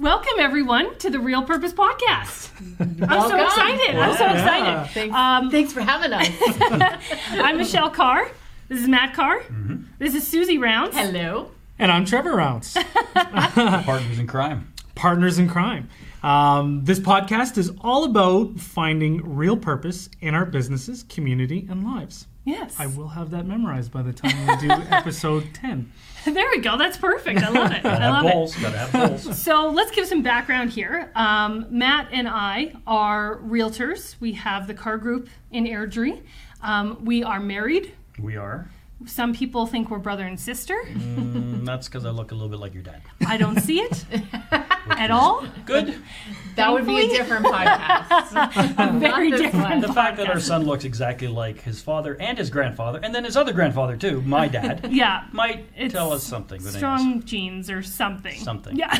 Welcome 0.00 0.34
everyone 0.38 0.96
to 0.98 1.10
the 1.10 1.18
Real 1.18 1.42
Purpose 1.42 1.72
Podcast. 1.72 2.50
I'm 2.80 2.98
so 2.98 3.06
Welcome. 3.06 3.40
excited. 3.40 3.96
I'm 3.96 4.16
so 4.16 4.24
Yeah. 4.24 4.32
excited. 4.84 4.90
Thanks, 4.94 5.14
Um, 5.16 5.50
thanks 5.50 5.72
for 5.72 5.80
having 5.80 6.12
us. 6.12 6.28
I'm 7.32 7.56
Michelle 7.56 7.90
Carre. 7.90 8.30
This 8.68 8.80
is 8.80 8.86
Matt 8.88 9.14
Carre. 9.14 9.42
This 9.98 10.14
is 10.14 10.26
Suzy 10.26 10.56
Rounce. 10.58 10.94
Hello. 10.96 11.50
And 11.80 11.90
I'm 11.90 12.04
Trevor 12.04 12.36
Rounce, 12.36 12.76
Partners 13.14 14.18
in 14.18 14.26
crime. 14.28 14.72
partners 14.94 15.38
in 15.38 15.48
crime. 15.48 15.88
Um, 16.22 16.84
this 16.84 16.98
podcast 17.00 17.56
is 17.58 17.72
all 17.80 18.04
about 18.04 18.58
finding 18.58 19.36
real 19.36 19.56
purpose 19.56 20.10
in 20.20 20.34
our 20.34 20.44
businesses, 20.44 21.04
community, 21.04 21.66
and 21.70 21.84
lives. 21.84 22.26
Yes. 22.48 22.80
I 22.80 22.86
will 22.86 23.08
have 23.08 23.30
that 23.32 23.44
memorized 23.44 23.92
by 23.92 24.00
the 24.00 24.12
time 24.12 24.46
we 24.46 24.56
do 24.56 24.70
episode 24.90 25.52
10. 25.52 25.92
There 26.24 26.48
we 26.50 26.60
go. 26.60 26.78
That's 26.78 26.96
perfect. 26.96 27.42
I 27.42 27.50
love 27.50 27.72
it. 27.72 27.84
I 27.84 27.96
Have 27.96 28.24
love 28.24 28.54
it. 28.56 28.62
Gotta 28.62 28.78
have 28.78 28.92
goals. 28.92 29.38
So 29.48 29.68
let's 29.68 29.90
give 29.90 30.06
some 30.06 30.22
background 30.22 30.70
here. 30.70 31.12
Um, 31.14 31.66
Matt 31.68 32.08
and 32.10 32.26
I 32.26 32.72
are 32.86 33.38
realtors. 33.40 34.16
We 34.20 34.32
have 34.32 34.66
the 34.66 34.72
Carre 34.72 34.96
Group 34.96 35.28
in 35.50 35.64
Airdrie. 35.66 36.22
Um, 36.62 37.04
we 37.04 37.22
are 37.22 37.38
married. 37.38 37.94
We 38.18 38.36
are. 38.36 38.70
Some 39.06 39.32
people 39.32 39.64
think 39.66 39.90
we're 39.90 39.98
brother 40.00 40.24
and 40.26 40.38
sister. 40.40 40.74
Mm, 40.86 41.64
that's 41.64 41.86
because 41.88 42.04
I 42.04 42.10
look 42.10 42.32
a 42.32 42.34
little 42.34 42.48
bit 42.48 42.58
like 42.58 42.74
your 42.74 42.82
dad. 42.82 43.00
I 43.26 43.36
don't 43.36 43.60
see 43.60 43.78
it 43.80 44.04
at 44.90 45.10
all. 45.12 45.46
Good. 45.64 45.94
That 46.56 46.72
would 46.72 46.84
be 46.84 46.98
a 47.04 47.08
different 47.08 47.46
podcast. 47.46 48.88
a 48.96 48.98
Very 48.98 49.30
different. 49.30 49.70
one. 49.70 49.80
The 49.80 49.92
fact 49.92 50.16
that 50.16 50.28
our 50.28 50.40
son 50.40 50.64
looks 50.66 50.84
exactly 50.84 51.28
like 51.28 51.60
his 51.60 51.80
father 51.80 52.16
and 52.20 52.36
his 52.36 52.50
grandfather, 52.50 52.98
and 53.02 53.14
then 53.14 53.24
his 53.24 53.36
other 53.36 53.52
grandfather 53.52 53.96
too, 53.96 54.20
my 54.22 54.48
dad, 54.48 54.88
Yeah. 54.90 55.24
might 55.32 55.66
It's 55.76 55.94
tell 55.94 56.12
us 56.12 56.24
something. 56.24 56.58
But 56.58 56.74
anyways. 56.74 56.78
Strong 56.78 57.22
genes 57.22 57.70
or 57.70 57.82
something. 57.82 58.38
Something. 58.40 58.76
Yeah. 58.76 58.98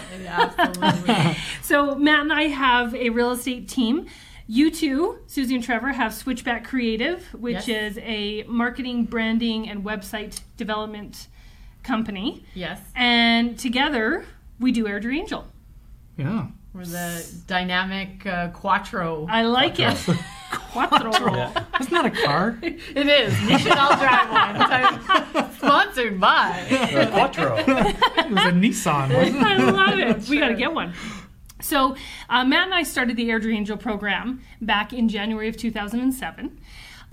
Absolutely. 0.56 1.36
So 1.62 1.96
Matt 1.96 2.20
and 2.20 2.32
I 2.32 2.44
have 2.44 2.94
a 2.94 3.10
real 3.10 3.32
estate 3.32 3.68
team. 3.68 4.06
You 4.50 4.70
two, 4.70 5.18
Suzy 5.26 5.54
and 5.54 5.62
Trevor, 5.62 5.92
have 5.92 6.14
Switchback 6.14 6.64
Creative, 6.64 7.22
which 7.34 7.68
Yes. 7.68 7.96
is 7.96 7.98
a 8.02 8.44
marketing, 8.44 9.04
branding, 9.04 9.68
and 9.68 9.84
website 9.84 10.40
development 10.56 11.28
company. 11.82 12.44
Yes. 12.54 12.80
And 12.96 13.58
together, 13.58 14.24
we 14.58 14.72
do 14.72 14.84
Airdrie 14.86 15.18
Angel. 15.18 15.46
Yeah. 16.16 16.46
We're 16.72 16.84
the 16.86 17.26
dynamic 17.46 18.24
uh, 18.26 18.48
quattro. 18.48 19.26
I 19.28 19.42
like 19.42 19.78
it. 19.80 19.96
Quattro. 20.50 21.12
Yeah. 21.34 21.52
That's 21.72 21.90
not 21.90 22.06
a 22.06 22.10
car. 22.10 22.58
It 22.62 23.06
is. 23.06 23.38
You 23.42 23.58
should 23.58 23.72
all 23.72 23.96
drive 23.96 24.30
one. 24.30 25.52
Sponsored 25.56 26.18
by. 26.20 26.66
Uh, 26.70 27.10
Quattro. 27.10 27.56
It 27.58 28.30
was 28.30 28.44
a 28.44 28.52
Nissan, 28.52 29.14
wasn't 29.14 29.36
it? 29.36 29.42
I 29.42 29.56
love 29.70 29.98
it. 29.98 30.28
We 30.28 30.38
got 30.38 30.48
to 30.48 30.54
get 30.54 30.72
one. 30.72 30.92
So, 31.60 31.96
uh, 32.28 32.44
Matt 32.44 32.66
and 32.66 32.74
I 32.74 32.82
started 32.84 33.16
the 33.16 33.28
Airdrie 33.30 33.54
Angel 33.54 33.76
program 33.76 34.42
back 34.60 34.92
in 34.92 35.08
January 35.08 35.48
of 35.48 35.56
2007. 35.56 36.58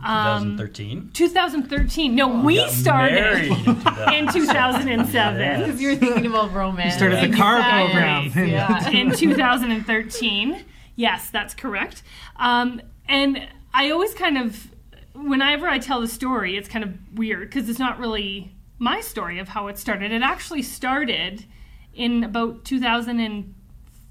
Um, 0.03 0.57
2013. 0.57 1.11
2013. 1.13 2.15
No, 2.15 2.41
we 2.41 2.67
started 2.67 3.43
in 3.45 3.53
in 4.13 4.27
2007. 4.31 5.39
Yeah. 5.39 5.57
Because 5.59 5.81
you're 5.81 5.95
thinking 5.95 6.25
about 6.25 6.53
romance. 6.53 6.93
You 6.93 6.97
started 7.09 7.31
the 7.31 7.35
car 7.35 7.57
Exactly. 7.57 8.29
program. 8.31 8.49
Yeah. 8.49 8.89
in 8.89 9.11
2013. 9.11 10.63
Yes, 10.97 11.29
that's 11.29 11.53
correct. 11.53 12.03
Um, 12.35 12.81
and 13.07 13.47
I 13.73 13.89
always 13.91 14.13
kind 14.13 14.37
of, 14.37 14.67
whenever 15.13 15.67
I 15.67 15.79
tell 15.79 16.01
the 16.01 16.07
story, 16.07 16.57
it's 16.57 16.67
kind 16.69 16.83
of 16.83 16.93
weird 17.17 17.49
because 17.49 17.69
it's 17.69 17.79
not 17.79 17.97
really 17.99 18.51
my 18.79 18.99
story 19.01 19.39
of 19.39 19.49
how 19.49 19.67
it 19.67 19.77
started. 19.77 20.11
It 20.11 20.21
actually 20.21 20.61
started 20.61 21.45
in 21.93 22.23
about 22.25 22.65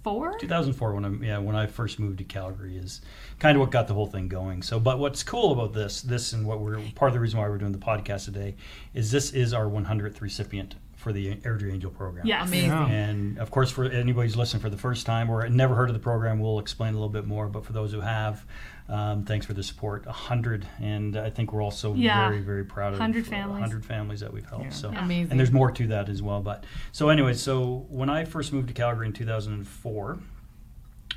2004. 0.04 0.38
2004 0.38 0.94
when 0.94 1.04
I 1.04 1.26
yeah 1.26 1.38
when 1.38 1.56
I 1.56 1.66
first 1.66 1.98
moved 1.98 2.18
to 2.18 2.24
Calgary 2.24 2.76
is 2.76 3.00
kind 3.38 3.56
of 3.56 3.60
what 3.60 3.70
got 3.70 3.88
the 3.88 3.94
whole 3.94 4.06
thing 4.06 4.28
going. 4.28 4.62
So, 4.62 4.78
but 4.78 4.98
what's 4.98 5.22
cool 5.22 5.52
about 5.52 5.72
this 5.72 6.02
this 6.02 6.32
and 6.32 6.46
what 6.46 6.60
we're 6.60 6.78
part 6.94 7.08
of 7.08 7.14
the 7.14 7.20
reason 7.20 7.40
why 7.40 7.48
we're 7.48 7.58
doing 7.58 7.72
the 7.72 7.78
podcast 7.78 8.26
today 8.26 8.56
is 8.92 9.10
this 9.10 9.32
is 9.32 9.52
our 9.52 9.66
100th 9.66 10.20
recipient 10.20 10.76
for 11.04 11.12
the 11.12 11.36
Airdrie 11.36 11.70
Angel 11.70 11.90
program. 11.90 12.26
Yes. 12.26 12.48
Amazing. 12.48 12.70
Yeah. 12.70 12.86
And 12.88 13.38
of 13.38 13.50
course, 13.50 13.70
for 13.70 13.84
anybody 13.84 14.26
who's 14.26 14.36
listening 14.38 14.62
for 14.62 14.70
the 14.70 14.78
first 14.78 15.04
time 15.04 15.28
or 15.30 15.46
never 15.50 15.74
heard 15.74 15.90
of 15.90 15.94
the 15.94 16.00
program, 16.00 16.40
we'll 16.40 16.58
explain 16.58 16.94
a 16.94 16.96
little 16.96 17.10
bit 17.10 17.26
more. 17.26 17.46
But 17.46 17.66
for 17.66 17.74
those 17.74 17.92
who 17.92 18.00
have, 18.00 18.44
um, 18.88 19.24
thanks 19.24 19.44
for 19.44 19.52
the 19.52 19.62
support. 19.62 20.06
A 20.06 20.12
hundred, 20.12 20.66
and 20.80 21.14
I 21.18 21.28
think 21.28 21.52
we're 21.52 21.62
also 21.62 21.92
Yeah. 21.94 22.26
very, 22.26 22.40
very 22.40 22.64
proud 22.64 22.94
of 22.94 22.98
100 23.00 23.26
uh, 23.26 23.30
families. 23.30 23.60
100 23.60 23.84
families 23.84 24.20
that 24.20 24.32
we've 24.32 24.48
helped. 24.48 24.64
Yeah. 24.64 24.70
So, 24.70 24.88
Amazing. 24.88 25.30
and 25.30 25.38
there's 25.38 25.52
more 25.52 25.70
to 25.70 25.86
that 25.88 26.08
as 26.08 26.22
well. 26.22 26.40
But 26.40 26.64
so 26.90 27.10
anyway, 27.10 27.34
so 27.34 27.84
when 27.90 28.08
I 28.08 28.24
first 28.24 28.50
moved 28.54 28.68
to 28.68 28.74
Calgary 28.74 29.06
in 29.06 29.12
2004, 29.12 30.18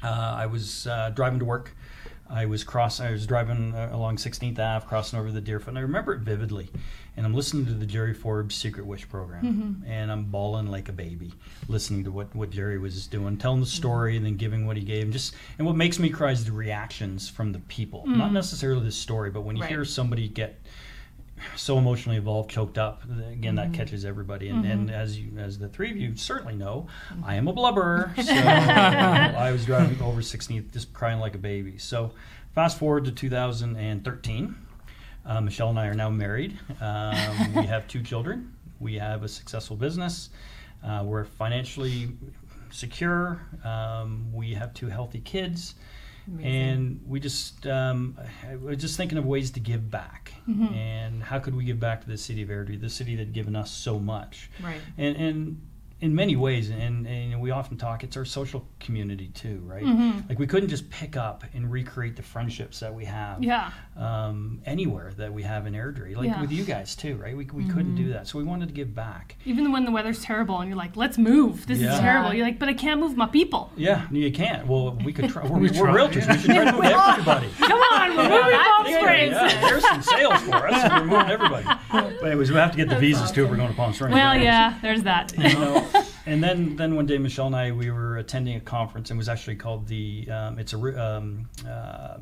uh, 0.03 0.07
I 0.07 0.45
was 0.47 0.85
uh, 0.87 1.11
driving 1.15 1.39
to 1.39 1.45
work. 1.45 1.73
I 2.29 2.45
was 2.45 2.63
cross. 2.63 2.99
I 2.99 3.11
was 3.11 3.25
driving 3.25 3.73
uh, 3.73 3.89
along 3.93 4.17
16th 4.17 4.59
Ave, 4.59 4.85
crossing 4.87 5.17
over 5.19 5.31
the 5.31 5.41
Deerfoot, 5.41 5.69
and 5.69 5.77
I 5.77 5.81
remember 5.81 6.13
it 6.13 6.21
vividly. 6.21 6.69
And 7.15 7.25
I'm 7.25 7.33
listening 7.33 7.65
to 7.65 7.71
the 7.73 7.85
Jerry 7.87 8.13
Forbes 8.13 8.53
Secret 8.53 8.85
Wish 8.85 9.09
program, 9.09 9.83
and 9.87 10.11
I'm 10.11 10.25
bawling 10.25 10.67
like 10.67 10.87
a 10.87 10.91
baby, 10.91 11.33
listening 11.67 12.03
to 12.03 12.11
what, 12.11 12.35
what 12.35 12.51
Jerry 12.51 12.77
was 12.77 13.07
doing, 13.07 13.37
telling 13.37 13.59
the 13.59 13.65
story, 13.65 14.15
and 14.17 14.23
then 14.23 14.35
giving 14.37 14.67
what 14.67 14.77
he 14.77 14.83
gave. 14.83 15.03
And 15.05 15.13
just 15.13 15.33
and 15.57 15.65
what 15.65 15.75
makes 15.75 15.97
me 15.97 16.09
cry 16.11 16.31
is 16.31 16.45
the 16.45 16.51
reactions 16.51 17.27
from 17.27 17.53
the 17.53 17.59
people, 17.59 18.05
not 18.05 18.33
necessarily 18.33 18.85
the 18.85 18.91
story, 18.91 19.31
but 19.31 19.41
when 19.41 19.55
you 19.55 19.63
Right. 19.63 19.71
hear 19.71 19.83
somebody 19.85 20.27
get 20.27 20.61
so 21.55 21.77
emotionally 21.77 22.17
involved, 22.17 22.49
choked 22.49 22.77
up. 22.77 23.03
Again, 23.31 23.55
that 23.55 23.73
catches 23.73 24.05
everybody. 24.05 24.49
And, 24.49 24.65
and 24.65 24.91
as 24.91 25.19
you, 25.19 25.37
as 25.37 25.59
the 25.59 25.67
three 25.67 25.91
of 25.91 25.97
you 25.97 26.15
certainly 26.15 26.55
know, 26.55 26.87
I 27.23 27.35
am 27.35 27.47
a 27.47 27.53
blubberer. 27.53 28.13
So 28.23 28.33
I 28.33 29.51
was 29.51 29.65
driving 29.65 30.01
over 30.01 30.21
16th, 30.21 30.71
just 30.73 30.93
crying 30.93 31.19
like 31.19 31.35
a 31.35 31.39
baby. 31.39 31.77
So 31.77 32.11
fast 32.53 32.77
forward 32.77 33.05
to 33.05 33.11
2013. 33.11 34.55
Uh, 35.25 35.41
Michelle 35.41 35.69
and 35.69 35.79
I 35.79 35.87
are 35.87 35.93
now 35.93 36.09
married. 36.09 36.57
Um, 36.81 37.53
we 37.55 37.65
have 37.65 37.87
two 37.87 38.01
children. 38.03 38.53
We 38.79 38.95
have 38.95 39.23
a 39.23 39.27
successful 39.27 39.75
business. 39.75 40.29
Uh, 40.83 41.03
we're 41.05 41.25
financially 41.25 42.09
secure. 42.69 43.41
Um, 43.63 44.31
we 44.33 44.53
have 44.53 44.73
two 44.73 44.87
healthy 44.87 45.19
kids 45.19 45.75
and 46.43 47.01
we 47.05 47.19
just 47.19 47.65
um, 47.67 48.17
I 48.49 48.55
was 48.57 48.77
just 48.77 48.97
thinking 48.97 49.17
of 49.17 49.25
ways 49.25 49.51
to 49.51 49.59
give 49.59 49.89
back. 49.89 50.33
And 50.47 51.21
how 51.23 51.39
could 51.39 51.55
we 51.55 51.63
give 51.65 51.79
back 51.79 52.01
to 52.01 52.07
the 52.07 52.17
city 52.17 52.41
of 52.41 52.49
Airdrie, 52.49 52.79
the 52.79 52.89
city 52.89 53.15
that 53.15 53.25
had 53.27 53.33
given 53.33 53.55
us 53.55 53.69
so 53.71 53.99
much, 53.99 54.49
Right. 54.63 54.81
and 54.97 55.15
and 55.17 55.61
in 55.99 56.13
many 56.13 56.35
ways, 56.35 56.69
and, 56.69 57.07
and 57.07 57.41
we 57.41 57.49
often 57.49 57.75
talk, 57.75 58.03
it's 58.03 58.15
our 58.17 58.25
social 58.25 58.67
community 58.79 59.29
too, 59.29 59.61
right? 59.65 59.83
Like 60.29 60.37
we 60.37 60.45
couldn't 60.45 60.69
just 60.69 60.87
pick 60.91 61.17
up 61.17 61.43
and 61.55 61.71
recreate 61.71 62.15
the 62.15 62.21
friendships 62.21 62.79
that 62.81 62.93
we 62.93 63.03
have 63.05 63.43
Yeah. 63.43 63.71
um, 63.97 64.61
anywhere 64.65 65.11
that 65.17 65.33
we 65.33 65.41
have 65.43 65.65
in 65.65 65.73
Airdrie, 65.73 66.15
like 66.15 66.27
Yeah. 66.27 66.39
with 66.41 66.51
you 66.51 66.63
guys 66.63 66.95
too, 66.95 67.15
right? 67.15 67.35
We, 67.35 67.45
we 67.45 67.65
couldn't 67.65 67.95
do 67.95 68.09
that, 68.13 68.27
so 68.27 68.37
we 68.37 68.43
wanted 68.43 68.67
to 68.67 68.75
give 68.75 68.93
back. 68.93 69.37
Even 69.45 69.71
when 69.71 69.85
the 69.85 69.91
weather's 69.91 70.21
terrible 70.21 70.59
and 70.59 70.69
you're 70.69 70.77
like, 70.77 70.95
let's 70.95 71.17
move. 71.17 71.65
This 71.65 71.79
Yeah. 71.79 71.93
is 71.95 71.99
terrible. 71.99 72.31
You're 72.33 72.45
like, 72.45 72.59
but 72.59 72.69
I 72.69 72.73
can't 72.75 72.99
move 72.99 73.17
my 73.17 73.25
people. 73.25 73.71
Yeah, 73.75 74.07
you 74.11 74.31
can't. 74.31 74.67
Well, 74.67 74.91
we 75.03 75.11
could 75.13 75.29
try. 75.31 75.43
We're, 75.47 75.57
We 75.57 75.69
we're 75.71 75.87
realtors. 75.87 76.27
We 76.27 76.37
should 76.37 76.45
try 76.51 76.65
to 76.65 76.71
move 76.73 76.83
everybody. 76.83 77.49
Come 77.57 77.79
on, 77.79 78.09
we're 78.15 78.23
moving 78.29 78.41
Palm 78.51 78.51
that's 78.53 78.76
Springs. 78.93 79.31
Yeah, 79.33 79.61
there's 79.69 79.87
some 79.87 80.01
sales 80.01 80.41
for 80.41 80.67
us. 80.67 80.91
We're 80.91 81.05
moving 81.05 81.29
everybody. 81.29 81.65
But 81.91 82.23
anyways, 82.25 82.51
we 82.51 82.57
have 82.57 82.71
to 82.71 82.77
get 82.77 82.89
the 82.89 82.97
visas 82.97 83.31
too 83.31 83.43
if 83.45 83.49
we're 83.49 83.57
going 83.57 83.69
to 83.69 83.75
Palm 83.75 83.93
Springs. 83.93 84.13
Well, 84.13 84.31
Anyways, 84.31 84.45
yeah, 84.45 84.77
there's 84.81 85.03
that. 85.03 85.33
You 85.37 85.53
know, 85.59 85.87
and 86.25 86.43
then 86.43 86.75
then 86.75 86.95
one 86.95 87.05
day 87.05 87.17
Michelle 87.17 87.47
and 87.47 87.55
I 87.55 87.71
we 87.71 87.91
were 87.91 88.17
attending 88.17 88.55
a 88.55 88.59
conference 88.59 89.09
and 89.09 89.17
it 89.17 89.19
was 89.19 89.29
actually 89.29 89.55
called 89.55 89.87
the 89.87 90.29
um, 90.31 90.59
it's 90.59 90.73
a 90.73 90.77
um, 91.03 91.49
uh, 91.67 92.17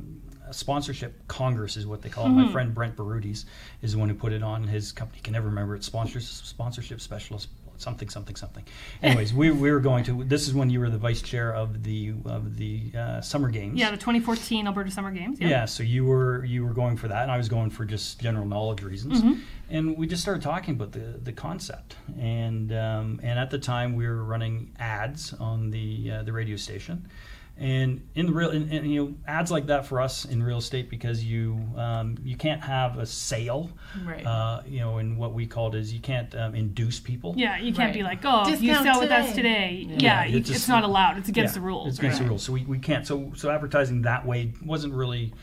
a 0.48 0.54
sponsorship 0.54 1.28
congress 1.28 1.76
is 1.76 1.88
what 1.88 2.02
they 2.02 2.10
call 2.10 2.26
it. 2.28 2.30
My 2.30 2.52
friend 2.52 2.74
Brent 2.74 2.96
Barootes 2.96 3.46
is 3.82 3.94
the 3.94 3.98
one 3.98 4.10
who 4.10 4.16
put 4.16 4.32
it 4.32 4.44
on. 4.44 4.64
His 4.68 4.92
company 4.92 5.20
can 5.24 5.34
never 5.34 5.48
remember 5.48 5.76
it. 5.76 5.84
Sponsors 5.84 6.28
sponsorship 6.28 7.02
specialist 7.02 7.50
something 7.78 8.10
something 8.10 8.36
something. 8.36 8.64
Anyways, 9.02 9.34
we, 9.34 9.52
we 9.52 9.72
were 9.72 9.80
going 9.80 10.04
to. 10.06 10.24
This 10.24 10.48
is 10.48 10.54
when 10.54 10.70
you 10.70 10.80
were 10.80 10.90
the 10.90 10.98
vice 10.98 11.22
chair 11.22 11.54
of 11.54 11.84
the 11.84 12.14
of 12.26 12.58
the 12.58 12.92
uh, 12.98 13.22
summer 13.22 13.50
games. 13.50 13.80
Yeah, 13.80 13.92
the 13.92 13.98
2014 13.98 14.68
Alberta 14.68 14.92
Summer 14.92 15.12
Games. 15.12 15.40
Yeah. 15.40 15.50
Yeah. 15.50 15.66
so 15.66 15.84
you 15.84 16.06
were 16.06 16.44
you 16.46 16.66
were 16.66 16.74
going 16.74 16.98
for 16.98 17.08
that, 17.08 17.24
and 17.24 17.32
I 17.32 17.38
was 17.38 17.50
going 17.50 17.70
for 17.70 17.86
just 17.86 18.20
general 18.20 18.46
knowledge 18.46 18.82
reasons. 18.84 19.22
And 19.70 19.98
we 19.98 20.06
just 20.06 20.22
started 20.22 20.44
talking 20.44 20.76
about 20.76 20.92
the 20.92 21.20
the 21.24 21.32
concept, 21.34 21.96
and 22.20 22.72
um, 22.72 23.20
and 23.24 23.40
at 23.40 23.50
the 23.50 23.58
time 23.60 23.96
we 23.96 24.08
were 24.08 24.24
running 24.24 24.72
ads 24.80 25.34
on 25.34 25.72
the 25.72 26.12
uh, 26.12 26.24
the 26.24 26.32
radio 26.34 26.56
station, 26.56 27.08
and 27.58 28.06
in 28.16 28.26
the 28.26 28.34
real 28.34 28.50
and, 28.50 28.70
and, 28.72 28.92
you 28.92 29.02
know 29.06 29.14
ads 29.28 29.50
like 29.50 29.68
that 29.68 29.86
for 29.86 30.02
us 30.02 30.26
in 30.26 30.44
real 30.44 30.58
estate 30.58 30.90
because 30.90 31.24
you 31.24 31.58
um, 31.78 32.18
you 32.24 32.36
can't 32.36 32.62
have 32.62 32.98
a 32.98 33.06
sale, 33.06 33.70
Right. 34.04 34.26
uh, 34.26 34.62
you 34.68 34.80
know, 34.82 34.98
and 34.98 35.18
what 35.18 35.34
we 35.34 35.48
called 35.48 35.74
is 35.76 35.94
you 35.94 36.02
can't 36.02 36.36
um, 36.36 36.54
induce 36.54 37.00
people. 37.00 37.34
Yeah, 37.38 37.58
you 37.58 37.74
can't 37.74 37.94
be 37.94 38.04
like, 38.04 38.20
oh, 38.26 38.46
you 38.48 38.58
Discount 38.58 38.86
sell 38.86 39.00
with 39.00 39.12
us 39.12 39.34
today. 39.34 39.86
today. 39.86 39.86
Yeah. 39.88 39.96
Yeah, 39.96 40.24
Yeah, 40.24 40.26
you- 40.26 40.38
it's 40.40 40.50
it's, 40.50 40.68
not 40.68 40.84
allowed. 40.84 41.18
It's 41.18 41.30
against 41.30 41.56
Yeah, 41.56 41.62
the 41.62 41.66
rules. 41.66 41.88
It's 41.88 42.00
against 42.00 42.20
right? 42.20 42.26
the 42.26 42.30
rules, 42.30 42.44
so 42.44 42.52
we, 42.52 42.66
we 42.66 42.80
can't. 42.80 43.08
So 43.08 43.32
so 43.36 43.50
advertising 43.50 44.02
that 44.02 44.26
way 44.26 44.52
wasn't 44.64 44.94
really 44.94 45.34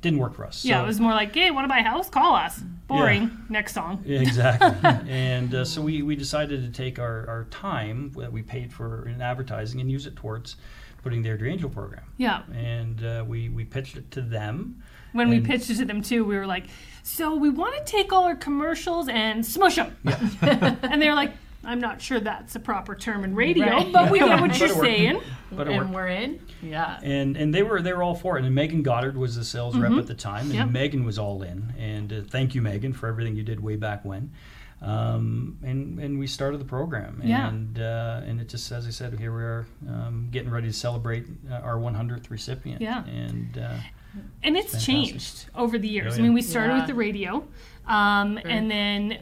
didn't 0.00 0.18
work 0.18 0.34
for 0.34 0.46
us. 0.46 0.64
Yeah, 0.64 0.78
So- 0.78 0.84
it 0.84 0.86
was 0.86 1.00
more 1.00 1.12
like, 1.12 1.34
hey, 1.34 1.50
want 1.50 1.64
to 1.64 1.68
buy 1.68 1.78
a 1.80 1.82
house? 1.82 2.08
Call 2.08 2.34
us. 2.34 2.60
Boring. 2.86 3.30
Next 3.50 3.74
song. 3.74 4.02
Yeah, 4.06 4.20
exactly. 4.22 4.68
and 5.10 5.54
uh, 5.54 5.64
so 5.66 5.82
we, 5.82 6.00
we 6.02 6.16
decided 6.16 6.62
to 6.62 6.70
take 6.70 6.98
our, 6.98 7.26
our 7.28 7.44
time 7.50 8.12
that 8.16 8.32
we 8.32 8.42
paid 8.42 8.72
for 8.72 9.06
in 9.08 9.20
advertising 9.20 9.80
and 9.80 9.90
use 9.90 10.06
it 10.06 10.16
towards 10.16 10.56
putting 11.06 11.22
the 11.22 11.28
Airdrie 11.28 11.52
Angel 11.52 11.70
program. 11.70 12.02
Yeah. 12.16 12.42
And 12.52 13.04
uh, 13.04 13.24
we, 13.24 13.48
we 13.48 13.64
pitched 13.64 13.96
it 13.96 14.10
to 14.10 14.20
them. 14.22 14.82
When 15.12 15.28
we 15.28 15.38
pitched 15.40 15.70
it 15.70 15.76
to 15.76 15.84
them 15.84 16.02
too, 16.02 16.24
we 16.24 16.36
were 16.36 16.48
like, 16.48 16.64
so 17.04 17.36
we 17.36 17.48
want 17.48 17.76
to 17.76 17.84
take 17.84 18.12
all 18.12 18.24
our 18.24 18.34
commercials 18.34 19.08
and 19.08 19.46
smush 19.46 19.76
them. 19.76 19.96
and 20.42 21.00
they're 21.00 21.14
like, 21.14 21.30
I'm 21.64 21.78
not 21.78 22.02
sure 22.02 22.18
that's 22.18 22.56
a 22.56 22.60
proper 22.60 22.96
term 22.96 23.22
in 23.22 23.36
radio, 23.36 23.66
Right. 23.66 23.92
but 23.92 24.10
we 24.10 24.18
get 24.18 24.40
what 24.40 24.58
you're 24.58 24.68
it 24.68 24.74
saying. 24.74 25.20
But 25.52 25.68
and 25.68 25.78
worked. 25.78 25.90
we're 25.94 26.08
in. 26.08 26.40
Yeah. 26.60 26.98
And 27.04 27.36
and 27.36 27.54
they 27.54 27.62
were 27.62 27.80
they 27.80 27.92
were 27.92 28.02
all 28.02 28.16
for 28.16 28.36
it. 28.36 28.44
And 28.44 28.52
Megan 28.52 28.82
Goddard 28.82 29.16
was 29.16 29.36
the 29.36 29.44
sales 29.44 29.76
rep 29.76 29.92
at 29.92 30.08
the 30.08 30.14
time, 30.14 30.46
and 30.46 30.50
Mm-hmm. 30.50 30.58
Yep. 30.58 30.70
Megan 30.70 31.04
was 31.04 31.18
all 31.20 31.42
in. 31.44 31.72
And 31.78 32.12
uh, 32.12 32.20
thank 32.28 32.56
you, 32.56 32.62
Megan, 32.62 32.92
for 32.92 33.06
everything 33.06 33.36
you 33.36 33.44
did 33.44 33.60
way 33.60 33.76
back 33.76 34.04
when. 34.04 34.32
Um, 34.82 35.58
and 35.62 35.98
and 35.98 36.18
we 36.18 36.26
started 36.26 36.60
the 36.60 36.64
program, 36.66 37.20
Yeah. 37.24 37.48
and 37.48 37.78
uh, 37.78 38.20
and 38.26 38.40
it 38.40 38.48
just 38.48 38.70
as 38.72 38.86
I 38.86 38.90
said, 38.90 39.18
here 39.18 39.34
we 39.34 39.42
are, 39.42 39.66
um, 39.88 40.28
getting 40.30 40.50
ready 40.50 40.66
to 40.68 40.72
celebrate 40.72 41.26
uh, 41.50 41.54
our 41.54 41.76
100th 41.76 42.30
recipient. 42.30 42.82
Yeah. 42.82 43.04
And 43.06 43.56
uh, 43.56 43.76
And 44.42 44.56
it's 44.56 44.72
Fantastic. 44.72 44.94
changed 44.94 45.46
over 45.54 45.78
the 45.78 45.88
years. 45.88 46.14
Oh, 46.14 46.18
I 46.18 46.22
mean, 46.22 46.34
we 46.34 46.42
started 46.42 46.74
Yeah. 46.74 46.78
with 46.80 46.86
the 46.88 46.94
radio, 46.94 47.46
um, 47.86 48.38
and 48.44 48.70
then, 48.70 49.18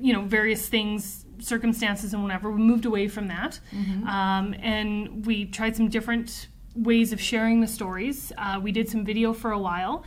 you 0.00 0.12
know, 0.12 0.22
various 0.22 0.68
things, 0.68 1.24
circumstances, 1.38 2.12
and 2.12 2.22
whatever. 2.24 2.50
We 2.50 2.60
moved 2.60 2.84
away 2.84 3.06
from 3.08 3.28
that, 3.28 3.60
um, 4.06 4.54
and 4.60 5.24
we 5.24 5.44
tried 5.46 5.76
some 5.76 5.88
different 5.88 6.48
ways 6.74 7.12
of 7.12 7.20
sharing 7.20 7.60
the 7.60 7.66
stories. 7.68 8.32
Uh, 8.36 8.58
we 8.62 8.72
did 8.72 8.88
some 8.88 9.04
video 9.04 9.32
for 9.32 9.52
a 9.52 9.58
while, 9.58 10.04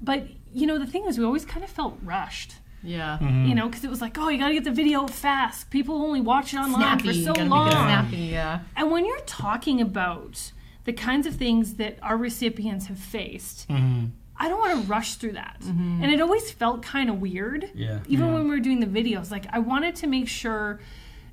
but 0.00 0.26
you 0.52 0.66
know, 0.66 0.78
the 0.78 0.86
thing 0.86 1.04
is, 1.06 1.18
we 1.18 1.24
always 1.26 1.44
kind 1.44 1.62
of 1.62 1.70
felt 1.70 1.98
rushed. 2.02 2.54
Yeah. 2.82 3.18
Mm-hmm. 3.20 3.46
You 3.46 3.54
know, 3.54 3.68
because 3.68 3.84
it 3.84 3.90
was 3.90 4.00
like, 4.00 4.18
oh, 4.18 4.28
you 4.28 4.38
got 4.38 4.48
to 4.48 4.54
get 4.54 4.64
the 4.64 4.70
video 4.70 5.06
fast. 5.06 5.70
People 5.70 5.96
only 5.96 6.20
watch 6.20 6.54
it 6.54 6.58
online 6.58 7.00
Snappy. 7.00 7.24
for 7.24 7.34
so 7.34 7.42
long. 7.42 7.70
Snappy. 7.70 8.16
Yeah. 8.16 8.60
And 8.76 8.90
when 8.90 9.04
you're 9.04 9.20
talking 9.20 9.80
about 9.80 10.52
the 10.84 10.92
kinds 10.92 11.26
of 11.26 11.36
things 11.36 11.74
that 11.74 11.98
our 12.02 12.16
recipients 12.16 12.86
have 12.86 12.98
faced, 12.98 13.68
mm-hmm. 13.68 14.06
I 14.36 14.48
don't 14.48 14.58
want 14.58 14.80
to 14.80 14.86
rush 14.88 15.16
through 15.16 15.32
that. 15.32 15.58
And 15.60 16.06
it 16.06 16.20
always 16.20 16.50
felt 16.50 16.82
kind 16.82 17.10
of 17.10 17.20
weird. 17.20 17.70
Yeah. 17.74 18.00
Even 18.08 18.32
when 18.32 18.44
we 18.44 18.50
were 18.50 18.60
doing 18.60 18.80
the 18.80 18.86
videos, 18.86 19.30
like 19.30 19.46
I 19.50 19.58
wanted 19.58 19.96
to 19.96 20.06
make 20.06 20.28
sure 20.28 20.80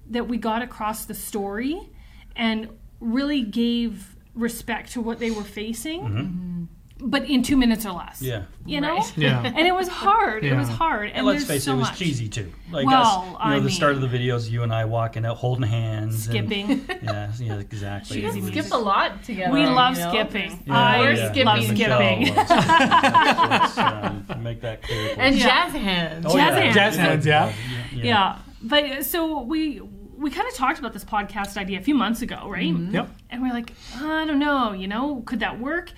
that 0.10 0.28
we 0.28 0.38
got 0.38 0.62
across 0.62 1.06
the 1.06 1.14
story 1.14 1.90
and 2.36 2.70
really 3.00 3.44
gave 3.44 4.18
respect 4.36 4.92
to 4.92 5.02
what 5.02 5.20
they 5.20 5.32
were 5.32 5.44
facing, 5.44 6.02
mm-hmm. 6.02 6.64
But 7.00 7.24
in 7.26 7.44
two 7.44 7.56
minutes 7.58 7.86
or 7.86 7.92
less. 7.92 8.22
yeah. 8.22 8.44
You 8.66 8.82
know? 8.82 8.96
Right. 8.98 9.14
Yeah. 9.18 9.44
And 9.44 9.68
it 9.68 9.74
was 9.74 9.88
hard. 9.88 10.44
It 10.44 10.56
was 10.56 10.68
hard. 10.68 11.08
And, 11.10 11.18
And 11.20 11.26
let's 11.28 11.46
face 11.46 11.64
so 11.64 11.72
it, 11.72 11.76
it 11.76 11.78
was 11.80 11.88
much. 11.90 12.00
cheesy 12.00 12.28
too. 12.28 12.52
Like 12.72 12.86
Well, 12.88 13.02
us, 13.02 13.26
you 13.26 13.32
know, 13.32 13.38
I 13.40 13.60
the 13.60 13.70
start 13.72 13.94
of 13.96 14.02
the 14.02 14.08
videos, 14.08 14.50
you 14.50 14.64
and 14.64 14.74
I 14.74 14.86
walking 14.86 15.26
out, 15.26 15.38
holding 15.38 15.64
hands, 15.68 16.28
and- 16.28 16.36
Skipping. 16.50 16.86
yeah, 17.04 17.32
yeah, 17.40 17.60
exactly. 17.60 18.22
Cheesy 18.22 18.40
It 18.40 18.42
was- 18.44 18.52
Skip 18.52 18.72
a 18.72 18.78
lot 18.78 19.24
together. 19.24 19.54
we 19.54 19.62
you 19.62 19.68
love 19.70 19.98
know? 19.98 20.10
skipping. 20.10 20.64
Yeah, 20.66 20.74
I 20.78 21.00
We're 21.00 21.12
yeah. 21.14 21.32
skipping. 21.32 21.70
Michelle 21.70 22.00
skipping. 22.00 22.36
was. 22.36 22.50
Let's, 22.50 23.78
um, 23.78 24.44
make 24.44 24.62
that 24.62 24.82
clear. 24.84 25.16
And 25.18 25.36
jazz 25.38 25.72
hands. 25.74 26.26
Oh, 26.28 26.34
Jazz 26.36 26.38
yeah. 26.56 26.60
hands. 26.62 26.76
Jazz 26.76 26.96
hands, 26.96 27.26
yeah. 27.26 27.54
Yeah. 27.94 28.40
But 28.62 29.06
so 29.06 29.42
we 29.42 29.82
we 30.18 30.32
kind 30.32 30.48
of 30.48 30.54
talked 30.56 30.80
about 30.80 30.94
this 30.94 31.06
podcast 31.06 31.58
idea 31.58 31.78
a 31.78 31.82
few 31.84 31.94
months 31.94 32.24
ago, 32.24 32.50
right? 32.50 32.74
Yep. 32.76 33.10
And 33.30 33.42
we're 33.44 33.54
like, 33.54 33.72
I 33.96 34.26
don't 34.26 34.40
know, 34.40 34.74
you 34.74 34.88
know, 34.88 35.22
could 35.28 35.42
that 35.42 35.60
work? 35.60 35.92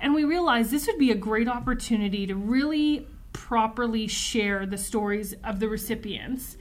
And 0.00 0.14
we 0.14 0.24
realized 0.24 0.70
this 0.70 0.86
would 0.86 0.98
be 0.98 1.10
a 1.10 1.16
great 1.16 1.48
opportunity 1.48 2.26
to 2.26 2.34
really 2.34 3.08
properly 3.32 4.06
share 4.06 4.66
the 4.66 4.78
stories 4.78 5.34
of 5.44 5.60
the 5.60 5.68
recipients. 5.68 6.56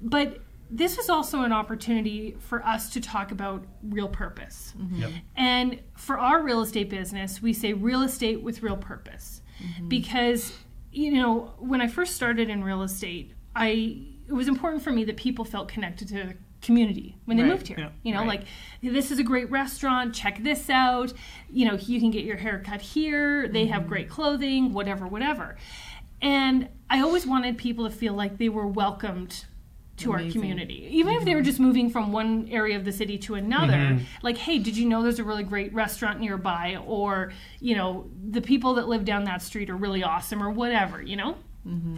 But 0.00 0.38
this 0.70 0.96
was 0.96 1.08
also 1.08 1.42
an 1.42 1.52
opportunity 1.52 2.36
for 2.38 2.64
us 2.64 2.90
to 2.90 3.00
talk 3.00 3.30
about 3.30 3.64
real 3.82 4.08
purpose. 4.08 4.74
Mm-hmm. 4.78 5.00
Yep. 5.02 5.10
And 5.36 5.80
for 5.96 6.18
our 6.18 6.42
real 6.42 6.60
estate 6.60 6.90
business, 6.90 7.40
we 7.40 7.52
say 7.52 7.72
real 7.72 8.02
estate 8.02 8.42
with 8.42 8.62
real 8.62 8.76
purpose. 8.76 9.42
Mm-hmm. 9.62 9.88
Because, 9.88 10.52
you 10.92 11.12
know, 11.12 11.54
when 11.58 11.80
I 11.80 11.88
first 11.88 12.14
started 12.14 12.50
in 12.50 12.62
real 12.62 12.82
estate, 12.82 13.32
I 13.56 14.04
it 14.28 14.34
was 14.34 14.46
important 14.46 14.82
for 14.82 14.92
me 14.92 15.04
that 15.04 15.16
people 15.16 15.44
felt 15.44 15.68
connected 15.68 16.08
to 16.08 16.34
community 16.60 17.16
when 17.24 17.36
they 17.36 17.42
Right. 17.42 17.52
moved 17.52 17.68
here. 17.68 17.76
Yeah. 17.78 17.88
You 18.02 18.12
know, 18.12 18.20
Right. 18.20 18.40
like 18.40 18.44
this 18.82 19.10
is 19.10 19.18
a 19.18 19.24
great 19.24 19.50
restaurant, 19.50 20.14
check 20.14 20.42
this 20.42 20.68
out. 20.68 21.12
You 21.50 21.66
know, 21.66 21.74
you 21.74 22.00
can 22.00 22.10
get 22.10 22.24
your 22.24 22.36
hair 22.36 22.62
cut 22.64 22.80
here. 22.80 23.48
They 23.48 23.66
have 23.66 23.82
mm-hmm. 23.82 23.88
great 23.88 24.08
clothing, 24.08 24.72
whatever, 24.72 25.06
whatever. 25.06 25.56
And 26.20 26.68
I 26.90 27.00
always 27.00 27.26
wanted 27.26 27.58
people 27.58 27.88
to 27.88 27.94
feel 27.94 28.14
like 28.14 28.38
they 28.38 28.48
were 28.48 28.66
welcomed 28.66 29.44
to 29.98 30.12
our 30.12 30.18
community. 30.30 30.88
Even 30.92 31.14
if 31.14 31.24
they 31.24 31.34
were 31.34 31.40
mm-hmm. 31.40 31.46
just 31.46 31.58
moving 31.60 31.90
from 31.90 32.12
one 32.12 32.48
area 32.50 32.76
of 32.76 32.84
the 32.84 32.92
city 32.92 33.18
to 33.18 33.34
another, 33.34 33.72
mm-hmm. 33.72 34.04
like, 34.22 34.36
hey, 34.36 34.58
did 34.58 34.76
you 34.76 34.88
know 34.88 35.02
there's 35.02 35.18
a 35.18 35.24
really 35.24 35.42
great 35.42 35.74
restaurant 35.74 36.20
nearby? 36.20 36.78
Or, 36.86 37.32
you 37.60 37.74
know, 37.74 38.08
the 38.30 38.40
people 38.40 38.74
that 38.74 38.88
live 38.88 39.04
down 39.04 39.24
that 39.24 39.42
street 39.42 39.68
are 39.70 39.76
really 39.76 40.04
awesome, 40.04 40.42
or 40.42 40.50
whatever, 40.50 41.02
you 41.02 41.16
know? 41.16 41.36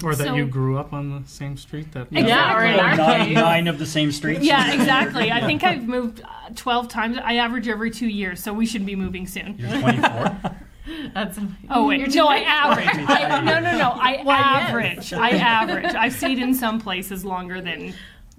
Or 0.02 0.14
that 0.14 0.26
So- 0.28 0.34
you 0.34 0.46
grew 0.46 0.78
up 0.78 0.93
on 0.93 1.11
the 1.22 1.28
same 1.28 1.56
street 1.56 1.93
that. 1.93 2.08
Yeah, 2.11 2.56
or 2.56 2.64
in 2.64 2.75
Exactly. 2.75 3.02
our 3.05 3.19
Nine, 3.19 3.32
nine 3.34 3.69
of 3.69 3.78
the 3.78 3.87
same 3.87 4.11
streets. 4.12 4.43
Yeah, 4.43 4.72
exactly. 4.72 5.31
I 5.31 5.40
think 5.46 5.62
I've 5.62 5.87
moved 5.87 6.22
uh, 6.22 6.26
12 6.56 6.88
times. 6.88 7.19
I 7.22 7.37
average 7.37 7.69
every 7.69 7.90
two 7.90 8.08
years, 8.08 8.43
so 8.43 8.52
we 8.52 8.67
should 8.67 8.84
be 8.84 8.96
moving 8.96 9.26
soon. 9.26 9.56
You're 9.58 9.81
24. 9.81 10.40
That's 11.14 11.38
Oh 11.69 11.87
wait, 11.87 12.00
You're 12.00 12.08
no, 12.08 12.26
I 12.26 12.38
average. 12.38 12.88
I, 13.08 13.40
no, 13.43 13.61
no, 13.61 13.78
no, 13.78 13.90
I 13.90 14.22
Well, 14.25 14.38
yes. 14.38 14.69
average. 14.70 15.12
I 15.12 15.31
average. 15.31 15.94
I've 15.94 16.14
stayed 16.14 16.38
in 16.38 16.55
some 16.55 16.81
places 16.81 17.25
longer 17.25 17.61
than 17.61 17.94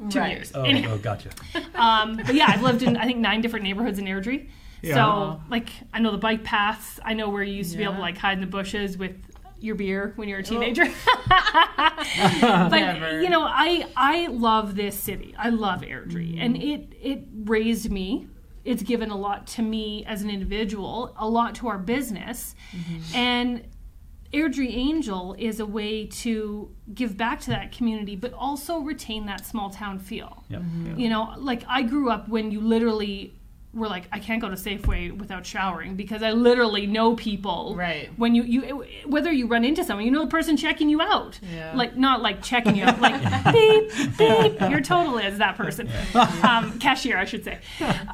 two 0.09 0.19
Right. 0.19 0.31
years. 0.37 0.51
Oh, 0.53 0.63
Anyway, 0.63 0.91
oh, 0.91 0.97
gotcha. 0.97 1.29
um, 1.75 2.17
but 2.17 2.35
yeah, 2.35 2.45
I've 2.49 2.61
lived 2.63 2.83
in 2.83 2.97
I 2.97 3.05
think 3.05 3.19
nine 3.19 3.39
different 3.41 3.63
neighborhoods 3.63 3.99
in 3.99 4.05
Airdrie. 4.05 4.49
Yeah. 4.81 4.95
So 4.95 5.41
like 5.49 5.69
I 5.93 5.99
know 5.99 6.11
the 6.11 6.17
bike 6.17 6.43
paths. 6.43 6.99
I 7.05 7.13
know 7.13 7.29
where 7.29 7.43
you 7.43 7.53
used 7.53 7.71
to 7.71 7.77
be 7.77 7.83
able 7.83 7.93
to 7.95 7.99
like 8.01 8.17
hide 8.17 8.33
in 8.33 8.41
the 8.41 8.47
bushes 8.47 8.97
with 8.97 9.15
your 9.61 9.75
beer 9.75 10.13
when 10.15 10.27
you're 10.27 10.39
a 10.39 10.41
oh. 10.41 10.45
teenager. 10.45 10.85
but 11.27 12.69
Never. 12.69 13.21
you 13.21 13.29
know, 13.29 13.43
I 13.43 13.87
I 13.95 14.27
love 14.27 14.75
this 14.75 14.95
city. 14.97 15.35
I 15.37 15.49
love 15.49 15.81
Airdrie, 15.81 16.33
mm-hmm. 16.33 16.41
and 16.41 16.57
it 16.57 16.93
it 17.01 17.23
raised 17.43 17.91
me. 17.91 18.27
It's 18.63 18.83
given 18.83 19.09
a 19.09 19.17
lot 19.17 19.47
to 19.47 19.61
me 19.61 20.05
as 20.05 20.21
an 20.21 20.29
individual, 20.29 21.15
a 21.17 21.27
lot 21.27 21.55
to 21.55 21.67
our 21.67 21.79
business, 21.79 22.55
mm-hmm. 22.71 23.15
and 23.15 23.67
Airdrie 24.33 24.73
Angel 24.73 25.35
is 25.37 25.59
a 25.59 25.65
way 25.65 26.05
to 26.05 26.73
give 26.93 27.17
back 27.17 27.41
to 27.41 27.49
that 27.49 27.71
community, 27.71 28.15
but 28.15 28.33
also 28.33 28.79
retain 28.79 29.25
that 29.25 29.45
small 29.45 29.69
town 29.69 29.99
feel. 29.99 30.43
Yep. 30.49 30.61
Mm-hmm. 30.61 30.99
You 30.99 31.09
know, 31.09 31.33
like 31.37 31.63
I 31.67 31.81
grew 31.81 32.09
up 32.09 32.29
when 32.29 32.51
you 32.51 32.61
literally 32.61 33.35
were 33.73 33.87
like, 33.87 34.07
I 34.11 34.19
can't 34.19 34.41
go 34.41 34.49
to 34.49 34.55
Safeway 34.55 35.17
without 35.17 35.45
showering 35.45 35.95
because 35.95 36.23
I 36.23 36.31
literally 36.31 36.87
know 36.87 37.15
people. 37.15 37.73
Right. 37.75 38.09
When 38.17 38.35
you 38.35 38.43
you 38.43 38.85
whether 39.05 39.31
you 39.31 39.47
run 39.47 39.63
into 39.63 39.83
someone, 39.83 40.05
you 40.05 40.11
know 40.11 40.23
the 40.23 40.29
person 40.29 40.57
checking 40.57 40.89
you 40.89 41.01
out. 41.01 41.39
Yeah. 41.53 41.73
Like 41.75 41.95
not 41.95 42.21
like 42.21 42.43
checking 42.43 42.75
you 42.75 42.83
out, 42.83 42.99
like 43.01 43.21
beep 43.53 44.17
beep. 44.17 44.59
Your 44.69 44.81
total 44.81 45.17
is 45.17 45.37
that 45.37 45.55
person, 45.55 45.89
um, 46.43 46.79
cashier, 46.79 47.17
I 47.17 47.25
should 47.25 47.45
say. 47.45 47.59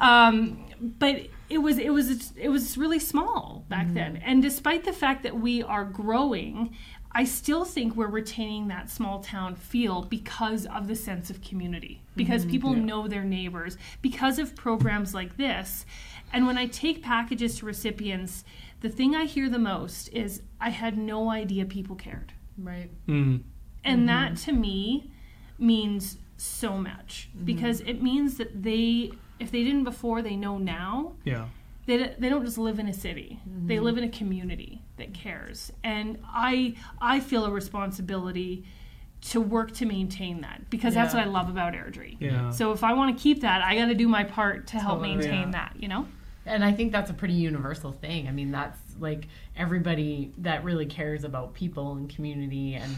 Um, 0.00 0.64
but 0.80 1.22
it 1.50 1.58
was 1.58 1.78
it 1.78 1.90
was 1.90 2.32
it 2.36 2.48
was 2.48 2.78
really 2.78 2.98
small 2.98 3.64
back 3.68 3.92
then, 3.94 4.18
and 4.18 4.42
despite 4.42 4.84
the 4.84 4.92
fact 4.92 5.22
that 5.24 5.40
we 5.40 5.62
are 5.62 5.84
growing. 5.84 6.76
I 7.18 7.24
still 7.24 7.64
think 7.64 7.96
we're 7.96 8.06
retaining 8.06 8.68
that 8.68 8.88
small 8.88 9.18
town 9.18 9.56
feel 9.56 10.02
because 10.02 10.66
of 10.66 10.86
the 10.86 10.94
sense 10.94 11.30
of 11.30 11.42
community, 11.42 12.00
because 12.14 12.42
mm-hmm. 12.42 12.52
people 12.52 12.74
know 12.74 13.08
their 13.08 13.24
neighbors, 13.24 13.76
because 14.00 14.38
of 14.38 14.54
programs 14.54 15.14
like 15.14 15.36
this. 15.36 15.84
And 16.32 16.46
when 16.46 16.56
I 16.56 16.66
take 16.66 17.02
packages 17.02 17.58
to 17.58 17.66
recipients, 17.66 18.44
the 18.82 18.88
thing 18.88 19.16
I 19.16 19.24
hear 19.24 19.50
the 19.50 19.58
most 19.58 20.10
is, 20.10 20.42
I 20.60 20.70
had 20.70 20.96
no 20.96 21.28
idea 21.28 21.64
people 21.64 21.96
cared. 21.96 22.34
right. 22.56 22.88
Mm. 23.08 23.42
And 23.82 24.08
that 24.08 24.34
mm-hmm. 24.34 24.50
to 24.50 24.52
me 24.52 25.10
means 25.58 26.18
so 26.36 26.78
much 26.78 27.30
because 27.44 27.80
it 27.80 28.00
means 28.00 28.36
that 28.36 28.62
they, 28.62 29.10
if 29.40 29.50
they 29.50 29.64
didn't 29.64 29.82
before, 29.82 30.22
they 30.22 30.36
know 30.36 30.56
now 30.56 31.14
Yeah. 31.24 31.46
They, 31.86 32.14
they 32.16 32.28
don't 32.28 32.44
just 32.44 32.58
live 32.58 32.78
in 32.78 32.86
a 32.86 32.92
city 32.92 33.40
they 33.46 33.80
live 33.80 33.96
in 33.96 34.04
a 34.04 34.10
community 34.10 34.82
that 34.98 35.14
cares 35.14 35.72
and 35.82 36.18
i 36.26 36.74
i 37.00 37.18
feel 37.20 37.44
a 37.46 37.50
responsibility 37.50 38.64
to 39.20 39.40
work 39.40 39.72
to 39.72 39.84
maintain 39.86 40.40
that 40.42 40.68
because 40.70 40.94
that's 40.94 41.14
what 41.14 41.22
i 41.22 41.26
love 41.26 41.48
about 41.48 41.72
airdrie 41.72 42.16
Yeah. 42.20 42.50
so 42.50 42.72
if 42.72 42.84
i 42.84 42.92
want 42.92 43.16
to 43.16 43.22
keep 43.22 43.40
that 43.40 43.62
i 43.62 43.74
got 43.76 43.86
to 43.86 43.94
do 43.94 44.06
my 44.08 44.22
part 44.24 44.66
to 44.68 44.78
help 44.78 44.98
Totally. 45.00 45.16
maintain 45.16 45.40
Yeah. 45.46 45.50
that 45.52 45.72
you 45.78 45.88
know 45.88 46.06
And 46.46 46.64
I 46.64 46.72
think 46.72 46.92
that's 46.92 47.10
a 47.10 47.14
pretty 47.14 47.34
universal 47.34 47.92
thing. 47.92 48.26
I 48.26 48.32
mean, 48.32 48.50
that's 48.52 48.80
like 48.98 49.28
everybody 49.54 50.32
that 50.38 50.64
really 50.64 50.86
cares 50.86 51.24
about 51.24 51.52
people 51.52 51.92
and 51.96 52.08
community 52.08 52.72
and 52.74 52.90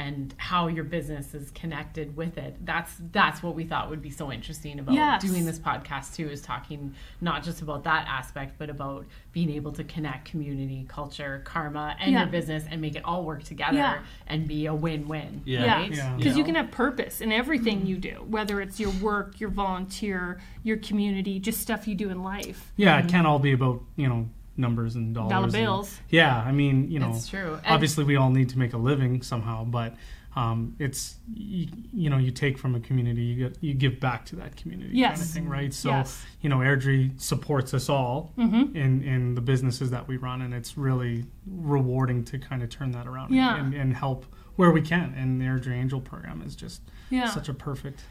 and 0.00 0.34
how 0.38 0.66
your 0.66 0.82
business 0.82 1.34
is 1.34 1.50
connected 1.50 2.16
with 2.16 2.38
it. 2.38 2.56
That's 2.64 2.90
that's 3.12 3.42
what 3.42 3.54
we 3.54 3.64
thought 3.64 3.90
would 3.90 4.00
be 4.00 4.08
so 4.08 4.32
interesting 4.32 4.78
about 4.78 4.94
Yes. 4.94 5.22
doing 5.22 5.44
this 5.44 5.58
podcast 5.58 6.14
too 6.16 6.26
is 6.30 6.40
talking 6.40 6.94
not 7.20 7.42
just 7.42 7.60
about 7.60 7.84
that 7.84 8.06
aspect 8.08 8.54
but 8.56 8.70
about 8.70 9.04
being 9.32 9.50
able 9.50 9.72
to 9.72 9.84
connect 9.84 10.24
community, 10.24 10.86
culture, 10.88 11.42
karma 11.44 11.96
and 12.00 12.12
Yeah. 12.12 12.20
your 12.20 12.30
business 12.30 12.64
and 12.70 12.80
make 12.80 12.96
it 12.96 13.04
all 13.04 13.24
work 13.24 13.42
together 13.42 13.76
Yeah. 13.76 13.98
and 14.26 14.48
be 14.48 14.64
a 14.64 14.74
win-win. 14.74 15.42
Yeah. 15.44 15.64
Yeah, 15.64 15.74
Right? 15.74 15.94
Yeah. 15.94 16.16
because 16.16 16.36
you 16.38 16.44
can 16.44 16.54
have 16.54 16.70
purpose 16.70 17.20
in 17.20 17.30
everything 17.30 17.84
you 17.86 17.98
do, 17.98 18.24
whether 18.26 18.62
it's 18.62 18.80
your 18.80 18.92
work, 19.02 19.38
your 19.38 19.50
volunteer, 19.50 20.40
your 20.62 20.78
community, 20.78 21.38
just 21.38 21.60
stuff 21.60 21.86
you 21.86 21.94
do 21.94 22.08
in 22.08 22.22
life. 22.22 22.72
Yeah, 22.76 22.96
it 22.96 23.00
mm-hmm. 23.00 23.08
can't 23.08 23.26
all 23.26 23.38
be 23.38 23.52
about 23.52 23.82
you 23.96 24.08
know 24.08 24.30
numbers 24.60 24.94
and 24.96 25.14
dollars. 25.14 25.30
Dollar 25.52 25.78
and- 25.78 25.88
yeah, 26.10 26.36
I 26.46 26.52
mean, 26.52 26.90
you 26.90 26.98
know, 26.98 27.10
It's 27.10 27.28
true. 27.28 27.54
And- 27.54 27.66
obviously 27.66 28.04
we 28.04 28.16
all 28.16 28.30
need 28.30 28.48
to 28.50 28.58
make 28.58 28.72
a 28.74 28.78
living 28.78 29.22
somehow, 29.22 29.64
but 29.64 29.96
um, 30.36 30.76
it's 30.78 31.16
you, 31.34 31.66
you 31.92 32.08
know 32.08 32.16
you 32.16 32.30
take 32.30 32.56
from 32.56 32.76
a 32.76 32.80
community, 32.80 33.22
you 33.22 33.48
get 33.48 33.58
you 33.60 33.74
give 33.74 33.98
back 33.98 34.24
to 34.26 34.36
that 34.36 34.54
community 34.56 34.90
kind 34.90 35.12
of 35.14 35.18
Yes. 35.18 35.32
thing, 35.34 35.48
right? 35.48 35.74
So 35.74 35.90
Yes. 35.90 36.24
you 36.40 36.48
know, 36.48 36.58
Airdrie 36.58 37.20
supports 37.20 37.74
us 37.74 37.88
all 37.88 38.32
Mm-hmm. 38.38 38.76
in 38.76 39.02
in 39.02 39.34
the 39.34 39.40
businesses 39.40 39.90
that 39.90 40.06
we 40.06 40.18
run, 40.18 40.40
and 40.42 40.54
it's 40.54 40.78
really 40.78 41.24
rewarding 41.46 42.22
to 42.26 42.38
kind 42.38 42.62
of 42.62 42.68
turn 42.70 42.92
that 42.92 43.06
around 43.08 43.32
Yeah. 43.34 43.56
and, 43.58 43.74
and 43.74 43.92
help 43.94 44.24
where 44.56 44.70
we 44.70 44.82
can. 44.82 45.14
And 45.16 45.40
the 45.40 45.46
Airdrie 45.46 45.74
Angel 45.74 46.00
program 46.00 46.42
is 46.42 46.54
just 46.54 46.82
Yeah. 47.10 47.28
such 47.28 47.48
a 47.48 47.54
perfect 47.54 48.04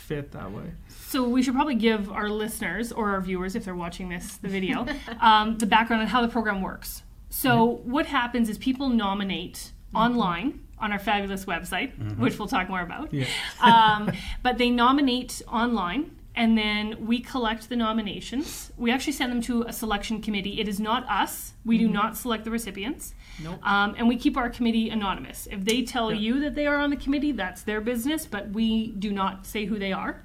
fit 0.00 0.32
that 0.32 0.50
way. 0.50 0.72
So 0.88 1.28
we 1.28 1.42
should 1.42 1.54
probably 1.54 1.74
give 1.74 2.10
our 2.10 2.28
listeners 2.28 2.92
or 2.92 3.10
our 3.10 3.20
viewers, 3.20 3.54
if 3.54 3.64
they're 3.64 3.74
watching 3.74 4.08
this, 4.08 4.36
the 4.36 4.48
video, 4.48 4.86
um, 5.20 5.58
the 5.58 5.66
background 5.66 6.02
on 6.02 6.08
how 6.08 6.22
the 6.22 6.28
program 6.28 6.62
works. 6.62 7.02
So 7.28 7.80
what 7.84 8.06
happens 8.06 8.48
is 8.48 8.58
people 8.58 8.88
nominate 8.88 9.70
online 9.94 10.60
on 10.78 10.92
our 10.92 10.98
fabulous 10.98 11.44
website, 11.44 11.92
which 12.18 12.38
we'll 12.38 12.48
talk 12.48 12.68
more 12.68 12.80
about. 12.80 13.12
Yeah. 13.12 13.26
um, 13.60 14.10
but 14.42 14.58
they 14.58 14.70
nominate 14.70 15.42
online 15.46 16.16
and 16.36 16.56
then 16.56 17.06
we 17.06 17.20
collect 17.20 17.68
the 17.68 17.76
nominations. 17.76 18.72
We 18.76 18.90
actually 18.92 19.14
send 19.14 19.32
them 19.32 19.42
to 19.42 19.62
a 19.62 19.72
selection 19.72 20.22
committee. 20.22 20.60
It 20.60 20.68
is 20.68 20.78
not 20.78 21.08
us. 21.08 21.54
We 21.64 21.76
do 21.76 21.88
not 21.88 22.16
select 22.16 22.44
the 22.44 22.50
recipients. 22.50 23.14
Nope. 23.42 23.58
Um, 23.66 23.94
and 23.98 24.06
we 24.08 24.16
keep 24.16 24.36
our 24.36 24.48
committee 24.48 24.90
anonymous. 24.90 25.48
If 25.50 25.64
they 25.64 25.82
tell 25.82 26.12
Yeah. 26.12 26.18
you 26.20 26.40
that 26.40 26.54
they 26.54 26.66
are 26.66 26.76
on 26.76 26.90
the 26.90 26.96
committee, 26.96 27.32
that's 27.32 27.62
their 27.62 27.80
business, 27.80 28.26
but 28.26 28.50
we 28.50 28.92
do 28.92 29.12
not 29.12 29.44
say 29.46 29.64
who 29.64 29.78
they 29.78 29.92
are. 29.92 30.22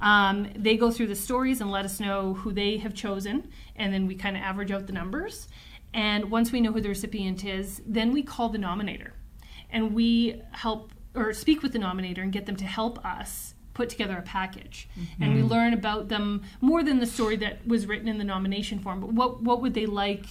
Um, 0.00 0.48
they 0.56 0.76
go 0.76 0.90
through 0.90 1.08
the 1.08 1.14
stories 1.14 1.60
and 1.60 1.70
let 1.70 1.84
us 1.84 2.00
know 2.00 2.34
who 2.34 2.52
they 2.52 2.78
have 2.78 2.94
chosen, 2.94 3.48
and 3.76 3.92
then 3.92 4.06
we 4.06 4.14
kind 4.14 4.36
of 4.36 4.42
average 4.42 4.70
out 4.70 4.86
the 4.86 4.92
numbers. 4.92 5.48
And 5.92 6.30
once 6.30 6.52
we 6.52 6.60
know 6.60 6.72
who 6.72 6.80
the 6.80 6.88
recipient 6.88 7.44
is, 7.44 7.80
then 7.86 8.12
we 8.12 8.22
call 8.22 8.48
the 8.48 8.58
nominator. 8.58 9.10
And 9.70 9.94
we 9.94 10.42
help 10.52 10.92
or 11.14 11.32
speak 11.32 11.62
with 11.62 11.72
the 11.72 11.78
nominator 11.78 12.18
and 12.18 12.32
get 12.32 12.46
them 12.46 12.56
to 12.56 12.64
help 12.64 13.04
us 13.04 13.53
put 13.74 13.88
together 13.88 14.16
a 14.16 14.22
package. 14.22 14.88
And 15.20 15.34
we 15.34 15.42
learn 15.42 15.74
about 15.74 16.08
them 16.08 16.42
more 16.60 16.82
than 16.82 17.00
the 17.00 17.06
story 17.06 17.36
that 17.36 17.66
was 17.66 17.86
written 17.86 18.08
in 18.08 18.18
the 18.18 18.24
nomination 18.24 18.78
form, 18.78 19.00
but 19.00 19.12
what, 19.12 19.42
what 19.42 19.60
would 19.60 19.74
they 19.74 19.86
like? 19.86 20.24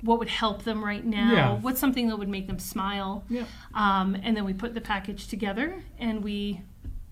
What 0.00 0.18
would 0.18 0.28
help 0.28 0.64
them 0.64 0.84
right 0.84 1.04
now? 1.04 1.32
Yeah. 1.32 1.54
What's 1.54 1.80
something 1.80 2.08
that 2.08 2.16
would 2.18 2.28
make 2.28 2.46
them 2.46 2.58
smile? 2.58 3.24
Yeah. 3.28 3.44
Um, 3.74 4.16
and 4.22 4.36
then 4.36 4.44
we 4.44 4.52
put 4.52 4.74
the 4.74 4.80
package 4.80 5.28
together 5.28 5.82
and 5.98 6.22
we 6.22 6.62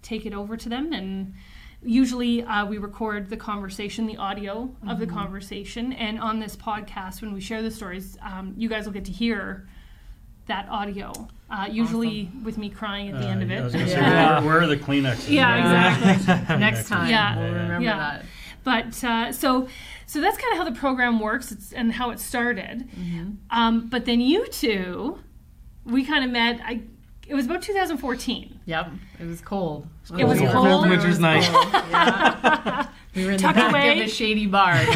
take 0.03 0.27
it 0.27 0.35
over 0.35 0.57
to 0.57 0.69
them. 0.69 0.93
And 0.93 1.35
usually 1.83 2.45
uh, 2.45 2.67
we 2.67 2.79
record 2.79 3.29
the 3.31 3.37
conversation, 3.37 4.07
the 4.07 4.17
audio 4.17 4.75
of 4.87 5.01
the 5.01 5.07
conversation. 5.07 5.93
And 5.95 6.21
on 6.21 6.39
this 6.39 6.55
podcast, 6.55 7.23
when 7.23 7.33
we 7.33 7.41
share 7.41 7.63
the 7.63 7.71
stories, 7.71 8.17
um, 8.23 8.55
you 8.57 8.69
guys 8.69 8.85
will 8.85 8.93
get 8.93 9.05
to 9.07 9.13
hear 9.13 9.69
that 10.47 10.69
audio. 10.69 11.13
Uh, 11.51 11.67
usually 11.71 12.31
with 12.43 12.57
me 12.57 12.71
crying 12.71 13.11
at 13.11 13.21
the 13.21 13.27
end 13.27 13.43
of 13.43 13.51
Uh, 13.51 13.55
I 13.55 13.61
was 13.61 13.75
it. 13.75 13.79
gonna 13.79 13.91
say, 13.91 13.97
Yeah. 14.01 14.39
where, 14.41 14.47
where 14.49 14.61
are 14.63 14.67
the 14.67 14.77
Kleenexes? 14.77 15.31
Yeah, 15.31 15.57
Yeah. 15.57 16.15
exactly. 16.15 16.57
Next 16.59 16.89
time 16.89 17.11
Yeah. 17.11 17.37
we'll 17.39 17.53
remember 17.53 17.85
Yeah. 17.85 17.97
that. 17.97 18.25
But 18.65 19.05
uh, 19.05 19.33
so, 19.33 19.69
so 20.07 20.21
that's 20.21 20.39
kind 20.39 20.53
of 20.53 20.59
how 20.59 20.65
the 20.65 20.79
program 20.79 21.21
works 21.21 21.53
it's, 21.53 21.73
and 21.73 21.93
how 21.93 22.11
it 22.11 22.21
started. 22.21 22.89
Um, 23.51 23.89
but 23.89 24.05
then 24.07 24.21
you 24.21 24.47
two, 24.49 25.19
we 25.85 26.05
kind 26.05 26.25
of 26.25 26.31
met. 26.31 26.61
I 26.65 26.83
it 27.29 27.35
was 27.35 27.47
about 27.47 27.63
2014. 27.63 28.61
Yep. 28.67 28.91
It 29.21 29.27
was 29.27 29.41
cold. 29.41 29.87
It 30.19 30.25
was 30.25 30.39
We 30.41 30.47
were- 30.47 30.53
cold. 30.53 30.87
it 30.87 30.91
Winter's 30.91 31.19
night. 31.19 31.45
cold. 31.45 31.67
Yeah. 31.73 32.87
We 33.15 33.27
were 33.27 33.33
in 33.33 33.39
Tuck 33.39 33.55
the 33.55 33.61
back 33.61 33.71
away. 33.73 34.01
of 34.01 34.07
a 34.07 34.11
shady 34.11 34.47
bar. 34.47 34.75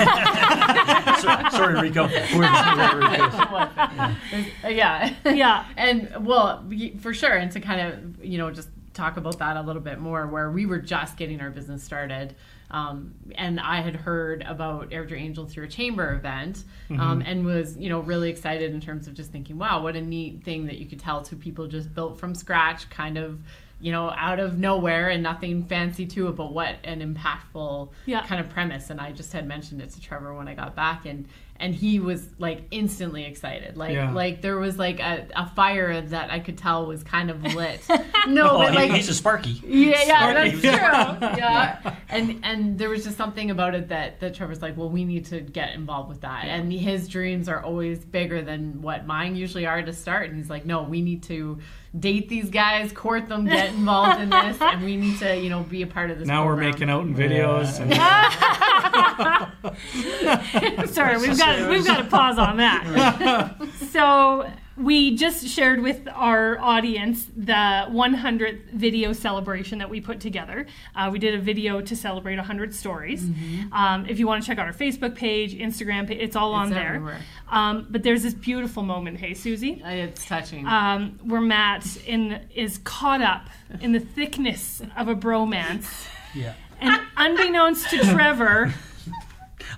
So- 1.16 1.48
sorry, 1.50 1.80
Rico. 1.80 2.06
We're, 2.06 2.38
we're, 2.38 3.10
Rico. 3.10 4.68
yeah. 4.68 5.14
Yeah. 5.24 5.64
And 5.76 6.26
well, 6.26 6.64
for 7.00 7.12
sure, 7.14 7.32
and 7.32 7.50
to 7.52 7.60
kind 7.60 7.80
of 7.80 8.24
you 8.24 8.38
know 8.38 8.50
just 8.50 8.68
talk 8.94 9.16
about 9.16 9.38
that 9.38 9.56
a 9.56 9.62
little 9.62 9.82
bit 9.82 9.98
more, 9.98 10.26
where 10.26 10.50
we 10.50 10.66
were 10.66 10.78
just 10.78 11.16
getting 11.16 11.40
our 11.40 11.50
business 11.50 11.82
started, 11.82 12.34
um, 12.70 13.14
and 13.34 13.60
I 13.60 13.80
had 13.82 13.94
heard 13.96 14.42
about 14.42 14.90
Airdrie 14.90 15.20
Angel 15.20 15.46
through 15.46 15.64
a 15.64 15.68
chamber 15.68 16.14
event, 16.14 16.64
um, 16.90 17.22
and 17.24 17.44
was 17.44 17.76
you 17.76 17.88
know 17.88 18.00
really 18.00 18.30
excited 18.30 18.72
in 18.72 18.80
terms 18.80 19.06
of 19.06 19.14
just 19.14 19.30
thinking, 19.32 19.58
wow, 19.58 19.82
what 19.82 19.96
a 19.96 20.00
neat 20.02 20.44
thing 20.44 20.66
that 20.66 20.78
you 20.78 20.86
could 20.86 21.00
tell 21.00 21.22
two 21.22 21.36
people 21.36 21.66
just 21.66 21.94
built 21.94 22.18
from 22.18 22.34
scratch, 22.34 22.88
kind 22.90 23.18
of. 23.18 23.38
You 23.78 23.92
know, 23.92 24.10
out 24.16 24.40
of 24.40 24.58
nowhere 24.58 25.10
and 25.10 25.22
nothing 25.22 25.62
fancy 25.64 26.06
to 26.06 26.28
it, 26.28 26.32
but 26.36 26.52
what 26.52 26.76
an 26.84 27.00
impactful 27.14 27.90
Yeah. 28.06 28.24
kind 28.26 28.40
of 28.40 28.48
premise. 28.48 28.88
And 28.90 29.00
I 29.00 29.12
just 29.12 29.32
had 29.34 29.46
mentioned 29.46 29.82
it 29.82 29.90
to 29.90 30.00
Trevor 30.00 30.34
when 30.34 30.48
I 30.48 30.54
got 30.54 30.74
back, 30.74 31.04
and 31.04 31.26
and 31.60 31.74
he 31.74 32.00
was 32.00 32.26
like 32.38 32.62
instantly 32.70 33.24
excited, 33.24 33.76
like 33.76 33.92
Yeah. 33.94 34.12
like 34.12 34.42
there 34.42 34.56
was 34.58 34.78
like 34.78 35.00
a, 35.00 35.26
a 35.34 35.48
fire 35.50 36.00
that 36.00 36.30
I 36.30 36.40
could 36.40 36.58
tell 36.58 36.86
was 36.86 37.02
kind 37.02 37.30
of 37.30 37.42
lit. 37.54 37.80
No, 38.28 38.50
Oh, 38.50 38.58
but 38.58 38.74
like 38.74 38.90
he's 38.90 39.08
a 39.08 39.14
Sparky. 39.14 39.60
yeah, 39.64 40.02
yeah, 40.04 40.18
Sparky. 40.32 40.56
that's 40.56 41.20
true. 41.20 41.28
Yeah, 41.38 41.96
and 42.08 42.40
and 42.42 42.76
there 42.78 42.88
was 42.88 43.04
just 43.04 43.16
something 43.16 43.50
about 43.52 43.74
it 43.76 43.88
that 43.90 44.18
that 44.20 44.34
Trevor's 44.34 44.60
like, 44.62 44.76
well, 44.76 44.88
we 44.90 45.04
need 45.04 45.26
to 45.26 45.40
get 45.40 45.74
involved 45.74 46.08
with 46.08 46.22
that, 46.22 46.44
and 46.46 46.72
his 46.72 47.06
dreams 47.08 47.48
are 47.48 47.62
always 47.62 48.04
bigger 48.04 48.42
than 48.42 48.82
what 48.82 49.06
mine 49.06 49.36
usually 49.36 49.64
are 49.66 49.80
to 49.80 49.92
start, 49.92 50.28
and 50.28 50.36
he's 50.38 50.50
like, 50.50 50.66
no, 50.66 50.82
we 50.82 51.02
need 51.02 51.22
to 51.24 51.58
date 51.98 52.28
these 52.28 52.50
guys, 52.50 52.92
court 52.92 53.28
them, 53.28 53.46
get 53.46 53.70
involved 53.70 54.20
in 54.20 54.28
this, 54.28 54.60
and 54.60 54.84
we 54.84 54.96
need 54.96 55.18
to, 55.18 55.34
you 55.38 55.48
know, 55.48 55.62
be 55.62 55.80
a 55.82 55.86
part 55.86 56.10
of 56.10 56.18
this. 56.18 56.26
Now 56.28 56.44
we're 56.44 56.56
making 56.56 56.90
out 56.90 57.04
in 57.04 57.14
videos. 57.14 57.80
And, 57.80 57.90
Sorry, 60.92 61.18
we've 61.18 61.38
got 61.38 61.68
we've 61.70 61.84
got 61.86 61.98
to 61.98 62.04
pause 62.04 62.38
on 62.38 62.56
that. 62.58 63.56
so 63.90 64.50
we 64.76 65.16
just 65.16 65.48
shared 65.48 65.80
with 65.80 66.06
our 66.12 66.58
audience 66.60 67.26
the 67.34 67.52
100th 67.88 68.70
video 68.72 69.12
celebration 69.14 69.78
that 69.78 69.88
we 69.88 70.02
put 70.02 70.20
together. 70.20 70.66
Uh, 70.94 71.08
we 71.10 71.18
did 71.18 71.34
a 71.34 71.38
video 71.38 71.80
to 71.80 71.96
celebrate 71.96 72.36
100 72.36 72.74
stories. 72.74 73.24
Um, 73.72 74.04
if 74.06 74.18
you 74.18 74.26
want 74.26 74.42
to 74.42 74.46
check 74.46 74.58
out 74.58 74.66
our 74.66 74.74
Facebook 74.74 75.14
page, 75.14 75.54
Instagram 75.54 76.06
page, 76.06 76.18
it's 76.20 76.36
all 76.36 76.52
on 76.52 76.66
It's 76.68 76.74
there. 76.74 77.18
Um, 77.48 77.86
but 77.88 78.02
there's 78.02 78.22
this 78.22 78.34
beautiful 78.34 78.82
moment. 78.82 79.18
Hey, 79.18 79.32
Suzy. 79.32 79.82
Uh, 79.82 79.88
It's 79.88 80.26
touching. 80.26 80.66
um, 80.66 81.18
where 81.24 81.40
Matt 81.40 81.96
in, 82.06 82.40
is 82.54 82.76
caught 82.84 83.22
up 83.22 83.48
in 83.80 83.92
the 83.92 84.00
thickness 84.00 84.82
of 84.94 85.08
a 85.08 85.14
bromance. 85.14 86.06
Yeah. 86.34 86.52
And 86.82 87.00
unbeknownst 87.16 87.88
to 87.88 87.98
Trevor, 88.00 88.74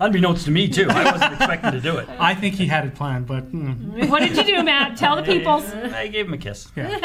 Unbeknownst 0.01 0.45
to 0.45 0.51
me, 0.51 0.69
too. 0.69 0.89
I 0.91 1.11
wasn't 1.11 1.35
expecting 1.35 1.73
to 1.73 1.81
do 1.81 1.97
it. 1.99 2.09
I 2.19 2.35
think 2.35 2.55
he 2.55 2.67
had 2.67 2.87
it 2.87 2.95
planned, 2.95 3.27
but 3.27 3.51
mm, 3.53 4.09
what 4.09 4.21
did 4.21 4.37
you 4.37 4.45
do, 4.45 4.63
Matt? 4.63 4.97
Tell 4.97 5.17
the 5.17 5.23
peoples. 5.23 5.65
I 5.73 6.09
gave 6.09 6.27
him 6.27 6.35
a 6.35 6.39
kiss. 6.39 6.71
yeah. 6.77 6.99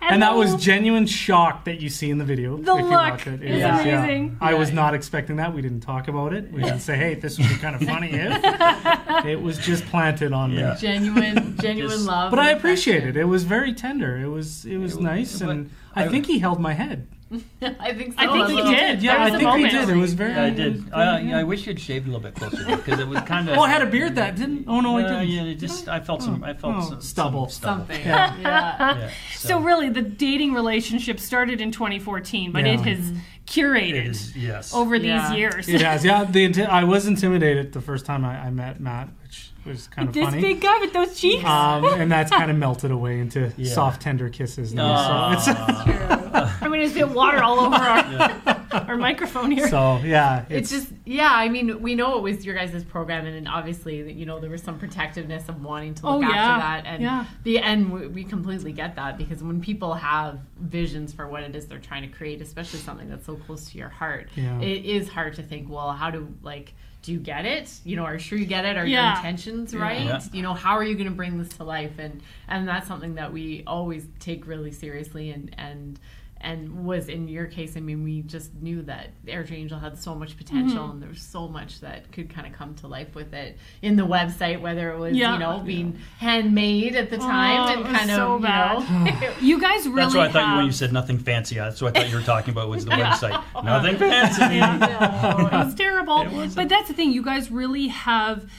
and 0.00 0.22
that 0.22 0.34
was 0.34 0.54
genuine 0.56 1.06
shock 1.06 1.64
that 1.64 1.80
you 1.80 1.88
see 1.88 2.10
in 2.10 2.18
the 2.18 2.24
video. 2.24 2.56
The 2.56 2.72
if 2.74 2.78
you 2.78 2.84
look 2.84 2.90
watch 2.92 3.26
it. 3.26 3.42
It 3.42 3.50
is 3.50 3.62
was, 3.64 3.80
amazing. 3.80 4.38
I 4.40 4.54
was 4.54 4.72
not 4.72 4.94
expecting 4.94 5.36
that. 5.36 5.54
We 5.54 5.62
didn't 5.62 5.80
talk 5.80 6.08
about 6.08 6.32
it. 6.32 6.50
We 6.52 6.62
didn't 6.62 6.80
say, 6.90 6.96
"Hey, 6.96 7.14
this 7.14 7.38
would 7.38 7.48
be 7.48 7.56
kind 7.56 7.74
of 7.74 7.82
funny 7.86 8.10
if." 8.12 9.24
it 9.26 9.40
was 9.40 9.58
just 9.58 9.84
planted 9.86 10.32
on 10.32 10.52
Yeah. 10.52 10.74
me. 10.74 10.80
genuine, 10.80 11.56
genuine 11.60 11.90
Just- 11.92 12.06
love. 12.06 12.30
But 12.30 12.38
I 12.38 12.50
and 12.50 12.58
appreciate 12.58 13.04
it. 13.04 13.16
It 13.16 13.24
was 13.24 13.44
very 13.44 13.72
tender. 13.74 14.16
It 14.16 14.28
was 14.28 14.64
it 14.64 14.78
was 14.78 14.96
It 14.96 15.02
nice, 15.02 15.40
and 15.40 15.70
I 15.94 16.04
I- 16.04 16.08
think 16.08 16.26
he 16.26 16.38
held 16.38 16.60
my 16.60 16.74
head. 16.74 17.06
I 17.62 17.92
think 17.94 18.14
so. 18.14 18.18
I 18.18 18.46
think 18.46 18.58
a 18.58 18.64
he 18.64 18.74
did. 18.74 19.02
Yeah, 19.02 19.22
I 19.22 19.30
think 19.30 19.38
we 19.40 19.44
moment. 19.44 19.70
did. 19.72 19.88
It 19.88 19.96
was 19.96 20.14
very. 20.14 20.32
Yeah, 20.32 20.44
I 20.44 20.50
did. 20.50 20.92
I, 20.92 21.40
I 21.40 21.42
wish 21.44 21.64
you'd 21.66 21.78
shaved 21.78 22.08
a 22.08 22.10
little 22.10 22.20
bit 22.20 22.34
closer 22.34 22.64
because 22.76 22.98
it 22.98 23.06
was 23.06 23.20
kind 23.20 23.48
of. 23.48 23.56
Oh, 23.58 23.62
I 23.62 23.68
had 23.68 23.82
a 23.82 23.86
beard 23.86 24.16
that 24.16 24.34
didn't. 24.34 24.64
Oh 24.66 24.80
no, 24.80 24.98
I 24.98 25.04
Uh, 25.04 25.08
didn't. 25.20 25.28
yeah, 25.28 25.42
it 25.44 25.54
just 25.56 25.86
I 25.88 26.00
felt 26.00 26.22
some. 26.22 26.42
I 26.42 26.54
felt 26.54 26.74
Oh, 26.78 26.88
some 26.88 27.00
stubble. 27.00 27.48
some 27.48 27.50
stubble. 27.62 27.78
Something. 27.86 28.00
Yeah. 28.04 28.36
yeah. 28.40 28.98
Yeah, 28.98 29.10
So 29.36 29.60
really, 29.60 29.88
the 29.90 30.02
dating 30.02 30.54
relationship 30.54 31.20
started 31.20 31.60
in 31.60 31.70
2014, 31.70 32.50
but 32.50 32.66
Yeah. 32.66 32.72
it 32.72 32.80
has 32.80 33.12
curated 33.46 34.06
is 34.08 34.36
yes. 34.36 34.74
over 34.74 34.98
these 34.98 35.30
years. 35.30 35.68
It 35.68 35.82
has. 35.82 36.04
Yeah, 36.04 36.24
the 36.24 36.48
inti- 36.48 36.68
I 36.68 36.82
was 36.84 37.06
intimidated 37.06 37.72
the 37.72 37.80
first 37.80 38.06
time 38.06 38.24
I, 38.24 38.38
I 38.46 38.50
met 38.50 38.80
Matt, 38.80 39.08
which 39.22 39.49
was 39.64 39.86
kind 39.88 40.08
of 40.08 40.14
This 40.14 40.24
funny. 40.24 40.40
big 40.40 40.60
guy 40.60 40.78
with 40.80 40.92
those 40.92 41.18
cheeks. 41.18 41.44
Um, 41.44 41.84
and 41.84 42.10
that's 42.10 42.30
kind 42.40 42.50
of 42.50 42.56
melted 42.56 42.90
away 42.90 43.20
into 43.20 43.52
Yeah. 43.56 43.72
soft, 43.72 44.02
tender 44.02 44.28
kisses 44.28 44.72
now. 44.74 45.38
So 45.38 45.50
it's, 45.50 45.58
Aw. 45.60 46.58
I 46.62 46.68
mean, 46.68 46.80
it's 46.82 46.94
been 46.94 47.12
water 47.12 47.42
all 47.42 47.58
over 47.60 47.74
our, 47.76 48.66
our 48.88 48.96
microphone 48.96 49.50
here. 49.50 49.68
So 49.68 49.98
yeah, 50.04 50.44
it's, 50.48 50.70
just 50.70 50.88
yeah 51.04 51.30
i 51.32 51.48
mean 51.48 51.82
we 51.82 51.94
know 51.96 52.16
it 52.18 52.22
was 52.22 52.44
your 52.44 52.54
guys' 52.54 52.84
program 52.84 53.26
and, 53.26 53.48
obviously 53.48 54.12
you 54.12 54.24
know 54.24 54.38
there 54.38 54.50
was 54.50 54.62
some 54.62 54.78
protectiveness 54.78 55.48
of 55.48 55.60
wanting 55.64 55.92
to 55.94 56.06
look 56.06 56.20
Oh, 56.20 56.22
after 56.22 56.34
yeah. 56.36 56.58
that 56.58 56.86
and 56.86 57.02
Yeah. 57.02 57.24
the 57.42 57.58
end 57.58 57.90
we, 57.92 58.06
we 58.06 58.22
completely 58.24 58.70
get 58.72 58.94
that 58.96 59.18
because 59.18 59.42
when 59.42 59.60
people 59.60 59.94
have 59.94 60.38
visions 60.60 61.12
for 61.12 61.26
what 61.26 61.42
it 61.42 61.56
is 61.56 61.66
they're 61.66 61.78
trying 61.78 62.02
to 62.08 62.16
create 62.16 62.40
especially 62.40 62.78
something 62.78 63.08
that's 63.10 63.26
so 63.26 63.34
close 63.34 63.68
to 63.70 63.78
your 63.78 63.88
heart 63.88 64.28
Yeah. 64.36 64.60
it 64.60 64.84
is 64.84 65.08
hard 65.08 65.34
to 65.36 65.42
think 65.42 65.68
well 65.68 65.90
how 65.92 66.10
do 66.12 66.28
like 66.42 66.74
do 67.02 67.12
you 67.12 67.18
get 67.18 67.44
it? 67.44 67.72
You 67.84 67.96
know 67.96 68.04
are 68.04 68.14
you 68.14 68.18
sure 68.18 68.38
you 68.38 68.46
get 68.46 68.64
it? 68.64 68.76
Are 68.76 68.86
your 68.86 69.00
intentions 69.16 69.74
right? 69.74 70.04
Yeah. 70.04 70.20
you 70.32 70.42
know 70.42 70.54
how 70.54 70.76
are 70.76 70.84
you 70.84 70.94
going 70.94 71.08
to 71.08 71.14
bring 71.14 71.38
this 71.38 71.48
to 71.56 71.64
life? 71.64 71.98
And 71.98 72.22
and 72.48 72.68
that's 72.68 72.86
something 72.86 73.14
that 73.14 73.32
we 73.32 73.62
always 73.66 74.06
take 74.18 74.46
really 74.46 74.72
seriously 74.72 75.30
and 75.30 75.54
and 75.56 75.98
and 76.42 76.86
was 76.86 77.08
in 77.08 77.28
your 77.28 77.46
case 77.46 77.76
i 77.76 77.80
mean 77.80 78.02
we 78.02 78.22
just 78.22 78.54
knew 78.62 78.80
that 78.82 79.10
airdrie 79.26 79.58
angel 79.58 79.78
had 79.78 79.98
so 79.98 80.14
much 80.14 80.36
potential 80.36 80.78
Mm-hmm. 80.84 80.90
and 80.92 81.02
there 81.02 81.08
was 81.10 81.20
so 81.20 81.46
much 81.48 81.80
that 81.80 82.10
could 82.12 82.30
kind 82.30 82.46
of 82.46 82.52
come 82.54 82.74
to 82.76 82.86
life 82.86 83.14
with 83.14 83.34
it 83.34 83.58
in 83.82 83.96
the 83.96 84.06
website 84.06 84.60
whether 84.60 84.90
it 84.92 84.98
was 84.98 85.14
Yeah. 85.16 85.34
you 85.34 85.38
know 85.38 85.58
being 85.58 85.98
handmade 86.18 86.96
at 86.96 87.10
the 87.10 87.18
time 87.18 87.60
Oh, 87.60 87.72
and 87.72 87.80
it 87.80 87.86
was 87.88 87.96
kind 87.98 88.10
so 88.10 88.34
of 88.34 88.42
bad. 88.42 88.82
you 88.82 88.88
know 89.28 89.32
You 89.40 89.60
guys 89.60 89.86
really 89.86 90.02
That's 90.02 90.14
what 90.14 90.28
I 90.28 90.32
thought 90.32 90.40
you, 90.40 90.46
have. 90.46 90.56
when 90.58 90.66
you 90.66 90.72
said 90.72 90.92
nothing 90.92 91.18
fancy. 91.18 91.56
That's 91.56 91.80
what 91.82 91.96
I 91.96 92.00
thought 92.00 92.10
you 92.10 92.16
were 92.16 92.22
talking 92.22 92.52
about 92.52 92.68
was 92.68 92.84
the 92.84 92.90
website. 93.04 93.42
Nothing 93.64 93.96
fancy. 93.96 94.60
Oh, 94.62 95.46
it 95.46 95.52
was 95.66 95.74
terrible. 95.74 96.24
but 96.54 96.68
that's 96.68 96.88
the 96.88 96.94
thing. 96.94 97.12
You 97.12 97.22
guys 97.22 97.50
really 97.50 97.88
have. 97.88 98.50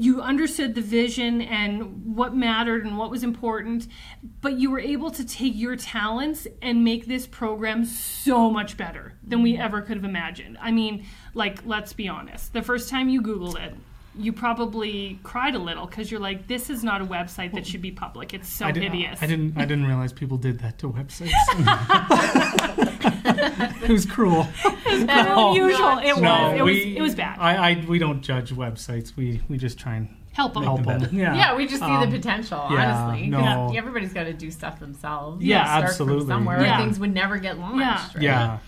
You 0.00 0.22
understood 0.22 0.76
the 0.76 0.80
vision 0.80 1.40
and 1.40 2.14
what 2.14 2.32
mattered 2.32 2.86
and 2.86 2.96
what 2.96 3.10
was 3.10 3.24
important, 3.24 3.88
but 4.40 4.52
you 4.52 4.70
were 4.70 4.78
able 4.78 5.10
to 5.10 5.26
take 5.26 5.56
your 5.56 5.74
talents 5.74 6.46
and 6.62 6.84
make 6.84 7.06
this 7.06 7.26
program 7.26 7.84
so 7.84 8.48
much 8.48 8.76
better 8.76 9.18
than 9.26 9.42
we 9.42 9.54
mm-hmm. 9.54 9.62
ever 9.62 9.82
could 9.82 9.96
have 9.96 10.04
imagined. 10.04 10.56
I 10.60 10.70
mean, 10.70 11.04
like, 11.34 11.66
let's 11.66 11.94
be 11.94 12.06
honest. 12.06 12.52
The 12.52 12.62
first 12.62 12.88
time 12.88 13.08
you 13.08 13.20
Googled 13.20 13.58
it, 13.58 13.74
you 14.18 14.32
probably 14.32 15.18
cried 15.22 15.54
a 15.54 15.58
little 15.58 15.86
because 15.86 16.10
you're 16.10 16.20
like, 16.20 16.46
this 16.48 16.68
is 16.70 16.82
not 16.84 17.00
a 17.00 17.04
website 17.06 17.52
that 17.54 17.66
should 17.66 17.80
be 17.82 17.90
public. 17.92 18.34
It's 18.34 18.48
so 18.48 18.66
I, 18.66 18.72
did, 18.72 18.82
hideous. 18.82 19.22
I 19.22 19.26
didn't. 19.26 19.56
I 19.56 19.64
didn't 19.64 19.86
realize 19.86 20.12
people 20.12 20.36
did 20.36 20.58
that 20.60 20.78
to 20.80 20.90
websites. 20.90 21.28
it 23.82 23.88
was 23.90 24.06
cruel. 24.06 24.46
Well, 24.86 25.54
usual. 25.56 25.98
It 25.98 26.20
No, 26.20 26.50
was. 26.50 26.60
It 26.60 26.64
we, 26.64 26.72
was. 26.72 26.96
It 26.96 27.00
was 27.02 27.14
bad. 27.14 27.38
I, 27.38 27.70
I, 27.70 27.84
we 27.88 27.98
don't 27.98 28.22
judge 28.22 28.52
websites. 28.52 29.16
We, 29.16 29.40
we 29.48 29.58
just 29.58 29.78
try 29.78 29.96
and 29.96 30.14
Help 30.32 30.54
them. 30.54 30.62
help 30.62 30.84
them 30.84 31.00
them. 31.00 31.16
Yeah. 31.16 31.34
yeah 31.34 31.56
we 31.56 31.66
just 31.66 31.82
see 31.82 31.88
Um, 31.90 32.08
the 32.08 32.16
potential 32.16 32.64
yeah, 32.70 33.06
honestly 33.06 33.26
no. 33.28 33.38
'Cause 33.40 33.76
everybody's 33.76 34.12
got 34.12 34.24
to 34.24 34.32
do 34.32 34.52
stuff 34.52 34.78
themselves 34.78 35.42
Yeah, 35.44 35.64
Start 35.64 35.80
from 35.80 35.88
absolutely. 35.90 36.26
somewhere 36.28 36.62
Yeah. 36.62 36.78
or 36.78 36.84
things 36.84 37.00
would 37.00 37.12
never 37.12 37.38
get 37.38 37.58
launched 37.58 37.80
Yeah. 37.80 38.06
right? 38.14 38.22
Yeah. 38.22 38.58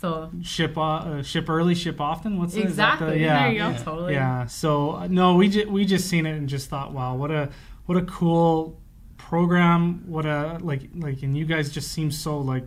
So 0.00 0.30
Ship 0.42 0.76
uh, 0.78 0.82
uh, 0.82 1.22
ship 1.22 1.48
early, 1.50 1.74
ship 1.74 2.00
often. 2.00 2.38
What's 2.38 2.54
the- 2.54 2.62
is 2.64 2.76
that 2.76 2.98
the- 2.98 3.06
exactly 3.06 3.22
yeah. 3.22 3.42
There 3.42 3.52
you 3.52 3.58
go. 3.58 3.68
Yeah, 3.68 3.76
totally 3.78 4.12
Yeah. 4.14 4.46
So 4.46 4.92
uh, 4.92 5.06
no, 5.08 5.34
we 5.34 5.48
just 5.48 5.66
we 5.68 5.84
just 5.84 6.08
seen 6.08 6.26
it 6.26 6.36
and 6.36 6.48
just 6.48 6.68
thought, 6.70 6.92
wow, 6.92 7.14
what 7.16 7.30
a 7.30 7.50
what 7.86 7.98
a 7.98 8.02
cool 8.02 8.80
program. 9.18 10.04
What 10.06 10.26
a 10.26 10.58
like 10.60 10.88
like, 10.94 11.22
and 11.22 11.36
you 11.36 11.44
guys 11.44 11.70
just 11.70 11.92
seem 11.92 12.10
so 12.10 12.38
like 12.38 12.64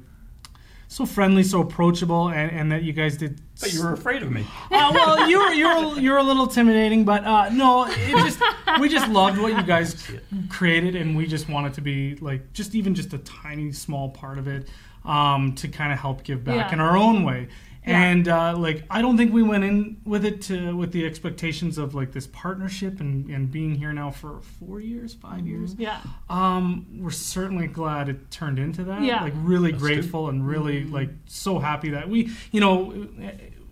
so 0.93 1.07
friendly, 1.07 1.41
so 1.41 1.59
approachable, 1.61 2.29
and, 2.29 2.51
and 2.51 2.71
that 2.71 2.83
you 2.83 2.93
guys 2.93 3.17
did. 3.17 3.41
But 3.59 3.73
you 3.73 3.81
were 3.83 3.93
afraid 3.93 4.21
of 4.21 4.31
me. 4.31 4.45
Uh, 4.69 4.91
well, 4.93 5.27
you 5.27 5.39
were 5.39 5.51
you 5.51 5.65
were 5.67 5.99
you 5.99 6.11
were 6.11 6.17
a 6.17 6.23
little 6.23 6.43
intimidating, 6.43 7.03
but 7.03 7.23
uh, 7.25 7.49
no, 7.49 7.87
it 7.87 8.15
just 8.23 8.39
we 8.79 8.89
just 8.89 9.09
loved 9.09 9.39
what 9.39 9.57
you 9.57 9.63
guys 9.63 10.07
created, 10.49 10.95
and 10.95 11.17
we 11.17 11.25
just 11.25 11.49
wanted 11.49 11.73
to 11.73 11.81
be 11.81 12.15
like 12.17 12.53
just 12.53 12.75
even 12.75 12.93
just 12.93 13.11
a 13.13 13.17
tiny 13.19 13.71
small 13.71 14.09
part 14.09 14.37
of 14.37 14.47
it 14.47 14.69
um, 15.05 15.53
to 15.55 15.67
kind 15.67 15.91
of 15.93 15.99
help 15.99 16.23
give 16.23 16.43
back 16.43 16.67
Yeah. 16.69 16.73
in 16.73 16.79
our 16.79 16.95
own 16.97 17.23
way. 17.23 17.47
Yeah. 17.85 18.01
And 18.01 18.27
uh, 18.29 18.55
like 18.57 18.83
I 18.89 19.01
don't 19.01 19.17
think 19.17 19.33
we 19.33 19.43
went 19.43 19.65
in 19.65 19.97
with 20.05 20.23
it 20.23 20.41
to 20.43 20.73
with 20.73 20.93
the 20.93 21.05
expectations 21.05 21.77
of 21.77 21.93
like 21.93 22.13
this 22.13 22.27
partnership 22.27 23.01
and, 23.01 23.29
and 23.29 23.51
being 23.51 23.75
here 23.75 23.91
now 23.91 24.09
for 24.09 24.39
four 24.39 24.79
years, 24.79 25.13
5 25.15 25.45
years. 25.45 25.75
Yeah. 25.77 25.99
Um, 26.29 26.85
we're 26.99 27.09
certainly 27.11 27.67
glad 27.67 28.07
it 28.07 28.31
turned 28.31 28.57
into 28.57 28.85
that. 28.85 29.01
Yeah. 29.01 29.21
Like 29.23 29.33
really 29.35 29.71
That's 29.71 29.83
grateful 29.83 30.29
and 30.29 30.47
really 30.47 30.85
like 30.85 31.09
so 31.25 31.59
happy 31.59 31.89
that 31.89 32.07
we, 32.07 32.31
you 32.53 32.61
know, 32.61 33.07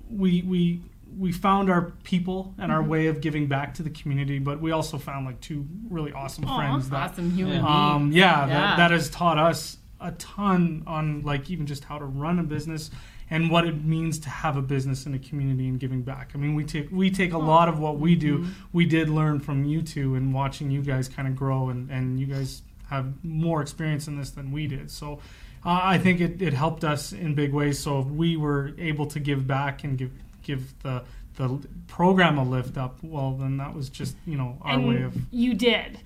we 0.10 0.42
we 0.42 0.82
we 1.18 1.32
found 1.32 1.70
our 1.70 1.92
people 2.04 2.54
and 2.58 2.72
our 2.72 2.82
way 2.82 3.08
of 3.08 3.20
giving 3.22 3.48
back 3.48 3.74
to 3.76 3.84
the 3.84 3.90
community, 3.90 4.40
but 4.40 4.62
we 4.62 4.72
also 4.72 4.98
found 4.98 5.26
like 5.26 5.40
two 5.42 5.66
really 5.90 6.12
awesome 6.14 6.46
Aw. 6.46 6.58
friends 6.58 6.90
that 6.90 7.12
awesome 7.12 7.32
human 7.32 7.64
Yeah. 7.64 7.94
um, 7.94 8.12
yeah, 8.12 8.42
Yeah. 8.42 8.48
That, 8.48 8.78
that 8.78 8.92
has 8.92 9.10
taught 9.10 9.38
us 9.38 9.78
a 10.02 10.12
ton 10.14 10.84
on 10.88 11.22
like 11.24 11.50
even 11.50 11.66
just 11.66 11.84
how 11.84 11.98
to 11.98 12.06
run 12.06 12.40
a 12.40 12.44
business 12.44 12.92
and 13.30 13.50
what 13.50 13.66
it 13.66 13.84
means 13.86 14.20
to 14.20 14.30
have 14.30 14.58
a 14.58 14.62
business 14.62 15.06
in 15.06 15.14
a 15.14 15.20
community 15.20 15.68
and 15.68 15.80
giving 15.80 16.02
back. 16.02 16.32
I 16.36 16.38
mean, 16.38 16.56
we 16.56 16.66
take 16.66 16.90
we 16.92 17.10
take 17.10 17.34
a 17.34 17.38
lot 17.38 17.70
of 17.70 17.80
what 17.80 18.00
we 18.00 18.16
do. 18.16 18.46
We 18.74 18.86
did 18.86 19.10
learn 19.10 19.40
from 19.40 19.64
you 19.66 19.82
two 19.82 20.16
and 20.16 20.34
watching 20.34 20.70
you 20.70 20.82
guys 20.82 21.08
kind 21.08 21.28
of 21.28 21.36
grow 21.36 21.70
and 21.70 21.90
and 21.90 22.20
you 22.20 22.26
guys 22.26 22.62
have 22.90 23.24
more 23.24 23.62
experience 23.62 24.08
in 24.08 24.18
this 24.18 24.32
than 24.32 24.52
we 24.52 24.68
did. 24.68 24.92
So. 24.92 25.20
Uh, 25.64 25.80
I 25.84 26.00
think 26.00 26.22
it, 26.22 26.42
it 26.42 26.54
helped 26.54 26.84
us 26.84 27.14
in 27.14 27.36
big 27.36 27.54
ways. 27.54 27.78
So 27.78 28.00
if 28.00 28.08
we 28.08 28.36
were 28.36 28.72
able 28.80 29.06
to 29.06 29.20
give 29.20 29.46
back 29.46 29.84
and 29.84 29.96
give 29.96 30.10
give 30.42 30.74
the 30.82 31.04
the 31.36 31.68
program 31.88 32.38
a 32.38 32.44
lift 32.44 32.78
up, 32.78 32.98
well, 33.04 33.34
then 33.34 33.58
that 33.58 33.76
was 33.76 33.90
just 33.90 34.16
you 34.26 34.38
know 34.38 34.58
our 34.62 34.74
and 34.74 34.88
way 34.88 35.02
of 35.04 35.16
you 35.32 35.54
did. 35.54 36.00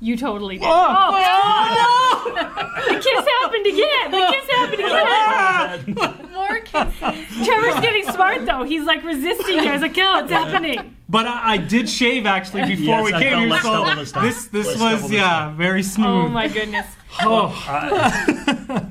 You 0.00 0.16
totally 0.16 0.58
did. 0.58 0.66
Oh, 0.68 2.22
the 2.88 2.94
kiss 3.00 3.26
happened 3.40 3.66
again. 3.66 4.10
The 4.10 4.26
kiss 4.30 4.46
happened 4.50 4.82
again. 5.96 6.32
more 6.32 6.60
kisses 6.60 7.46
Trevor's 7.46 7.80
getting 7.80 8.04
smart 8.12 8.44
though. 8.44 8.62
He's 8.64 8.84
like 8.84 9.02
resisting. 9.04 9.56
you. 9.56 9.68
I 9.68 9.72
was 9.72 9.82
like, 9.82 9.96
oh, 9.98 10.18
it's 10.22 10.30
happening. 10.30 10.96
But 11.08 11.26
I, 11.26 11.52
I 11.54 11.56
did 11.56 11.88
shave 11.88 12.26
actually 12.26 12.66
before 12.66 12.84
Yes, 12.84 13.04
we 13.04 13.12
I 13.14 13.22
came 13.22 13.48
here, 13.48 13.60
so 13.60 13.94
this 13.94 14.12
this 14.12 14.46
this 14.48 14.66
was 14.66 14.78
double 14.78 15.08
this 15.08 15.10
yeah 15.12 15.22
time. 15.22 15.56
very 15.56 15.82
smooth. 15.82 16.06
Oh 16.08 16.28
my 16.28 16.48
goodness. 16.48 16.86
Oh. 17.22 17.50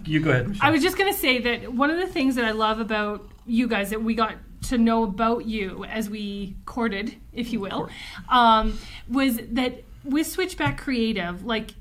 You 0.06 0.20
go 0.22 0.32
ahead. 0.32 0.58
I 0.62 0.72
was 0.72 0.82
just 0.82 0.98
gonna 0.98 1.13
say 1.13 1.39
that 1.39 1.74
one 1.74 1.89
of 1.91 1.98
the 1.98 2.08
things 2.08 2.36
that 2.36 2.46
I 2.46 2.52
love 2.52 2.80
about 2.80 3.28
you 3.46 3.68
guys 3.68 3.91
that 3.91 4.02
we 4.02 4.15
got 4.15 4.36
to 4.63 4.78
know 4.80 5.04
about 5.04 5.46
you 5.46 5.86
as 5.86 6.10
we 6.10 6.56
courted, 6.65 7.15
if 7.34 7.54
you 7.54 7.60
will, 7.60 7.89
um, 8.30 8.80
was 9.08 9.38
that 9.52 9.84
with 10.06 10.28
Switchback 10.28 10.80
Creative, 10.80 11.46
like 11.46 11.72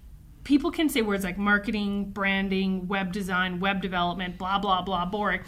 people 0.45 0.71
can 0.71 0.89
say 0.89 1.03
words 1.03 1.25
like 1.25 1.39
marketing, 1.39 2.11
branding, 2.11 2.89
web 2.89 3.13
design, 3.13 3.61
web 3.61 3.83
development, 3.83 4.39
blah 4.39 4.59
blah 4.59 4.83
blah, 4.83 5.07
boring, 5.07 5.41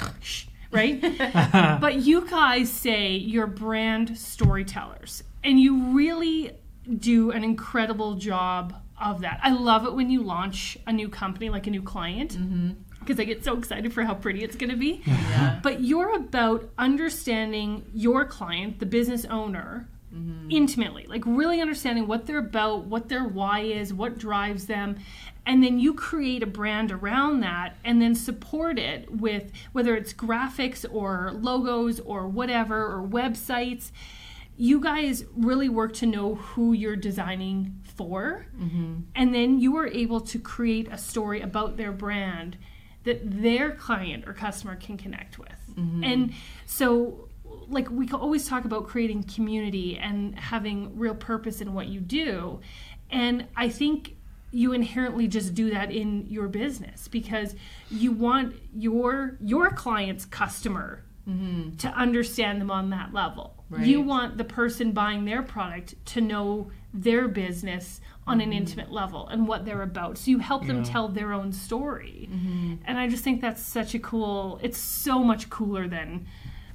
right? 0.71 1.01
but 1.81 1.97
you 1.97 2.27
guys 2.29 2.71
say 2.71 3.13
you're 3.13 3.47
brand 3.47 4.17
storytellers, 4.19 5.23
and 5.45 5.61
you 5.61 5.93
really 5.93 6.53
do 6.99 7.31
an 7.31 7.45
incredible 7.45 8.15
job 8.15 8.75
of 9.01 9.21
that. 9.23 9.41
I 9.43 9.51
love 9.51 9.87
it 9.87 9.95
when 9.95 10.11
you 10.11 10.23
launch 10.23 10.79
a 10.87 10.93
new 10.93 11.09
company, 11.09 11.51
like 11.51 11.67
a 11.67 11.71
new 11.71 11.83
client 11.83 12.33
mm-hmm. 12.33 12.71
because 13.01 13.21
I 13.21 13.25
get 13.25 13.45
so 13.45 13.57
excited 13.59 13.93
for 13.93 14.03
how 14.03 14.15
pretty 14.15 14.43
it's 14.43 14.57
going 14.57 14.71
to 14.71 14.77
be. 14.77 15.03
yeah 15.07 15.61
But 15.63 15.81
you're 15.81 16.15
about 16.15 16.71
understanding 16.79 17.85
your 17.93 18.25
client, 18.25 18.79
the 18.79 18.87
business 18.87 19.25
owner, 19.27 19.89
Mm-hmm. 20.17 20.51
intimately, 20.51 21.05
like 21.09 21.23
really 21.27 21.61
understanding 21.61 22.07
what 22.07 22.27
they're 22.27 22.39
about, 22.39 22.87
what 22.87 23.09
their 23.09 23.25
why 23.25 23.61
is, 23.61 23.93
what 23.93 24.17
drives 24.17 24.67
them. 24.67 24.97
And 25.45 25.63
then 25.63 25.79
you 25.79 25.93
create 25.93 26.43
a 26.43 26.47
brand 26.47 26.91
around 26.91 27.41
that 27.41 27.77
and 27.85 28.01
then 28.01 28.15
support 28.15 28.79
it 28.79 29.11
with 29.13 29.53
whether 29.73 29.95
it's 29.95 30.15
graphics 30.15 30.87
or 30.91 31.33
logos 31.35 32.01
or 32.01 32.29
whatever 32.29 32.87
or 32.87 33.07
websites. 33.07 33.91
You 34.57 34.81
guys 34.81 35.25
really 35.37 35.69
work 35.69 35.93
to 35.95 36.07
know 36.07 36.37
who 36.37 36.73
you're 36.73 36.97
designing 36.97 37.79
for. 37.85 38.47
Mm-hmm. 38.59 39.01
And 39.15 39.35
then 39.35 39.61
you 39.61 39.77
are 39.77 39.87
able 39.87 40.21
to 40.23 40.39
create 40.39 40.89
a 40.91 40.97
story 40.97 41.43
about 41.43 41.77
their 41.77 41.93
brand 41.93 42.57
that 43.05 43.21
their 43.43 43.73
client 43.73 44.25
or 44.27 44.33
customer 44.33 44.77
can 44.77 44.97
connect 44.97 45.39
with. 45.39 45.75
Mm-hmm. 45.77 46.05
And 46.05 46.33
so, 46.65 47.26
like, 47.69 47.91
we 47.91 48.07
can 48.07 48.17
always 48.17 48.49
talk 48.49 48.65
about 48.65 48.87
creating 48.87 49.25
community 49.25 49.99
and 49.99 50.39
having 50.39 50.97
real 50.99 51.15
purpose 51.15 51.61
in 51.61 51.75
what 51.75 51.89
you 51.89 52.01
do. 52.01 52.61
And 53.11 53.47
I 53.57 53.69
think 53.69 54.17
you 54.51 54.73
inherently 54.73 55.29
just 55.29 55.55
do 55.55 55.71
that 55.71 55.91
in 55.91 56.27
your 56.29 56.49
business 56.49 57.09
because 57.09 57.55
you 57.91 58.13
want 58.13 58.55
your 58.75 59.37
your 59.41 59.71
client's 59.71 60.25
customer 60.25 61.05
mm-hmm. 61.29 61.77
to 61.77 61.89
understand 61.89 62.61
them 62.61 62.71
on 62.71 62.91
that 62.91 63.13
level. 63.13 63.53
You 63.79 64.01
want 64.01 64.39
the 64.39 64.45
person 64.45 64.93
buying 64.93 65.25
their 65.25 65.43
product 65.43 65.95
to 66.07 66.21
know 66.21 66.71
their 66.95 67.27
business 67.27 68.01
on 68.25 68.41
an 68.41 68.51
mm-hmm. 68.51 68.59
intimate 68.59 68.93
level 68.93 69.27
and 69.27 69.49
what 69.49 69.65
they're 69.65 69.83
about. 69.83 70.19
So 70.19 70.31
you 70.31 70.39
help 70.39 70.67
them 70.67 70.79
Yeah. 70.79 70.85
tell 70.85 71.09
their 71.09 71.33
own 71.33 71.53
story. 71.53 72.29
Mm-hmm. 72.31 72.75
And 72.85 72.97
I 72.97 73.09
just 73.09 73.25
think 73.25 73.41
that's 73.41 73.61
such 73.61 73.95
a 73.95 73.99
cool, 73.99 74.61
it's 74.63 74.79
so 74.79 75.25
much 75.25 75.51
cooler 75.51 75.89
than 75.89 76.27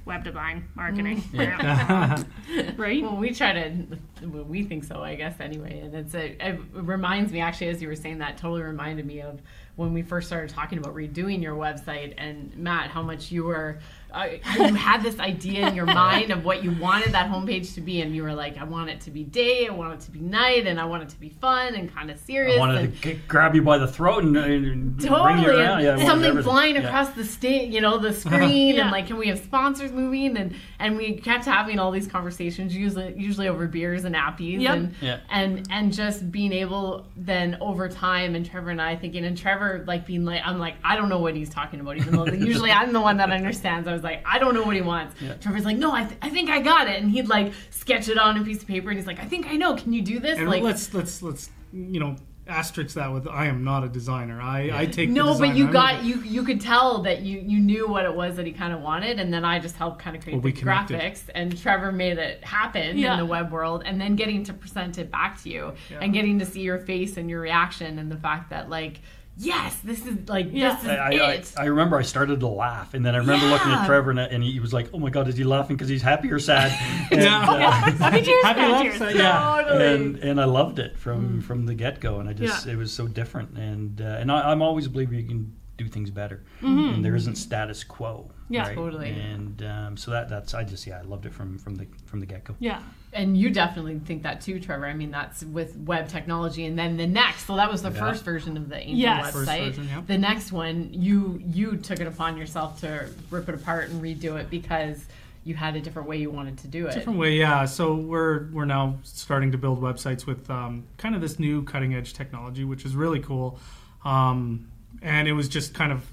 web 0.04 0.24
design 0.24 0.68
marketing. 0.74 1.22
Mm. 1.22 1.90
Um, 1.90 2.74
right? 2.76 3.02
Well, 3.02 3.16
we 3.16 3.32
try 3.32 3.52
to, 3.52 3.86
well, 4.22 4.44
we 4.44 4.64
think 4.64 4.84
so, 4.84 5.02
I 5.02 5.14
guess, 5.14 5.40
anyway. 5.40 5.80
And 5.80 5.94
it's 5.94 6.14
a, 6.14 6.36
it 6.40 6.60
reminds 6.72 7.32
me, 7.32 7.40
actually, 7.40 7.68
as 7.68 7.80
you 7.80 7.88
were 7.88 7.96
saying 7.96 8.18
that, 8.18 8.36
totally 8.36 8.62
reminded 8.62 9.06
me 9.06 9.20
of 9.20 9.40
when 9.76 9.92
we 9.92 10.02
first 10.02 10.26
started 10.26 10.50
talking 10.50 10.78
about 10.78 10.94
redoing 10.94 11.42
your 11.42 11.56
website 11.56 12.14
and 12.18 12.54
Matt, 12.56 12.90
how 12.90 13.02
much 13.02 13.30
you 13.30 13.44
were 13.44 13.78
uh, 14.12 14.26
you 14.58 14.74
had 14.74 15.02
this 15.02 15.18
idea 15.18 15.66
in 15.68 15.74
your 15.74 15.86
mind 15.86 16.30
of 16.32 16.44
what 16.44 16.62
you 16.62 16.70
wanted 16.72 17.12
that 17.12 17.30
homepage 17.30 17.74
to 17.74 17.80
be, 17.80 18.00
and 18.02 18.14
you 18.14 18.22
were 18.22 18.34
like, 18.34 18.58
I 18.58 18.64
want 18.64 18.90
it 18.90 19.00
to 19.02 19.10
be 19.10 19.24
day, 19.24 19.66
I 19.66 19.70
want 19.72 19.94
it 19.94 20.00
to 20.04 20.10
be 20.10 20.20
night, 20.20 20.66
and 20.66 20.80
I 20.80 20.84
want 20.84 21.02
it 21.02 21.08
to 21.10 21.20
be 21.20 21.28
fun 21.28 21.74
and 21.74 21.92
kind 21.94 22.10
of 22.10 22.18
serious. 22.18 22.56
I 22.56 22.60
wanted 22.60 22.76
and 22.84 23.02
to 23.02 23.14
g- 23.14 23.20
grab 23.28 23.54
you 23.54 23.62
by 23.62 23.78
the 23.78 23.86
throat 23.88 24.24
and, 24.24 24.36
and 24.36 24.96
bring 24.96 25.08
you 25.10 25.48
around. 25.50 25.84
and 25.84 25.98
Yeah, 26.00 26.06
something 26.06 26.42
flying 26.42 26.74
Yeah. 26.76 26.82
across 26.82 27.10
the 27.10 27.24
state 27.24 27.70
you 27.72 27.80
know 27.80 27.98
the 27.98 28.12
screen 28.24 28.76
Yeah. 28.76 28.82
and 28.82 28.90
like 28.90 29.06
can 29.06 29.16
we 29.16 29.28
have 29.28 29.38
sponsors 29.38 29.92
moving 29.92 30.36
and 30.36 30.54
and 30.78 30.96
we 30.96 31.14
kept 31.14 31.44
having 31.44 31.78
all 31.78 31.90
these 31.90 32.06
conversations 32.06 32.74
usually 32.74 33.14
usually 33.16 33.48
over 33.48 33.66
beers 33.66 34.04
and 34.04 34.14
appies 34.14 34.60
Yep. 34.60 34.74
and 34.74 34.94
Yeah. 35.00 35.18
and 35.30 35.66
and 35.70 35.92
just 35.92 36.30
being 36.30 36.52
able 36.52 37.06
then 37.16 37.56
over 37.60 37.88
time 37.88 38.34
and 38.34 38.44
Trevor 38.48 38.70
and 38.70 38.80
I 38.82 38.96
thinking 38.96 39.24
and 39.24 39.36
Trevor 39.36 39.84
like 39.86 40.06
being 40.06 40.24
like 40.24 40.42
I'm 40.44 40.58
like 40.58 40.74
I 40.84 40.96
don't 40.96 41.08
know 41.08 41.18
what 41.18 41.34
he's 41.34 41.50
talking 41.50 41.80
about 41.80 41.96
even 41.96 42.14
though 42.16 42.26
usually 42.52 42.70
I'm 42.70 42.92
the 42.92 43.00
one 43.00 43.16
that 43.18 43.30
understands 43.30 43.88
I 43.88 43.92
was 43.92 44.01
like 44.02 44.22
I 44.26 44.38
don't 44.38 44.54
know 44.54 44.62
what 44.64 44.76
he 44.76 44.82
wants 44.82 45.20
Yeah. 45.20 45.34
Trevor's 45.34 45.64
like 45.64 45.76
no 45.78 45.92
I, 45.92 46.04
th- 46.04 46.18
I 46.22 46.28
think 46.30 46.50
I 46.50 46.60
got 46.60 46.88
it 46.88 47.02
and 47.02 47.10
he'd 47.10 47.28
like 47.28 47.52
sketch 47.70 48.08
it 48.08 48.18
on 48.18 48.38
a 48.38 48.44
piece 48.44 48.62
of 48.62 48.68
paper 48.68 48.90
and 48.90 48.98
he's 48.98 49.06
like 49.06 49.20
I 49.20 49.24
think 49.24 49.46
I 49.48 49.56
know 49.56 49.74
can 49.76 49.92
you 49.92 50.02
do 50.02 50.18
this 50.20 50.38
And 50.38 50.48
like 50.48 50.62
let's 50.62 50.92
let's 50.94 51.22
let's 51.22 51.50
you 51.72 52.00
know 52.00 52.16
asterisk 52.48 52.96
that 52.96 53.12
with 53.12 53.28
I 53.28 53.46
am 53.46 53.62
not 53.62 53.84
a 53.84 53.88
designer. 53.88 54.40
I 54.42 54.70
I 54.80 54.86
take 54.86 55.08
the 55.10 55.14
No, 55.14 55.38
but 55.38 55.54
you 55.54 55.66
I'm 55.66 55.72
got 55.72 56.00
the- 56.02 56.08
you 56.08 56.20
you 56.22 56.42
could 56.42 56.60
tell 56.60 57.02
that 57.02 57.22
you 57.22 57.38
you 57.38 57.60
knew 57.60 57.86
what 57.88 58.04
it 58.04 58.12
was 58.14 58.34
that 58.36 58.46
he 58.46 58.52
kind 58.52 58.72
of 58.72 58.80
wanted, 58.80 59.20
and 59.20 59.32
then 59.32 59.44
I 59.44 59.60
just 59.60 59.76
helped 59.76 60.00
kind 60.00 60.16
of 60.16 60.22
create 60.24 60.34
Well, 60.34 60.42
the 60.42 60.50
connected. 60.52 60.98
graphics, 61.00 61.22
and 61.36 61.56
Trevor 61.56 61.92
made 61.92 62.18
it 62.18 62.42
happen 62.42 62.98
Yeah. 62.98 63.12
in 63.12 63.18
the 63.20 63.26
web 63.26 63.52
world, 63.52 63.84
and 63.86 64.00
then 64.00 64.16
getting 64.16 64.42
to 64.44 64.52
present 64.52 64.98
it 64.98 65.08
back 65.10 65.40
to 65.44 65.50
you, 65.50 65.72
Yeah. 65.88 66.00
and 66.02 66.12
getting 66.12 66.40
to 66.40 66.44
see 66.44 66.62
your 66.62 66.78
face 66.78 67.16
and 67.16 67.30
your 67.30 67.40
reaction, 67.40 68.00
and 68.00 68.10
the 68.10 68.16
fact 68.18 68.50
that 68.50 68.68
like, 68.68 69.00
yes, 69.36 69.78
this 69.80 70.04
is 70.06 70.28
like 70.28 70.48
Yeah. 70.52 70.74
this 70.74 70.82
is 70.84 70.88
I, 70.90 70.94
I, 70.96 71.32
it. 71.32 71.52
I 71.58 71.64
remember 71.66 71.96
I 71.98 72.02
started 72.02 72.40
to 72.40 72.46
laugh, 72.48 72.94
and 72.94 73.04
then 73.04 73.14
I 73.14 73.18
remember 73.18 73.46
looking 73.46 73.72
at 73.72 73.86
Trevor, 73.86 74.10
and, 74.10 74.20
and 74.20 74.42
he 74.42 74.60
was 74.60 74.72
like, 74.72 74.90
"Oh 74.92 74.98
my 74.98 75.10
God, 75.10 75.28
is 75.28 75.36
he 75.36 75.44
laughing 75.44 75.76
because 75.76 75.88
he's 75.88 76.02
happy 76.02 76.30
or 76.30 76.38
sad?" 76.38 76.70
And, 77.10 77.22
Yeah. 77.22 77.38
uh, 77.40 77.60
Happy 77.92 78.22
cheers, 78.22 78.44
Happy 78.44 78.60
bad 78.60 78.70
laughs, 78.72 78.98
cheers. 78.98 79.00
uh, 79.02 79.18
yeah. 79.18 79.62
Totally. 79.64 79.94
and 79.94 80.16
and 80.18 80.40
I 80.40 80.44
loved 80.44 80.78
it 80.78 80.98
from 80.98 81.40
from 81.40 81.66
the 81.66 81.74
get 81.74 82.00
go, 82.00 82.20
and 82.20 82.28
I 82.28 82.32
just 82.32 82.66
Yeah. 82.66 82.72
it 82.72 82.76
was 82.76 82.92
so 82.92 83.06
different, 83.08 83.56
and 83.58 84.00
uh, 84.00 84.04
and 84.04 84.30
I, 84.32 84.50
I'm 84.50 84.62
always 84.62 84.88
believe 84.88 85.12
you 85.12 85.22
can 85.24 85.54
do 85.82 85.88
things 85.88 86.10
better, 86.10 86.42
and 86.60 87.04
there 87.04 87.14
isn't 87.16 87.36
status 87.36 87.84
quo. 87.84 88.30
Yeah. 88.48 88.68
right? 88.68 88.74
Totally. 88.76 89.10
And 89.10 89.62
um, 89.62 89.96
so 89.96 90.10
that 90.10 90.28
that's 90.28 90.52
I 90.54 90.62
just 90.64 90.86
yeah 90.86 90.98
I 90.98 91.02
loved 91.02 91.24
it 91.26 91.32
from 91.32 91.58
from 91.58 91.74
the 91.76 91.86
from 92.06 92.20
the 92.20 92.26
get 92.26 92.44
go. 92.44 92.54
Yeah. 92.58 92.82
and 93.14 93.36
you 93.36 93.50
definitely 93.50 93.98
think 93.98 94.22
that 94.22 94.40
too, 94.40 94.60
Trevor. 94.60 94.86
I 94.86 94.94
mean, 94.94 95.10
that's 95.10 95.42
with 95.44 95.76
web 95.78 96.08
technology, 96.08 96.64
and 96.66 96.78
then 96.78 96.96
the 96.96 97.06
next. 97.06 97.46
So 97.46 97.56
that 97.56 97.70
was 97.70 97.82
the 97.82 97.90
Yeah. 97.90 98.00
first 98.00 98.24
version 98.24 98.56
of 98.56 98.68
the 98.68 98.76
Angel 98.78 98.96
Yes. 98.98 99.26
website. 99.26 99.32
First 99.32 99.76
version, 99.76 99.88
yeah. 99.88 100.02
The 100.06 100.18
next 100.18 100.52
one, 100.52 100.88
you 100.92 101.40
you 101.44 101.76
took 101.76 102.00
it 102.00 102.06
upon 102.06 102.36
yourself 102.36 102.80
to 102.80 103.08
rip 103.30 103.48
it 103.48 103.54
apart 103.54 103.88
and 103.90 104.02
redo 104.02 104.38
it 104.40 104.50
because 104.50 105.04
you 105.44 105.54
had 105.56 105.74
a 105.74 105.80
different 105.80 106.06
way 106.08 106.18
you 106.18 106.30
wanted 106.30 106.56
to 106.58 106.68
do 106.68 106.86
it. 106.86 106.94
different 106.94 107.18
way 107.18 107.36
yeah 107.36 107.64
so 107.64 107.96
we're 107.96 108.46
we're 108.52 108.64
now 108.64 108.96
starting 109.02 109.50
to 109.50 109.58
build 109.58 109.80
websites 109.82 110.24
with 110.24 110.48
um, 110.48 110.84
kind 110.98 111.16
of 111.16 111.20
this 111.20 111.40
new 111.40 111.64
cutting 111.64 111.94
edge 111.96 112.12
technology 112.12 112.62
which 112.64 112.84
is 112.84 112.94
really 112.94 113.18
cool 113.18 113.58
um, 114.04 114.68
and 115.02 115.28
it 115.28 115.32
was 115.32 115.48
just 115.48 115.74
kind 115.74 115.92
of 115.92 116.04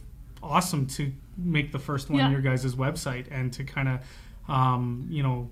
awesome 0.41 0.85
to 0.87 1.11
make 1.37 1.71
the 1.71 1.79
first 1.79 2.09
one 2.09 2.19
Yeah. 2.19 2.31
your 2.31 2.41
guys' 2.41 2.75
website 2.75 3.25
and 3.31 3.51
to 3.53 3.63
kind 3.63 3.87
of 3.87 4.53
um, 4.53 5.07
you 5.09 5.23
know 5.23 5.49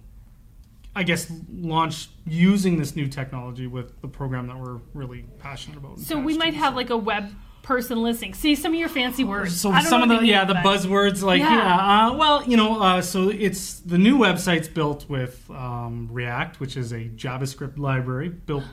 I 0.95 1.03
guess 1.03 1.31
launch 1.53 2.09
using 2.25 2.77
this 2.77 2.95
new 2.95 3.07
technology 3.07 3.67
with 3.67 4.01
the 4.01 4.07
program 4.07 4.47
that 4.47 4.57
we're 4.57 4.79
really 4.95 5.25
passionate 5.37 5.77
about. 5.77 5.99
So 5.99 6.19
we 6.19 6.35
might 6.35 6.51
to. 6.53 6.57
have 6.57 6.75
like 6.75 6.89
a 6.89 6.97
web 6.97 7.31
person 7.61 8.01
listening. 8.01 8.33
See 8.33 8.55
some 8.55 8.73
of 8.73 8.79
your 8.79 8.89
fancy 8.89 9.23
words. 9.23 9.59
So 9.61 9.77
some 9.81 10.01
of 10.01 10.09
the 10.09 10.25
yeah 10.25 10.45
mean, 10.45 10.55
the 10.55 10.67
buzzwords 10.67 11.21
like 11.21 11.39
Yeah. 11.41 11.53
yeah, 11.55 12.07
uh, 12.07 12.13
well 12.17 12.43
you 12.45 12.57
know 12.57 12.81
uh, 12.81 13.01
so 13.01 13.29
it's 13.29 13.79
the 13.81 13.97
new 13.99 14.17
website's 14.17 14.69
built 14.69 15.07
with 15.09 15.47
um, 15.51 16.07
React 16.11 16.59
which 16.59 16.75
is 16.77 16.91
a 16.93 17.09
JavaScript 17.09 17.77
library 17.77 18.29
built 18.29 18.63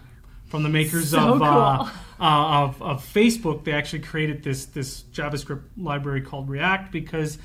from 0.54 0.62
the 0.62 0.68
makers 0.68 1.10
So 1.10 1.34
of, 1.34 1.42
uh, 1.42 1.78
cool. 1.78 1.88
uh, 2.24 2.62
of 2.62 2.80
of 2.80 3.04
Facebook. 3.04 3.64
They 3.64 3.72
actually 3.72 4.02
created 4.02 4.44
this 4.44 4.66
this 4.66 5.02
JavaScript 5.12 5.62
library 5.76 6.20
called 6.20 6.48
React 6.48 6.92
because 6.92 7.38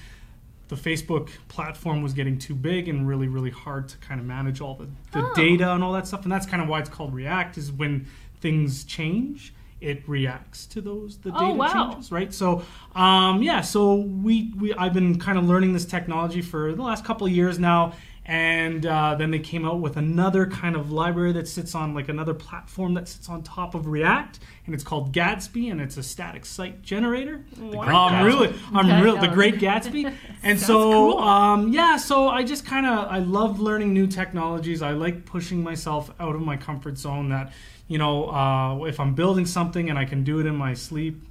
the 0.67 0.75
Facebook 0.75 1.29
platform 1.47 2.03
was 2.03 2.13
getting 2.13 2.37
too 2.37 2.53
big 2.53 2.87
and 2.87 3.07
really 3.07 3.27
really 3.27 3.49
hard 3.49 3.89
to 3.89 3.97
kind 3.97 4.19
of 4.19 4.27
manage 4.27 4.61
all 4.61 4.75
the, 4.75 4.85
the 5.11 5.25
Oh. 5.25 5.33
data 5.33 5.73
and 5.73 5.83
all 5.83 5.91
that 5.93 6.05
stuff 6.05 6.21
and 6.21 6.31
that's 6.31 6.45
kind 6.45 6.61
of 6.61 6.69
why 6.69 6.77
it's 6.81 6.89
called 6.89 7.15
React 7.15 7.57
is 7.57 7.71
when 7.71 8.05
things 8.41 8.83
change 8.83 9.55
it 9.81 10.07
reacts 10.07 10.67
to 10.67 10.79
those 10.81 11.17
the 11.17 11.31
Oh, 11.33 11.39
data 11.39 11.53
wow. 11.55 11.89
changes 11.93 12.11
right 12.11 12.31
so 12.31 12.61
um, 12.93 13.41
yeah 13.41 13.61
so 13.61 13.95
we, 13.95 14.53
we 14.59 14.71
i've 14.75 14.93
been 14.93 15.17
kind 15.17 15.39
of 15.39 15.45
learning 15.45 15.73
this 15.73 15.85
technology 15.85 16.41
for 16.43 16.75
the 16.75 16.83
last 16.83 17.03
couple 17.03 17.25
of 17.25 17.33
years 17.33 17.57
now 17.57 17.93
and 18.31 18.85
uh, 18.85 19.15
then 19.15 19.31
they 19.31 19.39
came 19.39 19.65
out 19.65 19.79
with 19.79 19.97
another 19.97 20.45
kind 20.45 20.75
of 20.75 20.91
library 20.91 21.31
that 21.31 21.47
sits 21.47 21.73
on 21.73 21.95
like 21.95 22.09
another 22.09 22.35
platform 22.35 22.93
that 22.93 23.07
sits 23.07 23.27
on 23.27 23.41
top 23.41 23.73
of 23.73 23.87
react 23.87 24.37
and 24.67 24.75
it's 24.75 24.83
called 24.83 25.11
gatsby 25.11 25.71
and 25.71 25.81
it's 25.81 25.97
a 25.97 26.03
static 26.03 26.45
site 26.45 26.83
generator 26.83 27.43
Wow. 27.59 28.07
I'm 28.09 28.23
really, 28.25 28.53
I'm 28.71 28.87
Yeah, 28.87 29.01
real, 29.01 29.17
the 29.17 29.27
Great 29.29 29.55
Gatsby, 29.65 30.13
and 30.43 30.59
so 30.59 30.91
cool. 31.13 31.19
um, 31.19 31.69
yeah, 31.73 31.97
so 31.97 32.27
I 32.29 32.43
just 32.43 32.65
kind 32.67 32.85
of 32.85 33.07
I 33.09 33.17
love 33.19 33.59
learning 33.59 33.93
new 33.93 34.05
technologies. 34.05 34.81
I 34.83 34.91
like 34.91 35.25
pushing 35.25 35.63
myself 35.63 36.11
out 36.19 36.35
of 36.35 36.41
my 36.41 36.55
comfort 36.55 36.97
zone. 36.99 37.29
That 37.29 37.51
you 37.87 37.97
know, 37.97 38.29
uh, 38.29 38.83
if 38.85 38.99
I'm 38.99 39.15
building 39.15 39.47
something 39.47 39.89
and 39.89 39.97
I 39.97 40.05
can 40.05 40.23
do 40.23 40.39
it 40.39 40.45
in 40.45 40.55
my 40.55 40.75
sleep, 40.75 41.23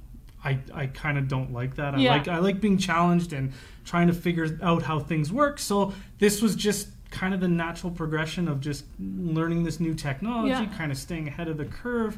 I, 0.43 0.59
I 0.73 0.87
kind 0.87 1.17
of 1.17 1.27
don't 1.27 1.51
like 1.51 1.75
that. 1.75 1.95
I 1.95 1.99
Yeah. 1.99 2.11
like 2.13 2.27
I 2.27 2.37
like 2.39 2.61
being 2.61 2.77
challenged 2.77 3.33
and 3.33 3.51
trying 3.85 4.07
to 4.07 4.13
figure 4.13 4.57
out 4.61 4.83
how 4.83 4.99
things 4.99 5.31
work. 5.33 5.59
So 5.59 5.93
this 6.19 6.41
was 6.41 6.55
just 6.55 6.87
kind 7.11 7.33
of 7.33 7.39
the 7.41 7.47
natural 7.47 7.91
progression 7.91 8.47
of 8.47 8.61
just 8.61 8.85
learning 8.99 9.63
this 9.63 9.79
new 9.79 9.93
technology, 9.95 10.49
Yeah. 10.51 10.65
kind 10.77 10.91
of 10.91 10.97
staying 10.97 11.27
ahead 11.27 11.47
of 11.47 11.57
the 11.57 11.65
curve. 11.65 12.17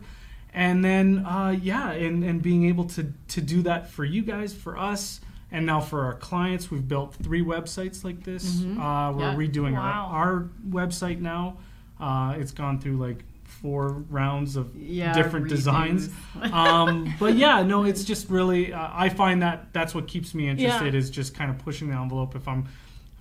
And 0.54 0.84
then, 0.84 1.26
uh, 1.26 1.56
yeah, 1.62 1.92
and, 1.92 2.24
and 2.26 2.42
being 2.42 2.66
able 2.68 2.84
to, 2.90 3.12
to 3.30 3.42
do 3.42 3.62
that 3.64 3.90
for 3.90 4.04
you 4.04 4.22
guys, 4.22 4.54
for 4.54 4.78
us, 4.78 5.22
and 5.50 5.66
now 5.66 5.80
for 5.80 6.04
our 6.04 6.14
clients. 6.16 6.70
We've 6.70 6.86
built 6.86 7.16
three 7.16 7.42
websites 7.42 8.04
like 8.04 8.24
this. 8.26 8.62
Uh, 8.62 9.14
we're 9.16 9.32
Yeah. 9.32 9.36
redoing 9.36 9.74
Wow. 9.74 10.10
our, 10.12 10.28
our 10.34 10.50
website 10.70 11.22
now. 11.22 11.58
Uh, 12.00 12.36
it's 12.38 12.52
gone 12.52 12.80
through 12.82 12.98
like 12.98 13.24
four 13.62 13.90
rounds 14.10 14.56
of 14.56 14.76
Yeah, 14.76 15.14
different 15.14 15.46
redos. 15.46 15.50
designs. 15.50 16.10
um, 16.52 17.14
but 17.20 17.36
yeah, 17.36 17.62
no, 17.64 17.84
it's 17.84 18.04
just 18.04 18.30
really. 18.30 18.74
Uh, 18.74 18.90
I 18.92 19.10
find 19.10 19.42
that 19.44 19.72
that's 19.74 19.94
what 19.94 20.08
keeps 20.08 20.34
me 20.34 20.50
interested 20.50 20.94
Yeah. 20.94 21.00
is 21.00 21.10
just 21.10 21.36
kind 21.36 21.52
of 21.52 21.60
pushing 21.60 21.90
the 21.90 21.96
envelope. 21.96 22.36
If 22.36 22.48
I'm, 22.48 22.68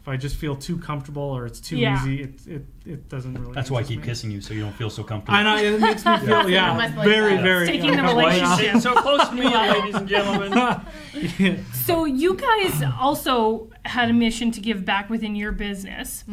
if 0.00 0.08
I 0.08 0.16
just 0.16 0.36
feel 0.36 0.56
too 0.56 0.78
comfortable 0.78 1.22
or 1.22 1.44
it's 1.44 1.60
too 1.60 1.76
Yeah. 1.76 2.00
easy, 2.00 2.22
it 2.22 2.46
it, 2.46 2.66
it 2.86 3.08
doesn't 3.10 3.34
really. 3.34 3.52
That's 3.52 3.70
why 3.70 3.80
I 3.80 3.82
keep 3.82 4.00
me. 4.00 4.06
kissing 4.06 4.30
you 4.30 4.40
so 4.40 4.54
you 4.54 4.62
don't 4.62 4.74
feel 4.74 4.88
so 4.88 5.04
comfortable. 5.04 5.36
I 5.36 5.42
know 5.42 5.56
it 5.56 5.78
makes 5.78 6.06
me 6.06 6.16
feel 6.26 6.48
You 6.48 6.54
yeah, 6.54 6.74
must 6.74 6.96
like 6.96 7.06
very 7.06 7.34
that. 7.36 7.42
very. 7.42 7.66
Taking 7.66 7.96
the 7.96 8.02
relationship. 8.02 8.72
she 8.74 8.80
so 8.80 8.94
close 8.94 9.28
to 9.28 9.34
me, 9.34 9.44
ladies 9.54 9.94
and 9.94 10.08
gentlemen? 10.08 11.64
So 11.84 12.06
you 12.06 12.34
guys 12.34 12.82
also 12.98 13.70
had 13.84 14.08
a 14.10 14.12
mission 14.14 14.50
to 14.52 14.60
give 14.60 14.84
back 14.86 15.10
within 15.10 15.36
your 15.36 15.52
business, 15.52 16.24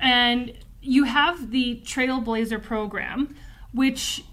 and 0.00 0.52
you 0.86 1.04
have 1.04 1.50
the 1.50 1.80
Trailblazer 1.84 2.62
program, 2.62 3.34
which 3.74 4.24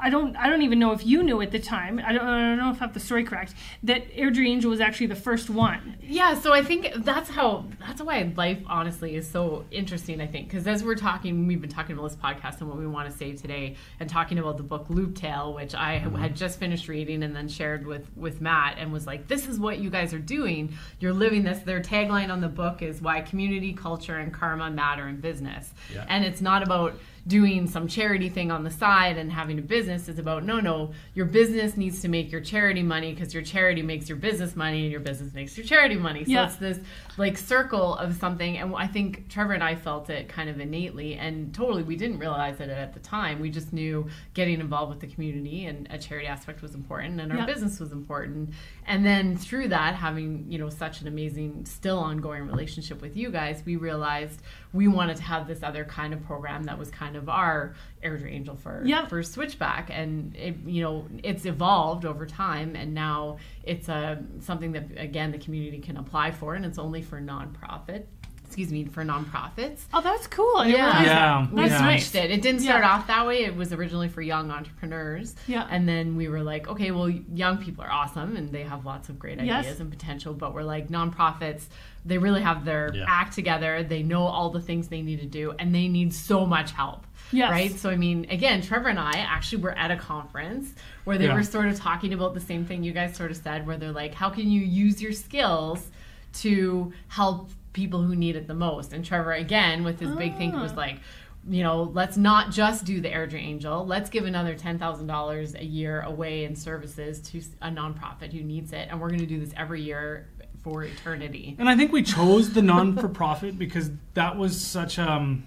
I 0.00 0.10
don't 0.10 0.36
I 0.36 0.48
don't 0.48 0.62
even 0.62 0.78
know 0.78 0.92
if 0.92 1.04
you 1.04 1.22
knew 1.22 1.40
at 1.40 1.50
the 1.50 1.58
time. 1.58 2.00
I 2.04 2.12
don't, 2.12 2.24
I 2.24 2.48
don't 2.48 2.58
know 2.58 2.70
if 2.70 2.76
I 2.76 2.84
have 2.84 2.94
the 2.94 3.00
story 3.00 3.24
correct 3.24 3.54
that 3.82 4.14
Airdrie 4.14 4.48
Angel 4.48 4.70
was 4.70 4.80
actually 4.80 5.06
the 5.06 5.16
first 5.16 5.50
one. 5.50 5.96
Yeah, 6.02 6.38
so 6.38 6.52
I 6.52 6.62
think 6.62 6.92
that's 6.98 7.28
how 7.28 7.64
that's 7.80 8.00
why 8.00 8.32
life 8.36 8.60
honestly 8.66 9.16
is 9.16 9.28
so 9.28 9.64
interesting. 9.70 10.20
I 10.20 10.26
think 10.26 10.48
because 10.48 10.66
as 10.66 10.84
we're 10.84 10.94
talking, 10.94 11.46
we've 11.46 11.60
been 11.60 11.70
talking 11.70 11.96
about 11.96 12.10
this 12.10 12.16
podcast 12.16 12.60
and 12.60 12.68
what 12.68 12.78
we 12.78 12.86
want 12.86 13.10
to 13.10 13.16
say 13.16 13.32
today, 13.32 13.76
and 13.98 14.08
talking 14.08 14.38
about 14.38 14.56
the 14.56 14.62
book 14.62 14.88
Looptail, 14.88 15.54
which 15.54 15.74
I 15.74 15.98
mm-hmm. 15.98 16.14
had 16.14 16.36
just 16.36 16.58
finished 16.58 16.88
reading 16.88 17.22
and 17.22 17.34
then 17.34 17.48
shared 17.48 17.86
with 17.86 18.08
with 18.16 18.40
Matt, 18.40 18.76
and 18.78 18.92
was 18.92 19.06
like, 19.06 19.26
"This 19.26 19.48
is 19.48 19.58
what 19.58 19.78
you 19.78 19.90
guys 19.90 20.14
are 20.14 20.20
doing. 20.20 20.74
You're 21.00 21.12
living 21.12 21.42
this." 21.42 21.58
Their 21.60 21.80
tagline 21.80 22.30
on 22.30 22.40
the 22.40 22.48
book 22.48 22.82
is 22.82 23.02
"Why 23.02 23.20
community, 23.20 23.72
culture, 23.72 24.18
and 24.18 24.32
karma 24.32 24.70
matter 24.70 25.08
in 25.08 25.20
business," 25.20 25.72
Yeah. 25.92 26.04
and 26.08 26.24
it's 26.24 26.40
not 26.40 26.62
about 26.62 26.94
doing 27.28 27.66
some 27.68 27.86
charity 27.86 28.28
thing 28.30 28.50
on 28.50 28.64
the 28.64 28.70
side 28.70 29.16
and 29.18 29.30
having 29.30 29.58
a 29.58 29.62
business 29.62 30.08
is 30.08 30.18
about 30.18 30.44
no 30.44 30.58
no 30.60 30.92
your 31.14 31.26
business 31.26 31.76
needs 31.76 32.00
to 32.00 32.08
make 32.08 32.32
your 32.32 32.40
charity 32.40 32.82
money 32.82 33.12
because 33.14 33.34
your 33.34 33.42
charity 33.42 33.82
makes 33.82 34.08
your 34.08 34.16
business 34.16 34.56
money 34.56 34.82
and 34.82 34.90
your 34.90 35.00
business 35.00 35.32
makes 35.34 35.56
your 35.56 35.66
charity 35.66 35.96
money 35.96 36.24
so 36.24 36.30
Yeah. 36.30 36.46
it's 36.46 36.56
this 36.56 36.78
like 37.18 37.36
circle 37.36 37.96
of 37.96 38.14
something 38.16 38.56
and 38.56 38.74
i 38.76 38.86
think 38.86 39.28
trevor 39.28 39.52
and 39.52 39.62
i 39.62 39.74
felt 39.74 40.08
it 40.08 40.28
kind 40.28 40.48
of 40.48 40.60
innately 40.60 41.14
and 41.14 41.52
totally 41.52 41.82
we 41.82 41.96
didn't 41.96 42.18
realize 42.18 42.60
it 42.60 42.70
at 42.70 42.94
the 42.94 43.00
time 43.00 43.40
we 43.40 43.50
just 43.50 43.72
knew 43.72 44.06
getting 44.34 44.60
involved 44.60 44.90
with 44.90 45.00
the 45.00 45.06
community 45.06 45.66
and 45.66 45.86
a 45.90 45.98
charity 45.98 46.26
aspect 46.26 46.62
was 46.62 46.74
important 46.74 47.20
and 47.20 47.32
our 47.32 47.38
Yeah. 47.38 47.46
business 47.46 47.80
was 47.80 47.92
important 47.92 48.50
and 48.86 49.04
then 49.04 49.36
through 49.36 49.68
that 49.68 49.94
having 49.96 50.46
you 50.48 50.58
know 50.58 50.70
such 50.70 51.00
an 51.00 51.08
amazing 51.08 51.66
still 51.66 51.98
ongoing 51.98 52.46
relationship 52.46 53.02
with 53.02 53.16
you 53.16 53.30
guys 53.30 53.62
we 53.66 53.76
realized 53.76 54.40
we 54.72 54.86
wanted 54.86 55.16
to 55.16 55.22
have 55.24 55.46
this 55.48 55.62
other 55.62 55.84
kind 55.84 56.14
of 56.14 56.24
program 56.24 56.64
that 56.64 56.78
was 56.78 56.90
kind 56.90 57.16
of 57.16 57.28
our 57.28 57.74
Airdrie 58.02 58.32
Angel 58.32 58.56
for 58.56 58.82
Yeah. 58.84 59.06
for 59.06 59.22
Switchback, 59.22 59.90
and 59.92 60.34
it, 60.36 60.56
you 60.64 60.82
know 60.82 61.06
it's 61.22 61.44
evolved 61.46 62.04
over 62.04 62.26
time, 62.26 62.76
and 62.76 62.94
now 62.94 63.38
it's 63.64 63.88
a 63.88 64.22
something 64.40 64.72
that 64.72 64.86
again 64.96 65.32
the 65.32 65.38
community 65.38 65.78
can 65.78 65.96
apply 65.96 66.30
for, 66.30 66.54
and 66.54 66.64
it's 66.64 66.78
only 66.78 67.02
for 67.02 67.20
nonprofit. 67.20 68.04
Excuse 68.46 68.72
me, 68.72 68.86
for 68.86 69.04
nonprofits. 69.04 69.82
Oh, 69.92 70.00
that's 70.00 70.26
cool. 70.26 70.56
I 70.56 70.68
Yeah. 70.68 71.02
Yeah. 71.02 71.46
We 71.52 71.66
Yeah. 71.66 71.82
switched 71.84 72.14
it. 72.14 72.30
It 72.30 72.40
didn't 72.40 72.62
start 72.62 72.82
Yeah. 72.82 72.92
off 72.92 73.06
that 73.08 73.26
way. 73.26 73.44
It 73.44 73.54
was 73.54 73.74
originally 73.74 74.08
for 74.08 74.22
young 74.22 74.50
entrepreneurs. 74.50 75.36
Yeah. 75.46 75.66
And 75.70 75.86
then 75.86 76.16
we 76.16 76.28
were 76.28 76.42
like, 76.42 76.66
okay, 76.66 76.90
well, 76.90 77.10
young 77.10 77.58
people 77.58 77.84
are 77.84 77.92
awesome 77.92 78.36
and 78.36 78.50
they 78.50 78.62
have 78.62 78.86
lots 78.86 79.10
of 79.10 79.18
great 79.18 79.38
Yes. 79.42 79.66
ideas 79.66 79.80
and 79.80 79.90
potential, 79.90 80.32
but 80.32 80.54
we're 80.54 80.62
like 80.62 80.88
nonprofits. 80.88 81.66
They 82.06 82.16
really 82.16 82.40
have 82.40 82.64
their 82.64 82.90
Yeah. 82.94 83.04
act 83.06 83.34
together. 83.34 83.82
They 83.82 84.02
know 84.02 84.22
all 84.22 84.48
the 84.48 84.62
things 84.62 84.88
they 84.88 85.02
need 85.02 85.20
to 85.20 85.26
do, 85.26 85.52
and 85.58 85.74
they 85.74 85.86
need 85.86 86.14
so 86.14 86.46
much 86.46 86.70
help. 86.72 87.06
Yes. 87.32 87.50
Right. 87.50 87.70
So 87.72 87.90
I 87.90 87.96
mean, 87.96 88.26
again, 88.30 88.62
Trevor 88.62 88.88
and 88.88 88.98
I 88.98 89.12
actually 89.18 89.62
were 89.62 89.72
at 89.76 89.90
a 89.90 89.96
conference 89.96 90.72
where 91.04 91.18
they 91.18 91.26
Yeah. 91.26 91.34
were 91.34 91.42
sort 91.42 91.66
of 91.68 91.78
talking 91.78 92.12
about 92.14 92.34
the 92.34 92.40
same 92.40 92.64
thing 92.64 92.82
you 92.82 92.92
guys 92.92 93.16
sort 93.16 93.30
of 93.30 93.36
said, 93.36 93.66
where 93.66 93.76
they're 93.76 93.92
like, 93.92 94.14
how 94.14 94.30
can 94.30 94.50
you 94.50 94.60
use 94.62 95.00
your 95.02 95.12
skills 95.12 95.90
to 96.34 96.92
help 97.08 97.50
people 97.72 98.02
who 98.02 98.14
need 98.16 98.36
it 98.36 98.46
the 98.46 98.54
most? 98.54 98.92
And 98.92 99.04
Trevor, 99.04 99.32
again, 99.32 99.84
with 99.84 100.00
his 100.00 100.10
big 100.16 100.36
thing, 100.36 100.52
was 100.52 100.72
Ah. 100.72 100.76
like, 100.76 101.00
you 101.48 101.62
know, 101.62 101.84
let's 101.94 102.16
not 102.16 102.50
just 102.50 102.84
do 102.84 103.00
the 103.00 103.08
Airdrie 103.08 103.42
Angel. 103.42 103.86
Let's 103.86 104.10
give 104.10 104.24
another 104.24 104.54
ten 104.54 104.78
thousand 104.78 105.06
dollars 105.06 105.54
a 105.54 105.64
year 105.64 106.00
away 106.02 106.44
in 106.44 106.54
services 106.56 107.20
to 107.30 107.40
a 107.62 107.70
nonprofit 107.70 108.32
who 108.32 108.42
needs 108.42 108.72
it, 108.72 108.88
and 108.90 109.00
we're 109.00 109.08
going 109.08 109.20
to 109.20 109.26
do 109.26 109.38
this 109.40 109.52
every 109.56 109.80
year 109.82 110.28
for 110.62 110.82
eternity. 110.84 111.54
And 111.58 111.68
I 111.68 111.76
think 111.76 111.92
we 111.92 112.02
chose 112.02 112.52
the 112.52 112.60
non 112.62 112.96
for 112.96 113.08
profit 113.08 113.58
because 113.64 113.90
that 114.14 114.36
was 114.36 114.60
such 114.60 114.98
um 114.98 115.44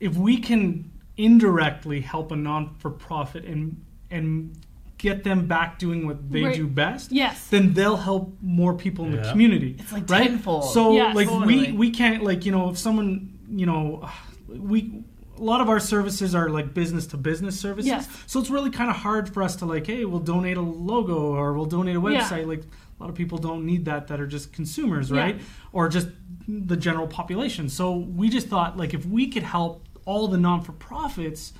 if 0.00 0.16
we 0.16 0.36
can 0.38 0.90
indirectly 1.16 2.00
help 2.00 2.32
a 2.32 2.36
non 2.36 2.74
for 2.78 2.90
profit 2.90 3.44
and 3.44 3.82
and 4.10 4.56
get 4.98 5.24
them 5.24 5.46
back 5.48 5.78
doing 5.78 6.06
what 6.06 6.30
they 6.30 6.42
Right. 6.44 6.54
do 6.54 6.66
best, 6.66 7.10
Yes. 7.10 7.48
then 7.48 7.72
they'll 7.74 7.96
help 7.96 8.36
more 8.40 8.72
people 8.74 9.04
in 9.06 9.12
the 9.12 9.22
community. 9.30 9.74
It's 9.78 9.90
like 9.92 10.08
right? 10.08 10.28
tenfold. 10.28 10.64
So 10.66 10.92
Yes. 10.92 11.16
like 11.16 11.28
Totally. 11.28 11.72
we 11.72 11.72
we 11.72 11.90
can't 11.90 12.22
like 12.22 12.46
you 12.46 12.52
know 12.52 12.70
if 12.70 12.78
someone 12.78 13.30
you 13.50 13.66
know 13.66 14.08
we 14.48 15.02
a 15.38 15.42
lot 15.42 15.60
of 15.60 15.68
our 15.68 15.80
services 15.80 16.34
are 16.34 16.48
like 16.50 16.72
business 16.72 17.06
to 17.08 17.16
business 17.16 17.58
services. 17.58 17.88
Yes. 17.88 18.08
So 18.26 18.38
it's 18.38 18.50
really 18.50 18.70
kind 18.70 18.90
of 18.90 18.96
hard 18.96 19.28
for 19.32 19.42
us 19.42 19.56
to 19.56 19.66
like, 19.66 19.86
hey, 19.86 20.04
we'll 20.04 20.20
donate 20.20 20.56
a 20.56 20.60
logo 20.60 21.16
or 21.34 21.52
we'll 21.54 21.64
donate 21.66 21.96
a 21.96 22.00
Yeah. 22.00 22.20
website. 22.20 22.46
Like 22.46 22.62
a 22.62 23.02
lot 23.02 23.08
of 23.10 23.16
people 23.16 23.38
don't 23.38 23.64
need 23.66 23.86
that 23.86 24.06
that 24.08 24.20
are 24.20 24.26
just 24.26 24.52
consumers, 24.52 25.10
Yeah. 25.10 25.16
right? 25.20 25.40
Or 25.72 25.88
just 25.88 26.08
the 26.46 26.76
general 26.76 27.08
population. 27.08 27.68
So 27.70 27.96
we 27.96 28.28
just 28.28 28.46
thought 28.48 28.76
like 28.76 28.94
if 28.94 29.04
we 29.06 29.26
could 29.26 29.42
help 29.42 29.88
all 30.04 30.28
the 30.28 30.38
non 30.38 30.62
for 30.62 30.72
profits, 30.72 31.52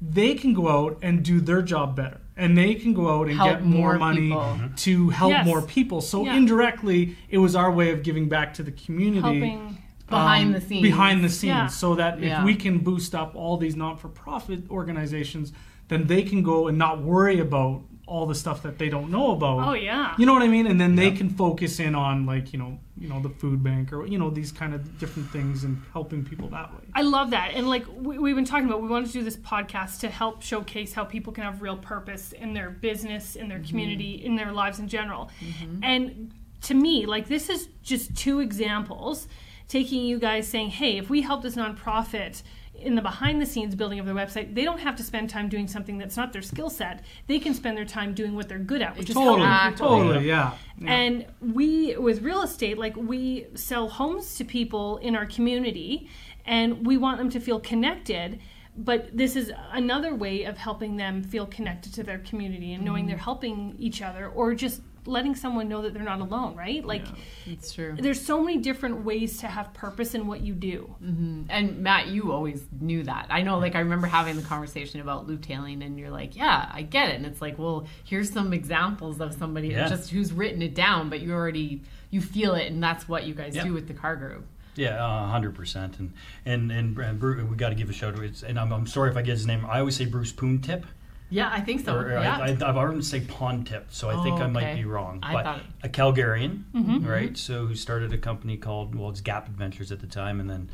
they 0.00 0.34
can 0.34 0.54
go 0.54 0.68
out 0.68 0.98
and 1.02 1.22
do 1.22 1.40
their 1.40 1.62
job 1.62 1.94
better. 1.96 2.20
And 2.36 2.56
they 2.56 2.74
can 2.74 2.94
go 2.94 3.08
out 3.20 3.28
and 3.28 3.36
Help 3.36 3.50
get 3.50 3.64
more, 3.64 3.90
more 3.92 3.98
money 3.98 4.28
people. 4.30 4.58
to 4.76 5.08
help 5.10 5.30
Yes. 5.30 5.44
more 5.46 5.60
people. 5.62 6.00
So 6.00 6.24
Yeah. 6.24 6.36
indirectly, 6.36 7.16
it 7.28 7.38
was 7.38 7.54
our 7.54 7.70
way 7.70 7.90
of 7.90 8.02
giving 8.02 8.28
back 8.28 8.54
to 8.54 8.62
the 8.62 8.72
community 8.72 9.20
Helping. 9.20 9.78
Behind 10.08 10.46
um, 10.46 10.52
the 10.54 10.60
scenes. 10.60 10.82
behind 10.82 11.22
the 11.24 11.28
scenes 11.28 11.48
Yeah. 11.50 11.66
so 11.66 11.94
that 11.96 12.18
Yeah. 12.20 12.38
if 12.40 12.44
we 12.46 12.54
can 12.54 12.78
boost 12.78 13.14
up 13.14 13.34
all 13.36 13.58
these 13.58 13.76
non 13.76 13.96
for 13.96 14.08
profit 14.08 14.64
organizations 14.70 15.52
then 15.88 16.06
they 16.06 16.22
can 16.22 16.42
go 16.42 16.68
and 16.68 16.78
not 16.78 17.02
worry 17.02 17.38
about 17.40 17.82
all 18.10 18.26
the 18.26 18.34
stuff 18.34 18.62
that 18.62 18.76
they 18.78 18.88
don't 18.88 19.10
know 19.10 19.30
about 19.32 19.68
Oh 19.68 19.72
yeah. 19.72 20.14
you 20.18 20.26
know 20.26 20.34
what 20.34 20.42
i 20.42 20.48
mean 20.48 20.66
and 20.66 20.80
then 20.80 20.96
they 20.96 21.10
can 21.12 21.30
focus 21.30 21.80
in 21.80 21.94
on 21.94 22.26
like 22.26 22.52
you 22.52 22.58
know 22.58 22.78
you 22.98 23.08
know 23.08 23.20
the 23.20 23.30
food 23.30 23.62
bank 23.62 23.92
or 23.92 24.06
you 24.06 24.18
know 24.18 24.30
these 24.30 24.52
kind 24.52 24.74
of 24.74 24.98
different 24.98 25.30
things 25.30 25.64
and 25.64 25.80
helping 25.92 26.24
people 26.24 26.48
that 26.48 26.72
way 26.74 26.80
I 26.94 27.02
love 27.02 27.30
that. 27.30 27.52
And 27.54 27.68
like 27.68 27.84
we, 27.94 28.18
we've 28.18 28.36
been 28.36 28.44
talking 28.44 28.66
about, 28.66 28.82
we 28.82 28.88
wanted 28.88 29.06
to 29.06 29.12
do 29.12 29.22
this 29.22 29.36
podcast 29.36 30.00
to 30.00 30.08
help 30.08 30.42
showcase 30.42 30.92
how 30.92 31.04
people 31.04 31.32
can 31.32 31.44
have 31.44 31.62
real 31.62 31.76
purpose 31.76 32.32
in 32.32 32.52
their 32.52 32.70
business, 32.70 33.36
in 33.36 33.48
their 33.48 33.58
mm-hmm. 33.58 33.68
community, 33.68 34.24
in 34.24 34.36
their 34.36 34.52
lives 34.52 34.78
in 34.78 34.88
general. 34.88 35.30
Mm-hmm. 35.40 35.84
And 35.84 36.34
to 36.62 36.74
me, 36.74 37.06
like 37.06 37.28
this 37.28 37.48
is 37.48 37.68
just 37.82 38.16
two 38.16 38.40
examples 38.40 39.28
taking 39.68 40.04
you 40.04 40.18
guys 40.18 40.48
saying, 40.48 40.70
hey, 40.70 40.98
if 40.98 41.08
we 41.08 41.22
help 41.22 41.42
this 41.42 41.54
nonprofit 41.54 42.42
in 42.80 42.94
the 42.94 43.02
behind 43.02 43.40
the 43.40 43.46
scenes 43.46 43.74
building 43.74 43.98
of 43.98 44.06
their 44.06 44.14
website, 44.14 44.54
they 44.54 44.64
don't 44.64 44.78
have 44.78 44.96
to 44.96 45.02
spend 45.02 45.30
time 45.30 45.48
doing 45.48 45.68
something 45.68 45.98
that's 45.98 46.16
not 46.16 46.32
their 46.32 46.42
skill 46.42 46.70
set. 46.70 47.04
They 47.26 47.38
can 47.38 47.54
spend 47.54 47.76
their 47.76 47.84
time 47.84 48.14
doing 48.14 48.34
what 48.34 48.48
they're 48.48 48.58
good 48.58 48.82
at, 48.82 48.96
which 48.96 49.10
is 49.10 49.14
totally 49.14 49.46
helping 49.46 49.72
people. 49.72 49.88
totally 49.88 50.26
yeah, 50.26 50.52
yeah. 50.78 50.92
And 50.92 51.26
we, 51.40 51.96
with 51.96 52.22
real 52.22 52.42
estate, 52.42 52.78
like 52.78 52.96
we 52.96 53.46
sell 53.54 53.88
homes 53.88 54.36
to 54.36 54.44
people 54.44 54.96
in 54.98 55.14
our 55.14 55.26
community 55.26 56.08
and 56.44 56.86
we 56.86 56.96
want 56.96 57.18
them 57.18 57.30
to 57.30 57.40
feel 57.40 57.60
connected. 57.60 58.40
But 58.76 59.16
this 59.16 59.36
is 59.36 59.52
another 59.72 60.14
way 60.14 60.44
of 60.44 60.56
helping 60.56 60.96
them 60.96 61.22
feel 61.22 61.46
connected 61.46 61.92
to 61.94 62.02
their 62.02 62.18
community 62.18 62.72
and 62.72 62.84
knowing 62.84 63.02
mm-hmm. 63.02 63.10
they're 63.10 63.18
helping 63.18 63.74
each 63.78 64.00
other 64.00 64.28
or 64.28 64.54
just 64.54 64.80
letting 65.06 65.34
someone 65.34 65.68
know 65.68 65.82
that 65.82 65.94
they're 65.94 66.02
not 66.02 66.20
alone, 66.20 66.54
right? 66.56 66.84
Like, 66.84 67.04
It's 67.46 67.72
true. 67.72 67.96
there's 67.98 68.24
so 68.24 68.42
many 68.42 68.58
different 68.58 69.04
ways 69.04 69.38
to 69.38 69.46
have 69.46 69.72
purpose 69.72 70.14
in 70.14 70.26
what 70.26 70.40
you 70.42 70.54
do. 70.54 70.94
Mm-hmm. 71.02 71.42
And 71.48 71.78
Matt, 71.78 72.08
you 72.08 72.32
always 72.32 72.64
knew 72.80 73.02
that. 73.04 73.26
I 73.30 73.42
know, 73.42 73.58
like, 73.58 73.74
I 73.74 73.80
remember 73.80 74.06
having 74.06 74.36
the 74.36 74.42
conversation 74.42 75.00
about 75.00 75.26
Looptailing, 75.26 75.84
and 75.84 75.98
you're 75.98 76.10
like, 76.10 76.36
yeah, 76.36 76.70
I 76.72 76.82
get 76.82 77.08
it. 77.10 77.16
And 77.16 77.26
it's 77.26 77.40
like, 77.40 77.58
well, 77.58 77.86
here's 78.04 78.30
some 78.30 78.52
examples 78.52 79.20
of 79.20 79.32
somebody 79.34 79.68
Yeah. 79.68 79.88
just 79.88 80.10
who's 80.10 80.32
written 80.32 80.62
it 80.62 80.74
down, 80.74 81.08
but 81.10 81.20
you 81.20 81.32
already, 81.32 81.82
you 82.10 82.20
feel 82.20 82.54
it, 82.54 82.70
and 82.70 82.82
that's 82.82 83.08
what 83.08 83.24
you 83.24 83.34
guys 83.34 83.56
Yeah. 83.56 83.64
do 83.64 83.72
with 83.72 83.88
the 83.88 83.94
Carre 83.94 84.16
Group. 84.16 84.46
Yeah, 84.76 84.96
a 85.04 85.26
hundred 85.26 85.54
percent. 85.56 85.98
And 85.98 86.12
and 86.46 86.70
and, 86.70 86.96
and 86.96 87.18
Bruce, 87.18 87.42
we 87.42 87.56
got 87.56 87.70
to 87.70 87.74
give 87.74 87.90
a 87.90 87.92
shout 87.92 88.14
out. 88.14 88.22
It's- 88.22 88.42
And 88.44 88.58
I'm, 88.58 88.72
I'm 88.72 88.86
sorry 88.86 89.10
if 89.10 89.16
I 89.16 89.22
get 89.22 89.32
his 89.32 89.46
name. 89.46 89.66
I 89.66 89.80
always 89.80 89.96
say 89.96 90.04
Bruce 90.04 90.30
Poon 90.32 90.60
Tip, 90.60 90.86
Yeah, 91.30 91.48
I 91.52 91.60
think 91.60 91.84
so. 91.84 91.96
or 91.96 92.10
yeah. 92.10 92.38
I, 92.38 92.46
I, 92.48 92.50
I've 92.50 92.76
already 92.76 93.02
say 93.02 93.20
Pond 93.20 93.66
Tip, 93.66 93.86
so 93.90 94.10
I 94.10 94.22
think 94.22 94.40
Oh, 94.40 94.42
I 94.42 94.46
might 94.48 94.74
be 94.74 94.84
wrong. 94.84 95.20
I 95.22 95.32
but 95.32 95.44
thought- 95.44 95.62
a 95.84 95.88
Calgarian, 95.88 96.64
Mm-hmm. 96.74 97.06
right? 97.06 97.36
So 97.38 97.66
who 97.66 97.74
started 97.74 98.12
a 98.12 98.18
company 98.18 98.56
called 98.56 98.94
well, 98.94 99.10
it's 99.10 99.20
Gap 99.20 99.46
Adventures 99.46 99.92
at 99.92 100.00
the 100.00 100.06
time, 100.06 100.40
and 100.40 100.50
then 100.50 100.70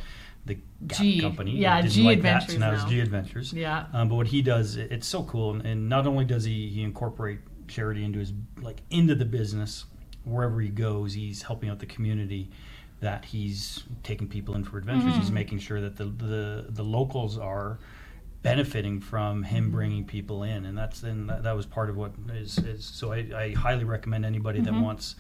the 0.46 0.54
Gap 0.86 0.98
G. 1.00 1.20
company. 1.20 1.52
Yeah, 1.56 1.80
didn't 1.82 1.92
G 1.92 2.02
like 2.04 2.22
that, 2.22 2.42
Adventures 2.44 2.54
so 2.54 2.58
now, 2.60 2.72
it's. 2.74 2.84
G 2.84 3.00
Adventures. 3.00 3.52
yeah. 3.52 3.86
Um, 3.92 4.08
but 4.08 4.14
what 4.14 4.26
he 4.28 4.42
does, 4.42 4.76
it- 4.76 4.90
it's 4.90 5.06
so 5.06 5.24
cool, 5.24 5.50
and, 5.52 5.66
and 5.66 5.88
not 5.88 6.06
only 6.06 6.24
does 6.24 6.44
he, 6.44 6.68
he 6.68 6.82
incorporate 6.82 7.40
charity 7.68 8.04
into 8.04 8.18
his 8.20 8.32
like 8.62 8.80
into 8.90 9.14
the 9.14 9.24
business, 9.24 9.84
wherever 10.24 10.60
he 10.60 10.68
goes, 10.68 11.12
he's 11.14 11.42
helping 11.42 11.68
out 11.68 11.78
the 11.80 11.86
community. 11.86 12.50
That 13.00 13.26
he's 13.26 13.84
taking 14.02 14.26
people 14.26 14.54
in 14.54 14.64
for 14.64 14.78
adventures. 14.78 15.10
Mm-hmm. 15.10 15.20
He's 15.20 15.30
making 15.30 15.58
sure 15.58 15.82
that 15.82 15.96
the, 15.96 16.06
the 16.06 16.66
the 16.70 16.82
locals 16.82 17.36
are 17.36 17.78
benefiting 18.42 19.00
from 19.00 19.42
Mm-hmm. 19.42 19.54
him 19.54 19.70
bringing 19.70 20.04
people 20.04 20.42
in, 20.44 20.64
and 20.66 20.76
that's 20.76 21.02
and 21.02 21.28
that, 21.28 21.42
that 21.42 21.56
was 21.56 21.66
part 21.66 21.90
of 21.90 21.96
what 21.96 22.12
is. 22.32 22.58
is 22.58 22.84
so 22.84 23.12
I, 23.12 23.26
I 23.36 23.52
highly 23.54 23.84
recommend 23.84 24.24
anybody 24.24 24.60
Mm-hmm. 24.60 24.74
that 24.76 24.82
wants 24.82 25.16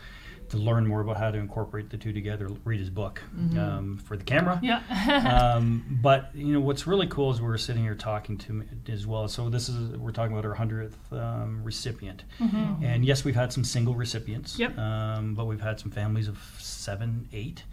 to 0.50 0.58
learn 0.58 0.86
more 0.86 1.00
about 1.00 1.16
how 1.16 1.28
to 1.32 1.38
incorporate 1.38 1.90
the 1.90 1.96
two 1.96 2.12
together. 2.12 2.48
Read 2.64 2.78
his 2.78 2.88
book 2.90 3.20
Mm-hmm. 3.36 3.58
um, 3.58 3.96
for 3.98 4.16
the 4.16 4.22
camera 4.22 4.60
Yeah. 4.62 4.80
um, 5.56 5.84
but 6.02 6.30
you 6.34 6.52
know 6.52 6.60
what's 6.60 6.86
really 6.86 7.08
cool 7.08 7.32
is 7.32 7.40
we're 7.42 7.56
sitting 7.58 7.82
here 7.82 7.96
talking 7.96 8.38
to 8.38 8.52
me 8.52 8.66
as 8.88 9.06
well. 9.08 9.26
So 9.26 9.50
this 9.50 9.68
is 9.68 9.96
we're 9.98 10.12
talking 10.12 10.32
about 10.36 10.46
our 10.46 10.54
hundredth 10.54 10.96
um, 11.12 11.62
recipient, 11.64 12.22
and 12.40 13.04
yes, 13.04 13.24
we've 13.24 13.34
had 13.34 13.52
some 13.52 13.64
single 13.64 13.94
recipients. 13.96 14.56
Yep. 14.58 14.78
Um, 14.78 15.34
but 15.34 15.46
we've 15.46 15.60
had 15.60 15.80
some 15.80 15.90
families 15.90 16.28
of 16.28 16.38
seven, 16.58 17.28
eight. 17.32 17.64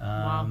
Wow. 0.00 0.46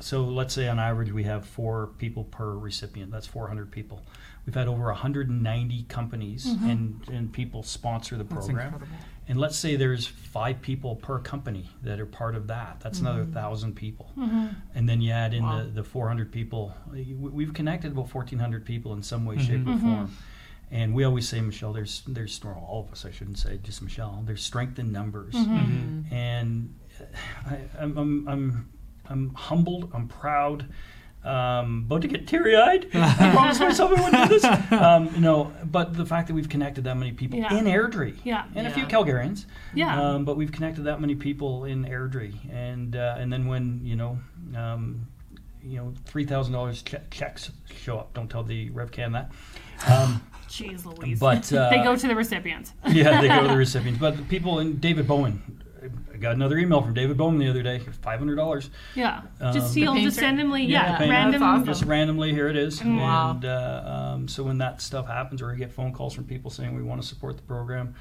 So 0.00 0.24
let's 0.24 0.54
say 0.54 0.68
on 0.68 0.78
average 0.78 1.12
we 1.12 1.24
have 1.24 1.46
four 1.46 1.88
people 1.98 2.24
per 2.24 2.52
recipient. 2.52 3.10
That's 3.12 3.26
400 3.26 3.70
people. 3.70 4.02
We've 4.46 4.54
had 4.54 4.68
over 4.68 4.84
190 4.86 5.82
companies 5.84 6.46
mm-hmm. 6.46 6.68
and, 6.68 7.08
and 7.08 7.32
people 7.32 7.62
sponsor 7.62 8.16
the 8.16 8.24
That's 8.24 8.46
program. 8.46 8.74
incredible. 8.74 8.96
And 9.26 9.38
let's 9.38 9.56
say 9.56 9.76
there's 9.76 10.06
five 10.06 10.60
people 10.60 10.96
per 10.96 11.18
company 11.18 11.70
that 11.82 11.98
are 11.98 12.04
part 12.06 12.34
of 12.34 12.48
that. 12.48 12.80
That's 12.80 13.00
another 13.00 13.22
mm-hmm. 13.22 13.32
thousand 13.32 13.74
people. 13.74 14.12
Mm-hmm. 14.18 14.48
And 14.74 14.88
then 14.88 15.00
you 15.00 15.12
add 15.12 15.32
in 15.32 15.44
Wow. 15.44 15.62
the, 15.64 15.70
the 15.70 15.84
400 15.84 16.30
people. 16.30 16.74
We- 16.92 17.14
We've 17.14 17.54
connected 17.54 17.92
about 17.92 18.12
1,400 18.14 18.66
people 18.66 18.92
in 18.92 19.02
some 19.02 19.24
way, 19.24 19.38
shape, 19.38 19.66
or 19.66 19.78
form. 19.78 20.14
And 20.70 20.94
we 20.94 21.04
always 21.04 21.28
say, 21.28 21.40
Michelle, 21.40 21.72
there's 21.72 22.02
there's 22.06 22.42
well, 22.42 22.66
all 22.68 22.84
of 22.86 22.92
us. 22.92 23.04
I 23.04 23.10
shouldn't 23.12 23.38
say 23.38 23.58
just 23.62 23.80
Michelle. 23.80 24.22
There's 24.26 24.42
strength 24.42 24.78
in 24.78 24.90
numbers, 24.90 25.34
and 25.34 26.74
uh, 27.00 27.04
I, 27.46 27.60
I'm, 27.78 27.96
I'm 27.96 28.28
I'm 28.28 28.68
I'm 29.08 29.34
humbled. 29.34 29.90
I'm 29.94 30.08
proud. 30.08 30.66
Um, 31.24 31.84
about 31.86 32.02
to 32.02 32.08
get 32.08 32.26
teary 32.26 32.54
eyed. 32.54 32.86
I 32.94 33.30
promised 33.32 33.58
myself 33.60 33.92
I 33.96 34.02
wouldn't 34.02 34.28
do 34.28 34.38
this. 34.38 34.44
Um, 34.72 35.08
you 35.14 35.22
know, 35.22 35.52
but 35.64 35.94
the 35.96 36.04
fact 36.04 36.28
that 36.28 36.34
we've 36.34 36.50
connected 36.50 36.84
that 36.84 36.98
many 36.98 37.12
people 37.12 37.38
Yeah. 37.38 37.54
in 37.56 37.64
Airdrie, 37.64 38.16
Yeah. 38.24 38.44
and 38.54 38.66
a 38.66 38.70
few 38.70 38.82
Yeah. 38.82 38.88
Calgarians, 38.90 39.46
Yeah. 39.74 39.98
um, 40.02 40.26
but 40.26 40.36
we've 40.36 40.52
connected 40.52 40.82
that 40.82 41.00
many 41.00 41.14
people 41.14 41.64
in 41.64 41.86
Airdrie, 41.86 42.34
and 42.52 42.94
uh, 42.94 43.16
and 43.18 43.32
then 43.32 43.46
when 43.46 43.80
you 43.84 43.96
know, 43.96 44.18
um, 44.54 45.06
you 45.62 45.78
know, 45.78 45.94
three 46.04 46.26
thousand 46.26 46.52
dollars 46.52 46.82
checks 47.10 47.50
show 47.74 47.96
up. 47.98 48.12
Don't 48.12 48.30
tell 48.30 48.42
the 48.42 48.68
RevCan 48.70 49.12
that. 49.14 49.30
Um, 49.90 50.20
Jeez 50.48 50.84
Louise. 50.84 51.18
But, 51.18 51.50
uh, 51.54 51.70
they 51.74 51.82
go 51.82 51.96
to 51.96 52.06
the 52.06 52.14
recipients. 52.14 52.74
yeah, 52.86 53.22
they 53.22 53.28
go 53.28 53.42
to 53.42 53.48
the 53.48 53.56
recipients. 53.56 53.98
But 53.98 54.18
the 54.18 54.22
people 54.24 54.58
in 54.60 54.76
David 54.76 55.08
Bowen 55.08 55.53
I 56.12 56.16
got 56.16 56.34
another 56.34 56.58
email 56.58 56.80
from 56.80 56.94
David 56.94 57.16
Bowman 57.16 57.38
the 57.38 57.48
other 57.48 57.62
day. 57.62 57.78
Five 58.02 58.18
hundred 58.18 58.36
dollars. 58.36 58.70
Yeah. 58.94 59.22
Um, 59.40 59.52
just 59.52 59.74
The 59.74 59.82
he'll 59.82 59.94
just 59.94 60.20
randomly, 60.20 60.64
Yeah, 60.64 60.92
yeah, 60.92 60.98
the 60.98 61.10
random. 61.10 61.42
Awesome. 61.42 61.64
Just 61.66 61.84
randomly, 61.84 62.32
here 62.32 62.48
it 62.48 62.56
is. 62.56 62.82
Wow. 62.82 63.32
And 63.32 63.44
uh, 63.44 63.82
um, 64.14 64.28
so 64.28 64.42
when 64.42 64.58
that 64.58 64.80
stuff 64.80 65.06
happens, 65.06 65.42
or 65.42 65.50
I 65.52 65.54
get 65.54 65.72
phone 65.72 65.92
calls 65.92 66.14
from 66.14 66.24
people 66.24 66.50
saying 66.50 66.74
we 66.74 66.82
want 66.82 67.00
to 67.02 67.06
support 67.06 67.36
the 67.36 67.42
program, 67.42 67.94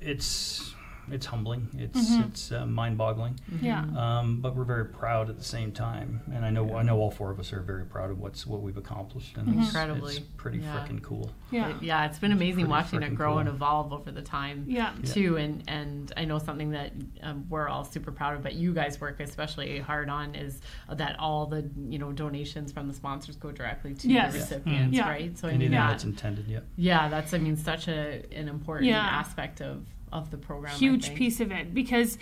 it's 0.00 0.74
it's 1.10 1.26
humbling. 1.26 1.68
It's 1.78 2.10
Mhm. 2.10 2.28
it's 2.28 2.52
uh, 2.52 2.66
mind-boggling. 2.66 3.38
Yeah. 3.60 3.84
Um, 3.96 4.40
but 4.40 4.56
we're 4.56 4.64
very 4.64 4.86
proud 4.86 5.30
at 5.30 5.38
the 5.38 5.44
same 5.44 5.72
time, 5.72 6.20
and 6.32 6.44
I 6.44 6.50
know 6.50 6.74
I 6.76 6.82
know 6.82 6.98
all 6.98 7.10
four 7.10 7.30
of 7.30 7.38
us 7.40 7.52
are 7.52 7.60
very 7.62 7.84
proud 7.84 8.10
of 8.10 8.18
what's 8.18 8.46
what 8.46 8.62
we've 8.62 8.76
accomplished, 8.76 9.36
and 9.36 9.48
it's, 9.58 9.68
Incredibly. 9.68 10.16
it's 10.16 10.26
pretty 10.36 10.58
Yeah. 10.58 10.76
freaking 10.86 11.02
cool. 11.02 11.30
Yeah. 11.50 11.72
But 11.72 11.82
yeah, 11.82 12.06
it's 12.06 12.18
been 12.18 12.32
amazing 12.32 12.66
Pretty 12.66 12.70
watching 12.70 13.02
it 13.02 13.14
grow 13.14 13.30
cool. 13.32 13.38
and 13.40 13.48
evolve 13.48 13.92
over 13.92 14.10
the 14.10 14.22
time. 14.22 14.64
Yeah. 14.66 14.92
Yeah. 15.02 15.12
too 15.12 15.36
and 15.36 15.62
and 15.68 16.12
i 16.16 16.24
know 16.24 16.38
something 16.38 16.70
that 16.70 16.92
um, 17.22 17.44
we're 17.48 17.68
all 17.68 17.84
super 17.84 18.10
proud 18.12 18.34
of 18.36 18.42
but 18.42 18.54
you 18.54 18.72
guys 18.74 19.00
work 19.00 19.20
especially 19.20 19.78
hard 19.78 20.08
on 20.08 20.34
is 20.34 20.60
that 20.92 21.18
all 21.18 21.46
the 21.46 21.68
you 21.88 21.98
know 21.98 22.12
donations 22.12 22.72
from 22.72 22.88
the 22.88 22.94
sponsors 22.94 23.36
go 23.36 23.50
directly 23.52 23.94
to 23.94 24.08
Yes. 24.08 24.32
the 24.32 24.38
recipients 24.40 24.96
Yeah. 24.96 25.08
right 25.08 25.36
so 25.38 25.48
i 25.48 25.52
mean 25.52 25.56
Anything 25.62 25.72
that, 25.78 25.90
that's 25.90 26.04
intended, 26.04 26.46
yeah. 26.46 26.60
yeah 26.76 27.08
that's 27.08 27.32
i 27.34 27.38
mean 27.38 27.56
such 27.56 27.88
a 27.88 28.24
an 28.32 28.48
important 28.48 28.86
Yeah. 28.88 28.98
aspect 29.00 29.60
of 29.60 29.86
of 30.12 30.30
the 30.30 30.38
program 30.38 30.74
huge 30.76 31.14
piece 31.14 31.40
of 31.40 31.50
it 31.50 31.74
because 31.74 32.16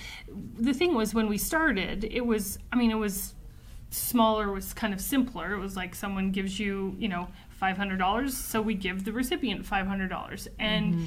the 0.58 0.72
thing 0.72 0.94
was 0.94 1.14
when 1.14 1.28
we 1.28 1.36
started 1.36 2.04
it 2.04 2.24
was 2.24 2.58
i 2.72 2.76
mean 2.76 2.90
it 2.90 2.96
was 2.96 3.34
smaller 3.94 4.50
was 4.50 4.72
kind 4.74 4.92
of 4.92 5.00
simpler. 5.00 5.54
It 5.54 5.58
was 5.58 5.76
like 5.76 5.94
someone 5.94 6.30
gives 6.30 6.58
you 6.58 6.96
you 6.98 7.08
know 7.08 7.28
$500 7.60 8.30
so 8.30 8.60
we 8.60 8.74
give 8.74 9.04
the 9.04 9.12
recipient 9.12 9.64
$500 9.64 10.48
and 10.58 11.06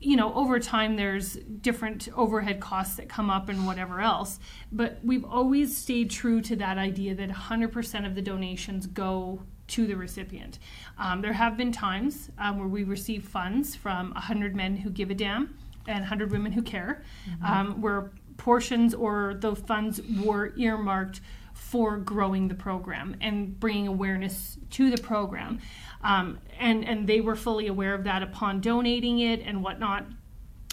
you 0.00 0.16
know 0.16 0.32
over 0.34 0.58
time 0.58 0.96
there's 0.96 1.34
different 1.60 2.08
overhead 2.16 2.58
costs 2.58 2.96
that 2.96 3.08
come 3.08 3.28
up 3.28 3.48
and 3.48 3.66
whatever 3.66 4.00
else. 4.00 4.40
But 4.72 5.00
we've 5.04 5.24
always 5.24 5.76
stayed 5.76 6.10
true 6.10 6.40
to 6.42 6.56
that 6.56 6.78
idea 6.78 7.14
that 7.14 7.28
100% 7.28 8.06
of 8.06 8.14
the 8.14 8.22
donations 8.22 8.86
go 8.86 9.42
to 9.68 9.86
the 9.86 9.94
recipient. 9.94 10.58
Um, 10.98 11.20
there 11.20 11.34
have 11.34 11.56
been 11.56 11.70
times 11.70 12.30
um, 12.38 12.58
where 12.58 12.66
we 12.66 12.82
receive 12.82 13.28
funds 13.28 13.76
from 13.76 14.10
100 14.14 14.56
men 14.56 14.78
who 14.78 14.90
give 14.90 15.10
a 15.10 15.14
damn 15.14 15.56
and 15.86 16.00
100 16.00 16.30
women 16.30 16.52
who 16.52 16.62
care 16.62 17.02
um, 17.44 17.80
where 17.80 18.12
portions 18.36 18.94
or 18.94 19.34
the 19.38 19.54
funds 19.54 20.00
were 20.24 20.52
earmarked 20.56 21.20
for 21.52 21.98
growing 21.98 22.48
the 22.48 22.54
program 22.54 23.16
and 23.20 23.58
bringing 23.60 23.86
awareness 23.86 24.56
to 24.70 24.90
the 24.90 25.00
program. 25.00 25.60
Um, 26.02 26.38
and, 26.58 26.86
and 26.88 27.06
they 27.06 27.20
were 27.20 27.36
fully 27.36 27.66
aware 27.66 27.94
of 27.94 28.04
that 28.04 28.22
upon 28.22 28.60
donating 28.60 29.18
it 29.20 29.40
and 29.40 29.62
whatnot. 29.62 30.06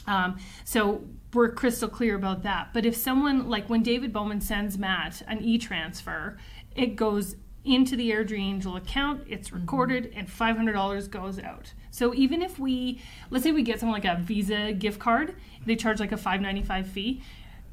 Um, 0.07 0.37
so 0.63 1.03
we're 1.33 1.49
crystal 1.51 1.89
clear 1.89 2.15
about 2.15 2.43
that. 2.43 2.69
But 2.73 2.85
if 2.85 2.95
someone, 2.95 3.49
like 3.49 3.69
when 3.69 3.83
David 3.83 4.13
Bowman 4.13 4.39
sends 4.39 4.77
Matt 4.77 5.21
an 5.27 5.43
e 5.43 5.57
transfer, 5.57 6.37
it 6.75 6.95
goes 6.95 7.35
into 7.65 7.97
the 7.97 8.11
Airdrie 8.11 8.39
Angel 8.39 8.77
account, 8.77 9.23
it's 9.27 9.51
recorded, 9.51 10.13
and 10.15 10.27
$500 10.27 11.09
goes 11.09 11.37
out. 11.37 11.73
So 11.97 12.13
even 12.13 12.43
if 12.43 12.59
we, 12.59 13.01
let's 13.31 13.43
say 13.43 13.51
we 13.51 13.63
get 13.63 13.79
someone 13.79 13.99
like 13.99 14.05
a 14.05 14.21
Visa 14.21 14.71
gift 14.71 14.99
card, 14.99 15.35
they 15.65 15.75
charge 15.75 15.99
like 15.99 16.11
a 16.11 16.15
$5.95 16.15 16.85
fee. 16.85 17.23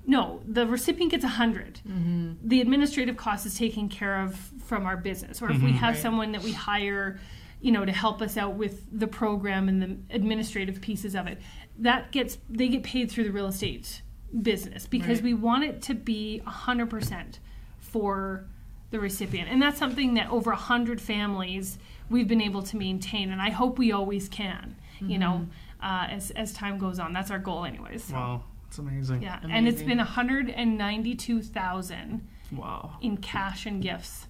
No, 0.07 0.41
the 0.47 0.67
recipient 0.67 1.11
gets 1.11 1.25
a 1.25 1.29
100 1.29 1.81
mm-hmm. 1.87 2.33
The 2.43 2.63
administrative 2.63 3.19
cost 3.19 3.45
is 3.45 3.57
taken 3.57 3.89
care 3.91 4.23
of 4.23 4.35
from 4.65 4.87
our 4.87 4.97
business. 4.97 5.43
Or 5.43 5.51
if 5.51 5.59
we 5.61 5.69
mm-hmm. 5.69 5.77
have 5.79 5.95
Right. 5.95 6.03
someone 6.03 6.33
that 6.33 6.43
we 6.43 6.53
hire, 6.53 7.21
you 7.61 7.71
know, 7.71 7.85
to 7.85 7.93
help 7.93 8.23
us 8.23 8.39
out 8.39 8.55
with 8.55 8.87
the 8.99 9.07
program 9.07 9.69
and 9.69 9.83
the 9.83 10.15
administrative 10.15 10.81
pieces 10.81 11.15
of 11.15 11.27
it, 11.27 11.39
that 11.79 12.11
gets 12.11 12.39
they 12.49 12.69
get 12.69 12.83
paid 12.83 13.11
through 13.11 13.25
the 13.25 13.33
real 13.33 13.49
estate 13.49 14.01
business 14.43 14.87
because 14.87 15.19
Right. 15.19 15.25
we 15.25 15.35
want 15.35 15.65
it 15.65 15.83
to 15.83 15.95
be 15.95 16.41
a 16.47 16.51
100% 16.51 17.39
for 17.79 18.47
the 18.91 19.01
recipient. 19.01 19.51
And 19.51 19.61
that's 19.61 19.79
something 19.79 20.15
that 20.15 20.31
over 20.31 20.51
a 20.51 20.57
100 20.57 21.01
families 21.01 21.79
we've 22.11 22.29
been 22.29 22.41
able 22.41 22.63
to 22.63 22.77
maintain 22.77 23.31
and 23.31 23.41
I 23.43 23.51
hope 23.51 23.79
we 23.79 23.93
always 23.93 24.29
can, 24.29 24.77
you 25.01 25.19
know, 25.19 25.47
uh, 25.83 26.07
as 26.11 26.31
as 26.33 26.53
time 26.53 26.79
goes 26.79 26.99
on. 26.99 27.13
That's 27.13 27.31
our 27.31 27.39
goal 27.39 27.65
anyways. 27.65 28.11
Wow, 28.11 28.45
it's 28.69 28.79
amazing. 28.79 29.23
Yeah, 29.23 29.41
and 29.49 29.69
it's 29.69 29.83
been 29.83 29.99
one 29.99 30.07
hundred 30.07 30.49
and 30.51 30.79
ninety 30.79 31.15
two 31.15 31.43
thousand. 31.43 32.29
Wow. 32.53 32.99
in 33.01 33.17
cash 33.17 33.67
and 33.67 33.83
gifts 33.83 34.29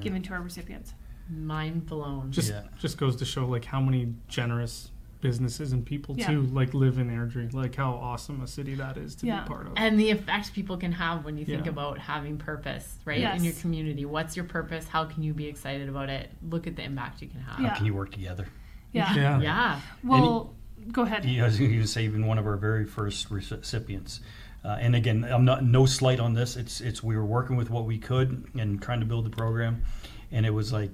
given 0.00 0.20
to 0.24 0.34
our 0.34 0.42
recipients. 0.42 0.92
mind 1.30 1.86
blown 1.86 2.30
Just 2.30 2.50
Yeah. 2.50 2.64
just 2.78 2.98
goes 2.98 3.16
to 3.16 3.24
show 3.24 3.46
like 3.46 3.64
how 3.64 3.80
many 3.80 4.12
generous 4.28 4.90
businesses 5.22 5.72
and 5.72 5.86
people 5.86 6.14
Yeah. 6.18 6.26
too 6.26 6.42
like 6.42 6.74
live 6.74 6.98
in 6.98 7.08
Airdrie. 7.08 7.54
Like 7.54 7.74
how 7.74 7.92
awesome 7.94 8.42
a 8.42 8.46
city 8.46 8.74
that 8.74 8.98
is 8.98 9.14
to 9.16 9.26
Yeah. 9.26 9.40
be 9.44 9.48
part 9.48 9.66
of. 9.68 9.72
and 9.76 9.98
the 9.98 10.10
effect 10.10 10.52
people 10.52 10.76
can 10.76 10.92
have 10.92 11.24
when 11.24 11.38
you 11.38 11.46
think 11.46 11.64
Yeah. 11.64 11.70
about 11.70 11.96
having 11.98 12.36
purpose 12.36 12.98
right 13.06 13.20
Yes. 13.20 13.38
in 13.38 13.44
your 13.44 13.54
community 13.54 14.04
what's 14.04 14.36
your 14.36 14.44
purpose 14.44 14.86
how 14.88 15.04
can 15.06 15.22
you 15.22 15.32
be 15.32 15.46
excited 15.46 15.88
about 15.88 16.10
it 16.10 16.30
look 16.50 16.66
at 16.66 16.76
the 16.76 16.82
impact 16.82 17.22
you 17.22 17.28
can 17.28 17.40
have 17.40 17.58
Yeah. 17.58 17.68
How 17.70 17.76
can 17.76 17.86
you 17.86 17.94
work 17.94 18.10
together? 18.10 18.46
Yeah. 18.92 19.14
yeah. 19.14 19.40
yeah 19.40 19.80
Well, 20.04 20.54
go 20.90 21.02
ahead. 21.02 21.24
He 21.24 21.40
was, 21.40 21.56
he 21.56 21.78
was 21.78 21.96
even 21.96 22.26
one 22.26 22.38
of 22.38 22.46
our 22.46 22.56
very 22.58 22.84
first 22.84 23.30
recipients. 23.30 24.20
Uh, 24.64 24.76
and 24.80 24.94
again, 24.94 25.24
I'm 25.24 25.44
not 25.44 25.64
no 25.64 25.86
slight 25.86 26.20
on 26.20 26.34
this. 26.34 26.56
It's 26.56 26.80
it's 26.80 27.02
we 27.02 27.16
were 27.16 27.24
working 27.24 27.56
with 27.56 27.68
what 27.70 27.84
we 27.84 27.98
could 27.98 28.44
and 28.58 28.80
trying 28.82 29.00
to 29.00 29.06
build 29.06 29.24
the 29.26 29.30
program, 29.30 29.82
and 30.30 30.46
it 30.46 30.50
was 30.54 30.72
like 30.72 30.90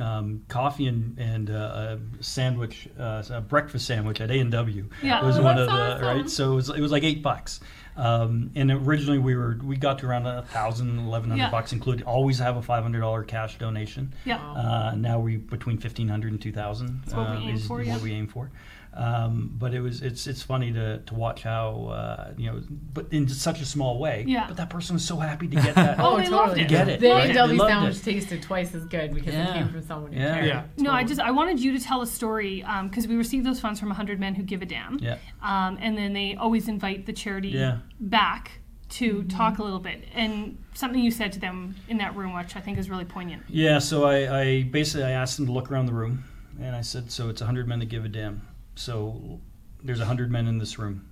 um, 0.00 0.42
coffee 0.48 0.86
and 0.86 1.18
and 1.18 1.50
uh, 1.50 1.96
a 1.98 2.22
sandwich, 2.22 2.88
uh, 2.98 3.22
a 3.30 3.40
breakfast 3.40 3.86
sandwich 3.86 4.20
at 4.20 4.30
A 4.30 4.38
and 4.38 4.50
W. 4.52 4.88
Yeah. 5.02 5.22
was 5.24 5.38
Oh, 5.38 5.42
one 5.42 5.58
of 5.58 5.66
the 5.66 5.72
awesome. 5.72 6.06
right. 6.06 6.30
So 6.30 6.52
it 6.52 6.56
was 6.56 6.68
it 6.70 6.80
was 6.80 6.92
like 6.92 7.04
eight 7.04 7.22
bucks. 7.22 7.60
Um, 7.96 8.50
and 8.54 8.70
originally 8.70 9.18
we 9.18 9.34
were 9.36 9.58
we 9.64 9.76
got 9.76 9.98
to 10.00 10.06
around 10.06 10.26
a 10.26 10.42
thousand, 10.42 10.98
eleven 10.98 11.30
hundred 11.30 11.44
Yeah. 11.44 11.50
bucks, 11.50 11.72
including 11.72 12.04
always 12.04 12.38
have 12.40 12.56
a 12.56 12.62
five 12.62 12.82
hundred 12.82 13.00
dollar 13.00 13.22
cash 13.24 13.56
donation. 13.58 14.12
Yeah. 14.26 14.36
Uh, 14.36 14.94
now 14.96 15.18
we 15.18 15.36
between 15.38 15.78
fifteen 15.78 16.08
hundred 16.08 16.32
and 16.32 16.40
two 16.40 16.52
thousand. 16.52 17.00
That's 17.04 17.14
what 17.14 17.30
we 17.30 17.36
aim 17.48 17.54
is 17.54 17.66
for, 17.66 17.82
what 17.82 18.02
we 18.02 18.12
aim 18.12 18.26
for. 18.28 18.50
Um, 18.96 19.52
but 19.58 19.74
it 19.74 19.80
was 19.80 20.00
it's 20.00 20.26
it's 20.26 20.40
funny 20.42 20.72
to, 20.72 20.98
to 20.98 21.14
watch 21.14 21.42
how 21.42 21.88
uh, 21.88 22.32
you 22.38 22.50
know, 22.50 22.62
but 22.94 23.06
in 23.12 23.28
such 23.28 23.60
a 23.60 23.66
small 23.66 23.98
way. 23.98 24.24
Yeah. 24.26 24.46
But 24.48 24.56
that 24.56 24.70
person 24.70 24.94
was 24.94 25.04
so 25.04 25.16
happy 25.16 25.48
to 25.48 25.56
get 25.56 25.74
that. 25.74 25.98
Oh, 26.06 26.16
they 26.16 26.28
loved 26.30 26.56
it. 26.58 26.66
Get 26.68 26.88
it. 26.88 27.00
The 27.00 27.10
Right. 27.10 27.30
A&W 27.30 27.52
They 27.52 27.58
loved 27.58 27.70
sandwich 27.70 27.96
it. 27.98 28.02
tasted 28.04 28.42
twice 28.42 28.74
as 28.74 28.84
good 28.86 29.12
because 29.14 29.34
it 29.34 29.52
came 29.52 29.68
from 29.68 29.82
someone 29.82 30.12
who 30.12 30.18
Yeah. 30.18 30.34
cared. 30.34 30.46
Yeah. 30.46 30.64
No, 30.78 30.92
I 30.92 31.04
just 31.04 31.20
I 31.20 31.30
wanted 31.30 31.60
you 31.60 31.76
to 31.78 31.84
tell 31.84 32.00
a 32.00 32.06
story 32.06 32.64
because 32.84 33.06
we 33.06 33.16
received 33.16 33.44
those 33.44 33.60
funds 33.60 33.78
from 33.78 33.90
100 33.90 34.18
Men 34.18 34.34
Who 34.34 34.42
Give 34.42 34.62
a 34.62 34.66
Damn. 34.66 34.98
Yeah. 34.98 35.18
Um, 35.42 35.76
and 35.80 35.96
then 35.98 36.14
they 36.14 36.34
always 36.36 36.66
invite 36.66 37.04
the 37.04 37.12
charity 37.12 37.48
Yeah. 37.50 37.78
back 38.00 38.60
to 38.88 39.24
talk 39.24 39.58
a 39.58 39.62
little 39.62 39.80
bit. 39.80 40.04
And 40.14 40.56
something 40.72 41.02
you 41.02 41.10
said 41.10 41.32
to 41.32 41.40
them 41.40 41.74
in 41.88 41.98
that 41.98 42.16
room, 42.16 42.34
which 42.34 42.56
I 42.56 42.60
think 42.60 42.78
is 42.78 42.88
really 42.88 43.04
poignant. 43.04 43.42
Yeah, 43.48 43.78
so 43.78 44.04
I, 44.04 44.40
I 44.40 44.62
basically 44.62 45.04
I 45.04 45.10
asked 45.10 45.36
them 45.36 45.46
to 45.46 45.52
look 45.52 45.70
around 45.70 45.86
the 45.86 45.92
room, 45.92 46.24
and 46.62 46.74
I 46.74 46.80
said, 46.82 47.10
so 47.10 47.28
it's 47.28 47.40
hundred 47.42 47.66
men 47.68 47.80
that 47.80 47.86
give 47.90 48.04
a 48.04 48.08
damn. 48.08 48.40
So 48.76 49.40
there's 49.82 50.00
hundred 50.00 50.30
men 50.30 50.46
in 50.46 50.58
this 50.58 50.78
room, 50.78 51.08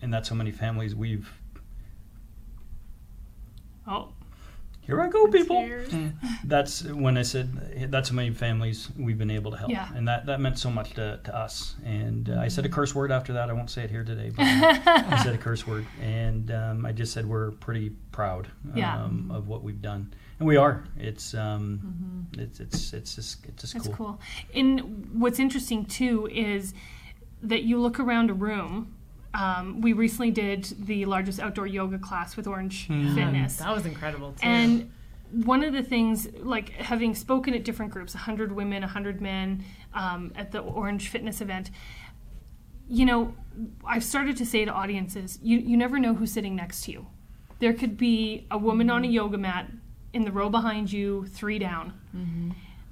and 0.00 0.12
that's 0.12 0.28
how 0.28 0.36
many 0.36 0.50
families 0.52 0.94
we've. 0.94 1.28
Oh, 3.86 4.12
Here 4.82 5.00
I 5.00 5.08
go, 5.08 5.26
people. 5.28 5.62
Cheers. 5.66 5.92
That's 6.44 6.84
when 6.84 7.16
I 7.18 7.22
said 7.22 7.90
that's 7.90 8.08
how 8.10 8.14
many 8.14 8.30
families 8.30 8.88
we've 8.96 9.18
been 9.18 9.30
able 9.30 9.50
to 9.50 9.56
help, 9.56 9.70
Yeah. 9.70 9.88
and 9.94 10.06
that, 10.06 10.26
that 10.26 10.40
meant 10.40 10.58
so 10.58 10.70
much 10.70 10.92
to, 10.94 11.18
to 11.24 11.36
us. 11.36 11.74
And 11.84 12.30
uh, 12.30 12.38
I 12.40 12.48
said 12.48 12.64
a 12.66 12.68
curse 12.68 12.94
word 12.94 13.10
after 13.10 13.32
that. 13.34 13.50
I 13.50 13.52
won't 13.52 13.70
say 13.70 13.82
it 13.84 13.90
here 13.90 14.04
today, 14.04 14.30
but 14.36 14.42
I 14.46 15.20
said 15.22 15.34
a 15.34 15.38
curse 15.38 15.66
word, 15.66 15.86
and 16.00 16.50
um, 16.52 16.86
I 16.86 16.92
just 16.92 17.12
said 17.12 17.26
we're 17.26 17.50
pretty 17.52 17.90
proud 18.12 18.48
Yeah. 18.74 19.02
um, 19.02 19.30
of 19.34 19.48
what 19.48 19.62
we've 19.64 19.82
done, 19.82 20.12
and 20.38 20.46
we 20.46 20.56
are. 20.56 20.84
It's 20.96 21.34
um, 21.34 22.28
it's 22.38 22.60
it's 22.60 22.92
it's 22.92 23.14
just 23.16 23.44
it's 23.46 23.62
just 23.62 23.74
that's 23.74 23.86
cool. 23.88 23.94
cool. 23.96 24.20
And 24.54 25.08
what's 25.20 25.38
interesting 25.40 25.84
too 25.84 26.28
is 26.32 26.74
that 27.42 27.62
you 27.62 27.80
look 27.80 27.98
around 28.00 28.30
a 28.30 28.34
room. 28.34 28.94
Um, 29.32 29.80
we 29.80 29.92
recently 29.92 30.30
did 30.30 30.64
the 30.86 31.04
largest 31.06 31.38
outdoor 31.38 31.66
yoga 31.66 31.98
class 31.98 32.36
with 32.36 32.46
Orange 32.46 32.88
Fitness. 32.88 33.56
That 33.58 33.72
was 33.74 33.86
incredible 33.86 34.32
too. 34.32 34.38
And 34.42 34.90
one 35.30 35.62
of 35.62 35.72
the 35.72 35.82
things, 35.82 36.28
like 36.40 36.70
having 36.70 37.14
spoken 37.14 37.54
at 37.54 37.62
different 37.64 37.92
groups, 37.92 38.14
100 38.14 38.50
women, 38.52 38.82
100 38.82 39.20
men 39.20 39.64
um, 39.94 40.32
at 40.34 40.50
the 40.50 40.58
Orange 40.58 41.08
Fitness 41.08 41.40
event, 41.40 41.70
you 42.88 43.04
know, 43.04 43.34
I've 43.84 44.02
started 44.02 44.36
to 44.38 44.44
say 44.46 44.64
to 44.64 44.72
audiences, 44.72 45.38
you, 45.42 45.58
you 45.58 45.76
never 45.76 46.00
know 46.00 46.14
who's 46.14 46.32
sitting 46.32 46.56
next 46.56 46.82
to 46.86 46.92
you. 46.92 47.06
There 47.60 47.72
could 47.72 47.96
be 47.96 48.46
a 48.50 48.58
woman 48.58 48.90
on 48.90 49.04
a 49.04 49.08
yoga 49.08 49.38
mat 49.38 49.70
in 50.12 50.24
the 50.24 50.32
row 50.32 50.48
behind 50.48 50.92
you, 50.92 51.26
three 51.26 51.60
down, 51.60 51.92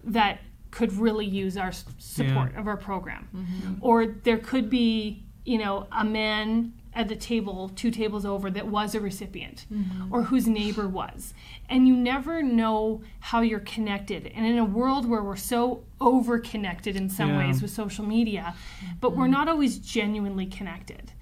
that 0.05 0.39
could 0.71 0.93
really 0.93 1.27
use 1.27 1.57
our 1.57 1.69
s- 1.69 1.85
support 1.99 2.55
of 2.57 2.67
our 2.67 2.77
program. 2.77 3.29
Mm-hmm. 3.35 3.75
Or 3.81 4.07
there 4.07 4.39
could 4.39 4.69
be, 4.71 5.25
you 5.45 5.59
know, 5.59 5.87
a 5.93 6.05
man 6.05 6.75
at 6.95 7.09
the 7.09 7.17
table, 7.17 7.69
two 7.69 7.91
tables 7.91 8.25
over, 8.27 8.51
that 8.51 8.67
was 8.67 8.95
a 8.95 9.01
recipient 9.01 9.67
mm-hmm. 9.73 10.13
or 10.13 10.23
whose 10.25 10.49
neighbor 10.49 10.89
was. 10.89 11.33
And 11.69 11.87
you 11.87 11.95
never 11.95 12.43
know 12.43 13.03
how 13.21 13.41
you're 13.43 13.61
connected. 13.61 14.27
And 14.35 14.45
in 14.47 14.59
a 14.59 14.65
world 14.65 15.09
where 15.09 15.23
we're 15.23 15.37
so 15.37 15.85
over 16.01 16.39
connected 16.39 16.97
in 16.97 17.09
some 17.09 17.31
Yeah. 17.31 17.39
ways 17.47 17.63
with 17.63 17.71
social 17.71 18.05
media, 18.05 18.55
but 19.01 19.15
we're 19.17 19.25
mm-hmm. 19.25 19.33
not 19.33 19.49
always 19.49 19.79
genuinely 19.79 20.47
connected. 20.47 21.13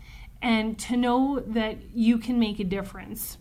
and 0.42 0.78
to 0.78 0.96
know 0.96 1.40
that 1.46 1.78
you 1.94 2.18
can 2.18 2.38
make 2.38 2.60
a 2.60 2.64
difference 2.64 3.38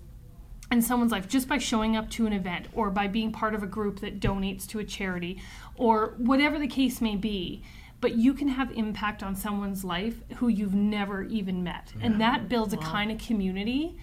in 0.72 0.82
someone's 0.82 1.12
life 1.12 1.28
just 1.28 1.48
by 1.48 1.58
showing 1.58 1.96
up 1.96 2.10
to 2.10 2.26
an 2.26 2.34
event 2.34 2.68
or 2.74 2.90
by 2.90 3.06
being 3.06 3.32
part 3.34 3.54
of 3.54 3.62
a 3.62 3.68
group 3.68 4.00
that 4.00 4.20
donates 4.20 4.66
to 4.66 4.80
a 4.80 4.84
charity 4.84 5.40
or 5.78 6.14
whatever 6.18 6.60
the 6.60 6.68
case 6.68 7.02
may 7.02 7.16
be 7.16 7.64
but 8.02 8.18
you 8.18 8.36
can 8.36 8.50
have 8.50 8.72
impact 8.74 9.24
on 9.24 9.36
someone's 9.36 9.84
life 9.84 10.22
who 10.36 10.48
you've 10.48 10.76
never 10.76 11.24
even 11.24 11.64
met. 11.64 11.92
And 12.02 12.22
that 12.22 12.48
builds 12.48 12.72
a 12.72 12.78
kind 12.78 13.12
of 13.12 13.18
community 13.18 13.98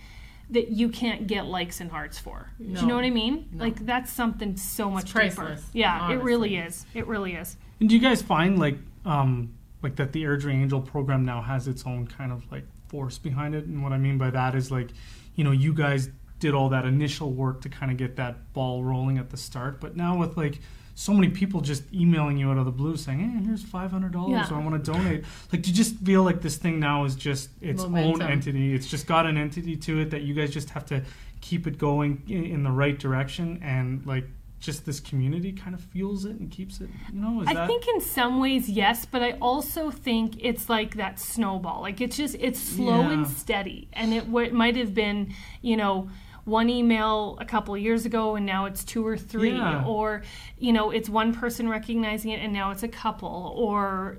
that 0.50 0.70
you 0.70 0.88
can't 0.88 1.28
get 1.28 1.46
likes 1.46 1.80
and 1.80 1.88
hearts 1.88 2.18
for. 2.18 2.50
Do 2.58 2.80
you 2.80 2.86
know 2.86 2.96
what 2.96 3.04
i 3.04 3.10
mean? 3.10 3.48
Like 3.54 3.86
that's 3.86 4.12
something 4.12 4.56
so 4.56 4.90
much 4.90 5.06
deeper. 5.06 5.18
priceless, 5.18 5.64
yeah 5.72 6.10
it 6.10 6.22
really 6.22 6.56
is. 6.56 6.84
It 6.94 7.06
really 7.06 7.34
is. 7.34 7.56
And 7.78 7.88
do 7.88 7.94
you 7.94 8.00
guys 8.00 8.22
find 8.22 8.58
like 8.58 8.76
um 9.04 9.54
like 9.82 9.94
that 9.96 10.12
the 10.12 10.24
Airdrie 10.24 10.52
Angel 10.52 10.80
program 10.80 11.24
now 11.24 11.40
has 11.40 11.68
its 11.68 11.86
own 11.86 12.06
kind 12.06 12.32
of 12.32 12.50
like 12.50 12.64
force 12.88 13.18
behind 13.18 13.54
it? 13.54 13.66
And 13.66 13.82
what 13.82 13.92
I 13.92 13.98
mean 13.98 14.18
by 14.18 14.30
that 14.30 14.54
is 14.54 14.70
like, 14.70 14.90
you 15.36 15.44
know, 15.44 15.52
you 15.52 15.72
guys 15.72 16.10
did 16.40 16.54
all 16.54 16.68
that 16.70 16.84
initial 16.84 17.30
work 17.30 17.60
to 17.60 17.68
kind 17.68 17.92
of 17.92 17.96
get 17.96 18.16
that 18.16 18.52
ball 18.52 18.82
rolling 18.82 19.16
at 19.18 19.30
the 19.30 19.36
start, 19.36 19.80
but 19.80 19.96
now 19.96 20.18
with 20.18 20.36
like 20.36 20.58
so 20.94 21.12
many 21.14 21.28
people 21.28 21.60
just 21.62 21.84
emailing 21.92 22.36
you 22.36 22.50
out 22.50 22.58
of 22.58 22.64
the 22.66 22.70
blue 22.70 22.96
saying, 22.96 23.18
"Hey, 23.20 23.44
here's 23.44 23.62
five 23.62 23.90
hundred 23.90 24.12
dollars, 24.12 24.50
I 24.52 24.58
want 24.58 24.84
to 24.84 24.92
donate." 24.92 25.24
Like, 25.52 25.62
do 25.62 25.70
you 25.70 25.76
just 25.76 25.96
feel 25.96 26.22
like 26.22 26.42
this 26.42 26.56
thing 26.56 26.78
now 26.80 27.04
is 27.04 27.14
just 27.16 27.50
its 27.60 27.82
own 27.82 28.20
entity? 28.22 28.74
It's 28.74 28.86
just 28.88 29.06
got 29.06 29.26
an 29.26 29.36
entity 29.38 29.76
to 29.76 30.00
it 30.00 30.10
that 30.10 30.22
you 30.22 30.34
guys 30.34 30.50
just 30.50 30.70
have 30.70 30.84
to 30.86 31.02
keep 31.40 31.66
it 31.66 31.78
going 31.78 32.22
in, 32.28 32.62
the 32.62 32.70
right 32.70 32.98
direction, 32.98 33.58
and 33.62 34.04
like 34.06 34.26
just 34.60 34.86
this 34.86 35.00
community 35.00 35.50
kind 35.50 35.74
of 35.74 35.80
fuels 35.80 36.24
it 36.24 36.36
and 36.38 36.48
keeps 36.50 36.80
it. 36.80 36.88
You 37.12 37.20
know, 37.20 37.40
is 37.42 37.48
I 37.48 37.54
that? 37.54 37.66
think 37.66 37.88
in 37.88 38.00
some 38.00 38.38
ways 38.38 38.68
yes, 38.68 39.04
but 39.06 39.20
I 39.22 39.32
also 39.40 39.90
think 39.90 40.36
it's 40.38 40.68
like 40.68 40.96
that 40.96 41.18
snowball. 41.18 41.80
Like 41.82 42.00
it's 42.00 42.16
just 42.16 42.36
it's 42.38 42.60
slow 42.60 43.00
Yeah. 43.00 43.12
and 43.12 43.26
steady, 43.26 43.88
and 43.94 44.12
it 44.14 44.26
w- 44.26 44.52
might 44.52 44.76
have 44.76 44.94
been 44.94 45.34
you 45.62 45.76
know 45.76 46.10
one 46.44 46.68
email 46.68 47.36
a 47.40 47.44
couple 47.44 47.74
of 47.74 47.80
years 47.80 48.04
ago 48.04 48.34
and 48.36 48.44
now 48.44 48.64
it's 48.64 48.84
two 48.84 49.06
or 49.06 49.16
three. 49.16 49.52
Yeah. 49.52 49.84
or 49.86 50.22
you 50.58 50.72
know 50.72 50.90
it's 50.90 51.08
one 51.08 51.32
person 51.34 51.68
recognizing 51.68 52.30
it 52.32 52.40
and 52.40 52.52
now 52.52 52.70
it's 52.70 52.82
a 52.82 52.88
couple. 52.88 53.54
Or 53.56 54.18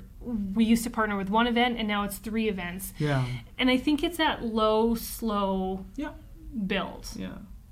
we 0.54 0.64
used 0.64 0.84
to 0.86 0.90
partner 0.90 1.18
with 1.18 1.30
one 1.30 1.48
event 1.48 1.78
and 1.78 1.88
now 1.88 2.04
it's 2.04 2.18
three 2.18 2.48
events. 2.48 2.94
Yeah, 2.98 3.26
and 3.58 3.70
i 3.70 3.78
think 3.78 4.04
it's 4.04 4.18
that 4.18 4.44
low 4.44 4.96
slow 4.96 5.86
yeah, 5.98 6.12
build. 6.68 7.08
Yeah. 7.16 7.30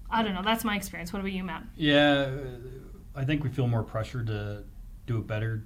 i 0.09 0.21
don't 0.23 0.33
know. 0.33 0.41
That's 0.43 0.63
my 0.65 0.75
experience. 0.75 1.13
What 1.13 1.19
about 1.19 1.31
you 1.31 1.43
matt? 1.43 1.63
Yeah, 1.77 2.29
I 3.15 3.23
think 3.25 3.43
we 3.43 3.49
feel 3.49 3.67
more 3.67 3.83
pressure 3.83 4.23
to 4.23 4.63
do 5.07 5.17
it 5.17 5.27
better, 5.27 5.63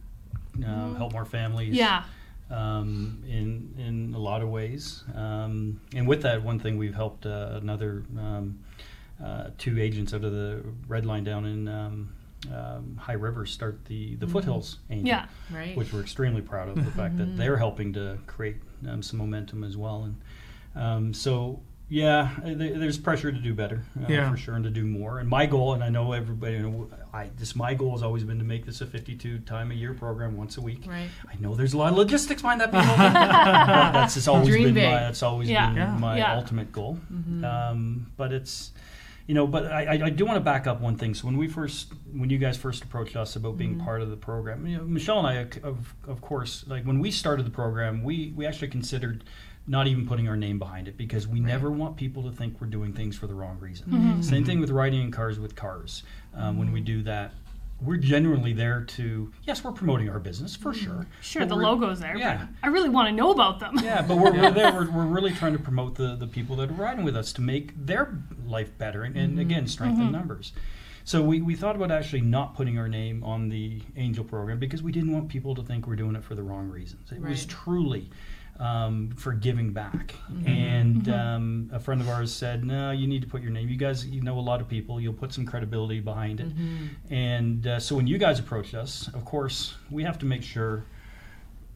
uh, 0.66 0.94
help 0.94 1.14
more 1.14 1.26
families. 1.26 1.74
yeah. 1.76 2.04
um, 2.52 3.24
in 3.28 3.74
in 3.78 4.14
a 4.14 4.20
lot 4.20 4.42
of 4.44 4.50
ways. 4.50 5.04
Um, 5.16 5.82
and 5.96 6.08
with 6.08 6.22
that, 6.22 6.44
one 6.44 6.60
thing 6.60 6.78
we've 6.78 6.94
helped 6.94 7.26
uh, 7.26 7.60
another 7.62 8.04
um, 8.20 8.60
uh, 9.24 9.50
two 9.58 9.80
agents 9.80 10.14
out 10.14 10.24
of 10.24 10.32
the 10.32 10.64
Red 10.88 11.06
Line 11.06 11.24
down 11.24 11.46
in 11.46 11.68
um, 11.68 12.14
um, 12.54 12.98
High 13.02 13.14
River 13.14 13.46
start 13.46 13.84
the 13.86 14.16
the 14.16 14.28
Foothills 14.28 14.80
Angel, 14.90 15.08
yeah 15.08 15.26
Right. 15.52 15.76
which 15.76 15.92
we're 15.94 16.02
extremely 16.02 16.42
proud 16.42 16.70
of. 16.70 16.76
The 16.84 16.92
fact 16.92 17.18
that 17.18 17.38
they're 17.38 17.58
helping 17.58 17.94
to 17.94 18.18
create 18.28 18.58
um, 18.90 19.02
some 19.02 19.18
momentum 19.20 19.64
as 19.64 19.78
well, 19.78 20.04
and 20.04 20.16
um, 20.76 21.14
so. 21.14 21.62
Yeah, 21.88 22.32
uh, 22.44 22.56
there- 22.56 22.80
there's 22.80 22.98
pressure 22.98 23.32
to 23.32 23.38
do 23.38 23.54
better, 23.54 23.84
uh, 24.02 24.06
Yeah. 24.10 24.32
for 24.32 24.38
sure, 24.38 24.56
and 24.56 24.64
to 24.64 24.72
do 24.72 24.84
more. 24.86 25.20
And 25.20 25.30
my 25.30 25.46
goal, 25.46 25.76
and 25.76 25.84
I 25.84 25.90
know 25.90 26.14
everybody, 26.14 26.54
you 26.56 26.64
know, 26.64 26.90
I 27.14 27.30
this 27.38 27.56
my 27.56 27.76
goal 27.76 27.92
has 27.92 28.02
always 28.02 28.24
been 28.24 28.40
to 28.40 28.44
make 28.44 28.66
this 28.66 28.82
a 28.82 28.88
52 28.88 29.38
time 29.42 29.70
a 29.70 29.76
year 29.76 29.94
program, 29.94 30.36
once 30.36 30.58
a 30.58 30.62
week. 30.62 30.82
Right. 30.88 31.10
I 31.32 31.36
know 31.40 31.54
there's 31.54 31.74
a 31.74 31.78
lot 31.78 31.92
of 31.92 31.98
logistics 32.00 32.42
behind 32.42 32.60
that, 32.62 32.72
people, 32.72 32.88
but 32.88 33.14
that's 33.94 34.16
just 34.16 34.28
always 34.28 34.48
Dream 34.48 34.64
been 34.64 34.74
big. 34.74 34.92
my 34.94 35.00
that's 35.02 35.22
always 35.22 35.48
Yeah. 35.48 35.68
been 35.68 35.76
Yeah. 35.78 35.98
my 36.00 36.18
Yeah. 36.18 36.36
ultimate 36.38 36.72
goal. 36.72 36.98
Um, 37.44 38.08
but 38.18 38.34
it's 38.34 38.72
you 39.28 39.34
know, 39.34 39.48
but 39.48 39.66
I, 39.72 40.06
I- 40.06 40.10
do 40.10 40.26
want 40.26 40.38
to 40.38 40.42
back 40.42 40.68
up 40.68 40.82
one 40.82 40.98
thing. 40.98 41.14
So 41.14 41.26
when 41.26 41.38
we 41.38 41.48
first, 41.48 41.94
when 42.14 42.30
you 42.30 42.38
guys 42.38 42.58
first 42.58 42.84
approached 42.84 43.16
us 43.16 43.36
about 43.36 43.58
being 43.58 43.76
mm-hmm. 43.76 43.86
part 43.86 44.02
of 44.02 44.10
the 44.10 44.18
program, 44.18 44.68
you 44.68 44.78
know, 44.78 44.84
Michelle 44.84 45.26
and 45.26 45.28
I, 45.28 45.68
of 45.68 45.96
of 46.08 46.22
course, 46.22 46.64
like 46.68 46.84
when 46.84 47.00
we 47.00 47.12
started 47.12 47.46
the 47.46 47.52
program, 47.52 48.04
we 48.04 48.34
we 48.36 48.46
actually 48.46 48.68
considered 48.70 49.24
not 49.68 49.88
even 49.88 50.08
putting 50.08 50.28
our 50.28 50.38
name 50.38 50.60
behind 50.60 50.88
it 50.88 50.96
because 50.96 51.28
we 51.28 51.40
never 51.40 51.72
want 51.72 51.98
people 51.98 52.22
to 52.24 52.32
think 52.32 52.62
we're 52.62 52.68
doing 52.68 52.94
things 52.94 53.18
for 53.18 53.26
the 53.26 53.34
wrong 53.34 53.58
reason. 53.60 53.88
Mm-hmm. 53.88 54.22
Same 54.22 54.38
mm-hmm. 54.38 54.46
thing 54.46 54.60
with 54.60 54.70
riding 54.70 55.02
in 55.02 55.12
cars 55.12 55.40
with 55.40 55.56
cars. 55.56 56.04
Um, 56.36 56.60
When 56.60 56.72
we 56.72 56.82
do 56.82 57.02
that, 57.04 57.34
we're 57.86 57.98
genuinely 57.98 58.54
there 58.54 58.82
to 58.82 59.32
yes, 59.44 59.64
we're 59.64 59.72
promoting 59.72 60.10
our 60.10 60.20
business 60.20 60.56
for 60.56 60.74
mm-hmm. 60.74 60.86
sure. 60.86 61.08
sure 61.22 61.46
the 61.46 61.56
logo's 61.56 62.00
there 62.00 62.18
Yeah. 62.18 62.48
i 62.64 62.68
really 62.68 62.90
want 62.90 63.08
to 63.08 63.14
know 63.14 63.32
about 63.32 63.60
them 63.60 63.76
yeah, 63.86 64.02
but 64.02 64.18
we're, 64.18 64.34
we're 64.34 64.52
there. 64.52 64.72
We're, 64.74 64.90
we're 64.90 65.06
really 65.06 65.32
trying 65.32 65.54
to 65.54 65.60
promote 65.60 65.96
the, 65.96 66.16
the 66.16 66.28
people 66.28 66.56
that 66.58 66.70
are 66.70 66.74
riding 66.74 67.06
with 67.06 67.16
us 67.16 67.32
to 67.34 67.42
make 67.42 67.74
their 67.86 68.18
life 68.46 68.76
better 68.78 69.04
and, 69.04 69.16
and 69.16 69.32
mm-hmm. 69.32 69.42
again, 69.42 69.68
strengthen 69.68 70.06
mm-hmm. 70.06 70.14
numbers. 70.14 70.54
So 71.04 71.22
we, 71.22 71.40
we 71.42 71.56
thought 71.56 71.76
about 71.76 71.92
actually 71.92 72.22
not 72.22 72.56
putting 72.56 72.80
our 72.80 72.88
name 72.88 73.24
on 73.24 73.50
the 73.50 73.82
Angel 73.96 74.24
program 74.24 74.58
because 74.58 74.82
we 74.82 74.92
didn't 74.92 75.14
want 75.14 75.30
people 75.30 75.54
to 75.54 75.62
think 75.62 75.86
we're 75.86 75.96
doing 75.96 76.16
it 76.16 76.24
for 76.24 76.34
the 76.34 76.42
wrong 76.42 76.68
reasons. 76.70 77.12
It 77.12 77.22
was 77.22 77.46
truly 77.46 78.10
um, 78.60 79.12
for 79.18 79.34
giving 79.34 79.74
back. 79.74 80.16
And 80.46 81.10
um, 81.10 81.70
a 81.74 81.80
friend 81.80 82.00
of 82.02 82.08
ours 82.10 82.34
said, 82.34 82.64
no, 82.64 82.92
you 82.92 83.08
need 83.08 83.22
to 83.22 83.28
put 83.28 83.42
your 83.42 83.52
name. 83.52 83.68
You 83.68 83.76
guys, 83.78 84.06
you 84.06 84.22
know 84.22 84.38
a 84.38 84.42
lot 84.42 84.62
of 84.62 84.68
people. 84.68 85.00
You'll 85.02 85.14
put 85.14 85.34
some 85.34 85.46
credibility 85.46 86.00
behind 86.00 86.40
it. 86.40 86.48
And 87.10 87.68
uh, 87.68 87.80
so 87.80 87.96
when 87.96 88.08
you 88.08 88.18
guys 88.18 88.40
approached 88.40 88.74
us, 88.74 89.10
of 89.14 89.26
course, 89.26 89.76
we 89.92 90.04
have 90.04 90.18
to 90.20 90.26
make 90.26 90.44
sure 90.44 90.86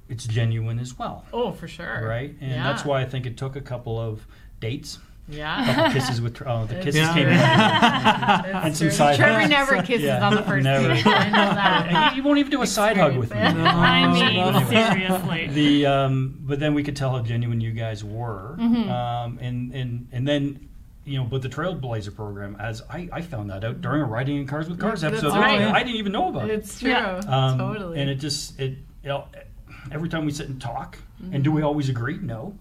it's 0.07 0.25
genuine 0.25 0.79
as 0.79 0.97
well 0.97 1.25
Oh, 1.33 1.51
for 1.51 1.67
sure. 1.67 2.07
right? 2.07 2.35
And 2.41 2.51
yeah. 2.51 2.63
that's 2.63 2.83
why 2.85 3.01
I 3.01 3.05
think 3.05 3.25
it 3.25 3.37
took 3.37 3.55
a 3.55 3.61
couple 3.61 3.99
of 3.99 4.25
dates, 4.59 4.99
a 5.31 5.35
Yeah. 5.35 5.65
couple 5.75 5.91
kisses 5.93 6.21
with 6.25 6.41
oh, 6.45 6.65
the 6.65 6.75
kisses 6.75 6.95
Yeah. 6.95 7.13
came 7.13 7.27
in. 7.27 7.33
and 8.63 8.75
some 8.75 8.91
side 8.91 9.07
hugs. 9.07 9.17
Trevor 9.17 9.39
hugs. 9.39 9.49
never 9.49 9.81
kisses 9.83 10.03
Yeah, 10.05 10.25
on 10.27 10.35
the 10.35 10.43
first 10.43 10.63
never. 10.63 10.87
date. 10.93 11.05
I 11.07 11.29
know 11.29 11.35
that. 11.55 12.11
You, 12.11 12.17
you 12.17 12.23
won't 12.27 12.39
even 12.39 12.51
do 12.51 12.61
a 12.61 12.67
side 12.67 12.97
hug 12.97 13.17
with 13.17 13.33
me. 13.33 13.39
Experience. 13.41 13.69
i 13.69 14.03
Oh, 14.05 14.11
mean 14.13 14.35
no. 14.53 14.69
seriously 14.69 15.47
The 15.47 15.85
um, 15.85 16.37
but 16.41 16.59
then 16.59 16.73
we 16.73 16.83
could 16.83 16.95
tell 16.95 17.11
how 17.11 17.21
genuine 17.21 17.61
you 17.61 17.71
guys 17.71 18.03
were, 18.03 18.55
Mm-hmm. 18.59 18.89
um, 18.89 19.37
and 19.41 19.73
and 19.73 20.07
and 20.11 20.27
then. 20.27 20.65
You 21.05 21.17
know, 21.17 21.23
but 21.23 21.41
the 21.41 21.49
Trailblazer 21.49 22.15
program, 22.15 22.55
as 22.59 22.83
I, 22.87 23.09
I 23.11 23.21
found 23.21 23.49
that 23.49 23.63
out 23.63 23.81
during 23.81 24.03
a 24.03 24.05
riding 24.05 24.37
in 24.37 24.45
cars 24.45 24.69
with 24.69 24.79
cars 24.79 25.01
That's 25.01 25.23
episode, 25.23 25.39
right. 25.39 25.59
I 25.59 25.79
didn't 25.81 25.95
even 25.95 26.11
know 26.11 26.27
about 26.29 26.51
it. 26.51 26.59
It's 26.59 26.79
true. 26.79 26.91
Yeah. 26.91 27.21
Um, 27.27 27.57
totally. 27.57 27.99
And 27.99 28.11
it 28.11 28.15
just 28.15 28.59
it 28.59 28.71
you 29.01 29.09
know, 29.09 29.25
every 29.91 30.07
time 30.07 30.25
we 30.25 30.31
sit 30.31 30.49
and 30.49 30.61
talk, 30.61 30.99
and 31.31 31.43
do 31.43 31.51
we 31.51 31.63
always 31.63 31.89
agree? 31.89 32.19
No. 32.21 32.53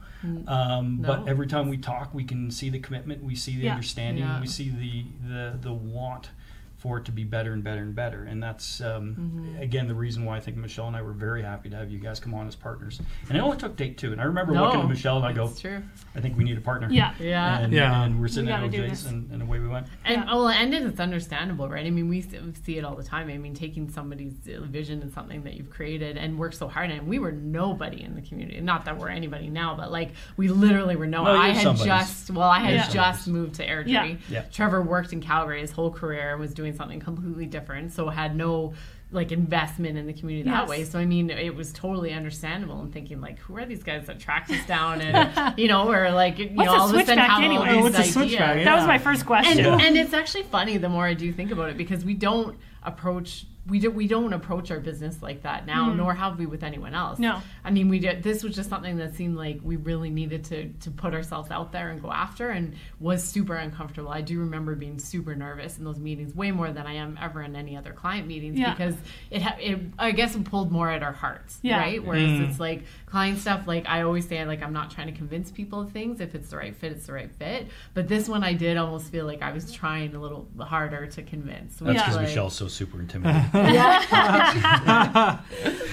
Um, 0.47 0.99
But 0.99 1.29
every 1.29 1.47
time 1.47 1.69
we 1.69 1.79
talk, 1.79 2.12
we 2.12 2.25
can 2.25 2.51
see 2.51 2.71
the 2.71 2.81
commitment, 2.81 3.23
we 3.23 3.35
see 3.37 3.57
the 3.57 3.64
Yeah. 3.64 3.73
understanding, 3.75 4.25
Yeah. 4.25 4.41
we 4.41 4.47
see 4.47 4.69
the, 4.71 5.05
the 5.29 5.59
the 5.61 5.73
want 5.73 6.31
for 6.79 6.99
it 6.99 7.05
to 7.05 7.12
be 7.12 7.24
better 7.24 7.53
and 7.53 7.62
better 7.64 7.83
and 7.83 7.95
better. 7.95 8.22
And 8.24 8.41
that's 8.43 8.81
um, 8.81 9.57
again 9.61 9.89
the 9.89 9.95
reason 9.95 10.24
why 10.24 10.37
I 10.37 10.41
think 10.41 10.57
Michelle 10.57 10.87
and 10.87 10.97
I 10.97 11.03
were 11.03 11.12
very 11.12 11.43
happy 11.43 11.68
to 11.70 11.76
have 11.76 11.91
you 11.91 11.99
guys 11.99 12.20
come 12.20 12.35
on 12.35 12.47
as 12.47 12.55
partners. 12.55 13.01
And 13.29 13.37
it 13.37 13.41
only 13.41 13.57
took 13.57 13.76
date 13.76 13.99
two. 13.99 14.12
And 14.12 14.20
I 14.20 14.24
remember 14.24 14.53
no, 14.53 14.64
looking 14.64 14.81
at 14.83 14.89
Michelle 14.89 15.16
and 15.16 15.26
I 15.26 15.33
go, 15.33 15.49
true. 15.49 15.83
I 16.14 16.20
think 16.20 16.37
we 16.39 16.45
need 16.45 16.57
a 16.57 16.61
partner. 16.61 16.89
yeah 16.91 17.14
Yeah. 17.20 17.59
And, 17.59 17.72
Yeah. 17.72 18.05
and 18.05 18.20
we're 18.20 18.29
sitting 18.29 18.47
We 18.47 18.53
at 18.53 18.61
gotta 18.61 18.70
do 18.70 18.83
OJ's 18.89 19.07
and, 19.07 19.31
and 19.33 19.43
away 19.43 19.59
we 19.59 19.66
went. 19.68 19.87
And 20.05 20.22
Yeah. 20.24 20.35
well, 20.35 20.49
and 20.49 20.72
it's 20.72 21.01
understandable, 21.01 21.68
right? 21.68 21.85
I 21.85 21.91
mean, 21.91 22.09
we 22.09 22.20
see- 22.22 22.79
it 22.79 22.85
all 22.85 22.95
the 22.95 23.03
time. 23.03 23.29
I 23.29 23.39
mean, 23.39 23.55
taking 23.55 23.89
somebody's 23.89 24.35
vision 24.35 25.03
and 25.03 25.12
something 25.12 25.43
that 25.43 25.55
you've 25.55 25.70
created 25.70 26.16
and 26.16 26.39
worked 26.39 26.55
so 26.55 26.68
hard, 26.68 26.91
and 26.93 27.09
we 27.09 27.18
were 27.18 27.33
nobody 27.33 28.03
in 28.03 28.14
the 28.14 28.22
community. 28.22 28.61
Not 28.61 28.85
that 28.85 28.97
we're 28.99 29.09
anybody 29.09 29.49
now, 29.49 29.74
but 29.74 29.91
like 29.91 30.12
we 30.37 30.49
literally 30.49 30.95
were 30.95 31.07
no. 31.07 31.24
No, 31.24 31.33
I 31.33 31.49
had 31.49 31.62
somebody's. 31.62 31.87
just 31.87 32.31
well, 32.31 32.49
I 32.49 32.61
had 32.61 32.74
You're 32.74 32.85
just 33.03 33.26
moved 33.26 33.55
to 33.57 33.66
Airdrie. 33.66 33.89
Yeah. 33.89 34.16
Yeah. 34.31 34.43
Trevor 34.53 34.83
worked 34.83 35.12
in 35.12 35.20
Calgary 35.20 35.61
his 35.61 35.70
whole 35.72 35.91
career, 35.91 36.33
and 36.33 36.41
was 36.41 36.55
doing 36.55 36.68
something 36.77 37.01
completely 37.01 37.47
different, 37.47 37.93
so 37.93 38.09
had 38.09 38.37
no 38.37 38.75
like 39.11 39.33
investment 39.33 39.97
in 39.97 40.07
the 40.07 40.12
community 40.12 40.51
that 40.51 40.69
way. 40.69 40.85
So 40.85 40.99
I 40.99 41.07
mean, 41.07 41.31
it 41.31 41.55
was 41.55 41.73
totally 41.73 42.12
understandable. 42.12 42.79
And 42.81 42.93
thinking 42.93 43.21
like, 43.23 43.39
who 43.39 43.57
are 43.57 43.64
these 43.64 43.83
guys 43.83 44.07
that 44.07 44.21
tracked 44.21 44.51
us 44.51 44.66
down 44.66 45.01
and 45.01 45.59
you 45.59 45.66
know, 45.69 45.91
or 45.91 46.11
like 46.11 46.39
you 46.39 46.51
What's 46.53 46.66
know, 46.71 46.75
a 46.77 46.79
all 46.81 46.89
of 46.91 46.95
a 46.95 46.99
sudden 46.99 47.07
switchback 47.07 47.31
have 47.31 47.43
anyway? 47.43 47.69
all 47.69 47.75
these 47.75 47.83
What's 47.85 47.97
a 47.97 47.99
ideas. 48.01 48.12
switchback? 48.12 48.64
that 48.64 48.77
was 48.77 48.87
my 48.87 48.99
first 48.99 49.25
question 49.25 49.59
And, 49.64 49.81
Yeah. 49.81 49.87
and 49.87 49.97
it's 49.97 50.12
actually 50.12 50.43
funny 50.45 50.77
the 50.77 50.89
more 50.91 51.07
I 51.07 51.14
do 51.14 51.33
think 51.33 51.51
about 51.51 51.71
it 51.71 51.77
because 51.79 52.05
we 52.05 52.12
don't 52.14 52.59
approach 52.83 53.47
we 53.69 53.81
do, 53.81 53.91
we 53.91 54.09
don't 54.09 54.33
approach 54.33 54.71
our 54.71 54.81
business 54.81 55.23
like 55.23 55.43
that 55.43 55.66
now, 55.66 55.89
mm-hmm. 55.89 55.99
nor 55.99 56.14
have 56.14 56.39
we 56.39 56.47
with 56.47 56.62
anyone 56.62 56.95
else. 56.95 57.19
No. 57.19 57.41
I 57.64 57.71
mean 57.71 57.89
we 57.89 57.99
did. 57.99 58.23
This 58.23 58.43
was 58.43 58.55
just 58.55 58.71
something 58.71 58.97
that 58.97 59.14
seemed 59.14 59.37
like 59.37 59.61
we 59.62 59.77
really 59.77 60.11
needed 60.11 60.45
to 60.45 60.69
to 60.69 60.91
put 60.91 61.14
ourselves 61.14 61.51
out 61.51 61.73
there 61.73 61.91
and 61.91 62.01
go 62.01 62.11
after, 62.11 62.51
and 62.51 62.75
was 62.99 63.23
super 63.23 63.55
uncomfortable. 63.55 64.11
I 64.11 64.23
do 64.23 64.41
remember 64.41 64.75
being 64.75 64.99
super 64.99 65.35
nervous 65.35 65.79
in 65.79 65.85
those 65.85 65.99
meetings, 65.99 66.35
way 66.35 66.51
more 66.51 66.71
than 66.73 66.87
I 66.87 66.95
am 66.95 67.19
ever 67.21 67.43
in 67.43 67.57
any 67.57 67.77
other 67.77 67.93
client 67.93 68.27
meetings, 68.27 68.59
Yeah. 68.59 68.75
because 68.75 68.97
it, 69.31 69.43
ha- 69.43 69.57
it 69.61 69.81
I 69.99 70.12
guess 70.12 70.35
it 70.35 70.45
pulled 70.45 70.73
more 70.73 70.91
at 70.91 71.03
our 71.03 71.12
hearts, 71.12 71.59
Yeah. 71.62 71.79
right? 71.79 72.05
Whereas 72.05 72.23
mm. 72.23 72.49
it's 72.49 72.59
like 72.61 72.85
client 73.09 73.39
stuff, 73.39 73.67
like 73.67 73.89
I 73.89 74.03
always 74.03 74.29
say, 74.29 74.45
like 74.45 74.63
I'm 74.63 74.73
not 74.73 74.91
trying 74.91 75.07
to 75.07 75.13
convince 75.15 75.51
people 75.51 75.81
of 75.81 75.91
things. 75.93 76.21
If 76.21 76.35
it's 76.35 76.51
the 76.51 76.59
right 76.59 76.77
fit, 76.77 76.93
it's 76.93 77.07
the 77.07 77.15
right 77.15 77.31
fit. 77.39 77.69
But 77.95 78.07
this 78.07 78.29
one, 78.29 78.45
I 78.45 78.53
did 78.53 78.77
almost 78.77 79.11
feel 79.11 79.25
like 79.25 79.41
I 79.41 79.51
was 79.53 79.73
trying 79.73 80.15
a 80.15 80.21
little 80.21 80.47
harder 80.61 81.07
to 81.07 81.23
convince. 81.23 81.77
That's 81.77 81.95
Yeah. 81.95 82.03
because 82.03 82.17
like- 82.17 82.27
Michelle's 82.29 82.55
so 82.55 82.69
super 82.69 83.01
intimidating. 83.01 83.45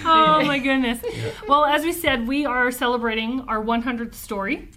oh 0.05 0.43
my 0.45 0.59
goodness. 0.61 0.99
Well, 1.47 1.65
as 1.65 1.83
we 1.83 1.93
said, 1.93 2.27
we 2.27 2.45
are 2.45 2.69
celebrating 2.71 3.41
our 3.47 3.63
100th 3.63 4.13
story. 4.15 4.69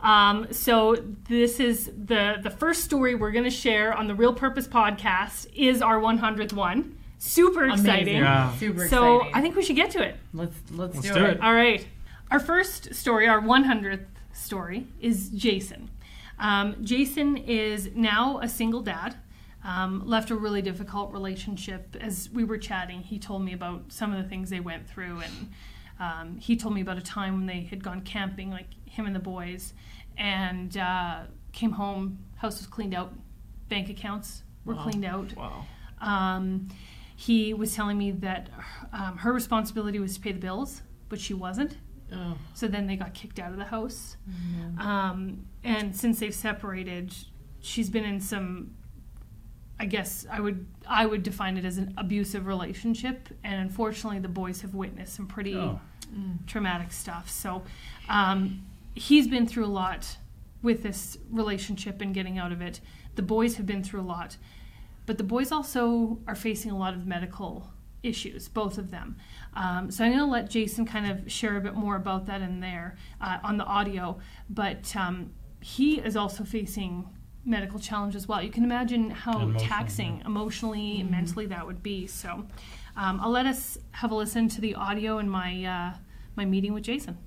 Um, 0.00 0.46
so 0.52 0.96
this 1.28 1.58
is 1.60 1.86
the 1.86 2.36
the 2.42 2.50
first 2.50 2.84
story 2.84 3.14
we're 3.14 3.32
going 3.32 3.44
to 3.44 3.50
share 3.50 3.92
on 3.92 4.06
the 4.06 4.14
Real 4.14 4.32
Purpose 4.34 4.68
podcast 4.68 5.46
is 5.54 5.82
our 5.82 5.98
100th 5.98 6.52
one. 6.52 6.96
Super 7.24 7.66
exciting. 7.68 8.16
Yeah. 8.16 8.52
Super 8.56 8.88
So 8.88 9.16
exciting. 9.18 9.34
I 9.34 9.40
think 9.40 9.54
we 9.56 9.62
should 9.62 9.76
get 9.76 9.90
to 9.92 10.02
it. 10.02 10.16
let's 10.34 10.56
let's, 10.72 10.96
Let's 10.96 11.06
do, 11.08 11.14
do 11.14 11.24
it. 11.24 11.30
it. 11.36 11.40
All 11.42 11.54
right. 11.54 11.86
Our 12.32 12.40
first 12.40 12.94
story, 12.94 13.28
our 13.28 13.40
100th 13.40 14.06
story, 14.32 14.86
is 15.00 15.28
Jason. 15.30 15.88
Um, 16.38 16.76
Jason 16.82 17.36
is 17.36 17.90
now 17.94 18.40
a 18.40 18.48
single 18.48 18.80
dad. 18.82 19.16
Um, 19.64 20.02
left 20.04 20.30
a 20.30 20.34
really 20.34 20.62
difficult 20.62 21.12
relationship. 21.12 21.94
As 22.00 22.28
we 22.32 22.42
were 22.42 22.58
chatting, 22.58 23.02
he 23.02 23.20
told 23.20 23.44
me 23.44 23.52
about 23.52 23.92
some 23.92 24.12
of 24.12 24.20
the 24.20 24.28
things 24.28 24.50
they 24.50 24.58
went 24.58 24.88
through, 24.88 25.20
and 25.20 25.52
um, 26.00 26.38
he 26.38 26.56
told 26.56 26.74
me 26.74 26.80
about 26.80 26.98
a 26.98 27.02
time 27.02 27.34
when 27.34 27.46
they 27.46 27.60
had 27.60 27.84
gone 27.84 28.00
camping, 28.00 28.50
like 28.50 28.66
him 28.86 29.06
and 29.06 29.14
the 29.14 29.20
boys, 29.20 29.74
and 30.18 30.76
uh, 30.76 31.20
came 31.52 31.70
home. 31.70 32.18
House 32.36 32.58
was 32.58 32.66
cleaned 32.66 32.94
out, 32.94 33.12
bank 33.68 33.88
accounts 33.88 34.42
were 34.64 34.74
Wow. 34.74 34.82
cleaned 34.82 35.04
out. 35.04 35.36
Wow. 35.36 35.64
He 37.26 37.54
was 37.54 37.74
telling 37.76 37.98
me 37.98 38.10
that 38.28 38.48
um, 38.92 39.18
her 39.18 39.32
responsibility 39.32 39.98
was 40.00 40.14
to 40.16 40.20
pay 40.20 40.32
the 40.32 40.40
bills, 40.40 40.82
but 41.08 41.20
she 41.20 41.34
wasn't. 41.34 41.76
Oh, 42.12 42.36
So 42.54 42.66
then 42.68 42.86
they 42.88 42.96
got 42.96 43.14
kicked 43.14 43.38
out 43.38 43.52
of 43.52 43.58
the 43.58 43.64
house. 43.64 44.16
Um, 44.78 45.46
and 45.64 45.94
since 45.94 46.18
they've 46.20 46.34
separated, 46.34 47.14
she's 47.60 47.88
been 47.90 48.04
in 48.04 48.20
some. 48.20 48.74
I 49.78 49.86
guess 49.86 50.26
I 50.30 50.40
would 50.40 50.66
I 50.88 51.06
would 51.06 51.22
define 51.22 51.56
it 51.56 51.64
as 51.64 51.78
an 51.78 51.94
abusive 51.96 52.46
relationship, 52.46 53.28
and 53.44 53.60
unfortunately, 53.60 54.18
the 54.20 54.28
boys 54.28 54.60
have 54.62 54.74
witnessed 54.74 55.14
some 55.14 55.26
pretty 55.26 55.54
Oh. 55.56 55.80
traumatic 56.46 56.92
stuff. 56.92 57.30
So 57.30 57.62
um, 58.08 58.62
he's 58.94 59.26
been 59.28 59.46
through 59.46 59.66
a 59.66 59.74
lot 59.84 60.16
with 60.62 60.82
this 60.82 61.18
relationship 61.30 62.00
and 62.00 62.12
getting 62.14 62.38
out 62.38 62.52
of 62.52 62.60
it. 62.60 62.80
The 63.14 63.22
boys 63.22 63.56
have 63.56 63.66
been 63.66 63.82
through 63.82 64.00
a 64.02 64.08
lot, 64.16 64.36
but 65.06 65.18
the 65.18 65.24
boys 65.24 65.52
also 65.52 66.18
are 66.26 66.34
facing 66.34 66.70
a 66.70 66.76
lot 66.78 66.94
of 66.94 67.06
medical 67.06 67.68
issues, 68.02 68.48
both 68.48 68.78
of 68.78 68.90
them. 68.90 69.16
Um, 69.54 69.90
so 69.90 70.04
I'm 70.04 70.10
going 70.10 70.24
to 70.24 70.30
let 70.30 70.50
Jason 70.50 70.84
kind 70.86 71.10
of 71.10 71.30
share 71.30 71.56
a 71.56 71.60
bit 71.60 71.74
more 71.74 71.96
about 71.96 72.26
that 72.26 72.42
in 72.42 72.60
there 72.60 72.96
uh, 73.20 73.38
on 73.44 73.56
the 73.58 73.64
audio. 73.64 74.18
But 74.50 74.94
um, 74.96 75.32
he 75.60 76.00
is 76.00 76.16
also 76.16 76.42
facing 76.42 77.08
medical 77.44 77.78
challenge 77.78 78.16
as 78.16 78.26
well. 78.26 78.42
You 78.42 78.50
can 78.50 78.64
imagine 78.64 79.10
how 79.10 79.40
Emotionally, 79.40 79.64
taxing 79.66 80.22
emotionally 80.24 81.00
and 81.00 81.10
mentally 81.10 81.46
that 81.46 81.66
would 81.66 81.82
be. 81.82 82.06
So 82.06 82.46
um, 82.96 83.20
I'll 83.20 83.30
let 83.30 83.46
us 83.46 83.78
have 83.92 84.10
a 84.10 84.14
listen 84.14 84.48
to 84.50 84.60
the 84.60 84.74
audio 84.74 85.18
in 85.18 85.28
my 85.28 85.64
uh, 85.64 85.96
my 86.36 86.44
meeting 86.44 86.72
with 86.72 86.84
Jason. 86.84 87.18